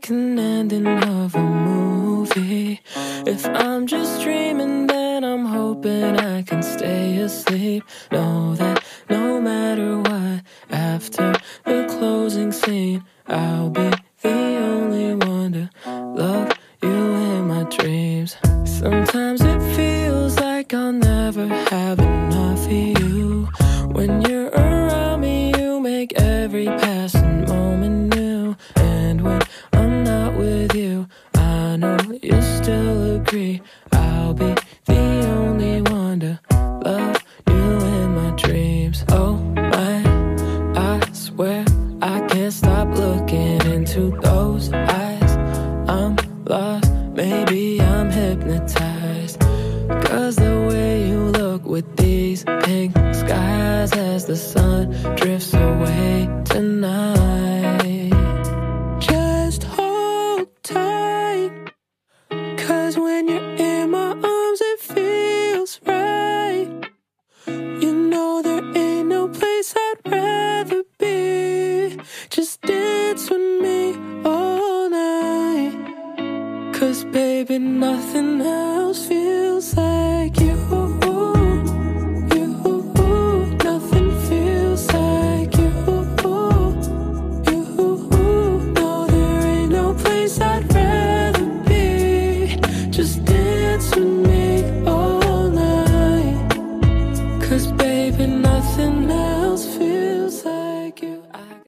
[0.09, 2.81] An ending of a movie.
[3.25, 7.83] If I'm just dreaming, then I'm hoping I can stay asleep.
[8.11, 11.33] Know that no matter what, after
[11.65, 13.91] the closing scene, I'll be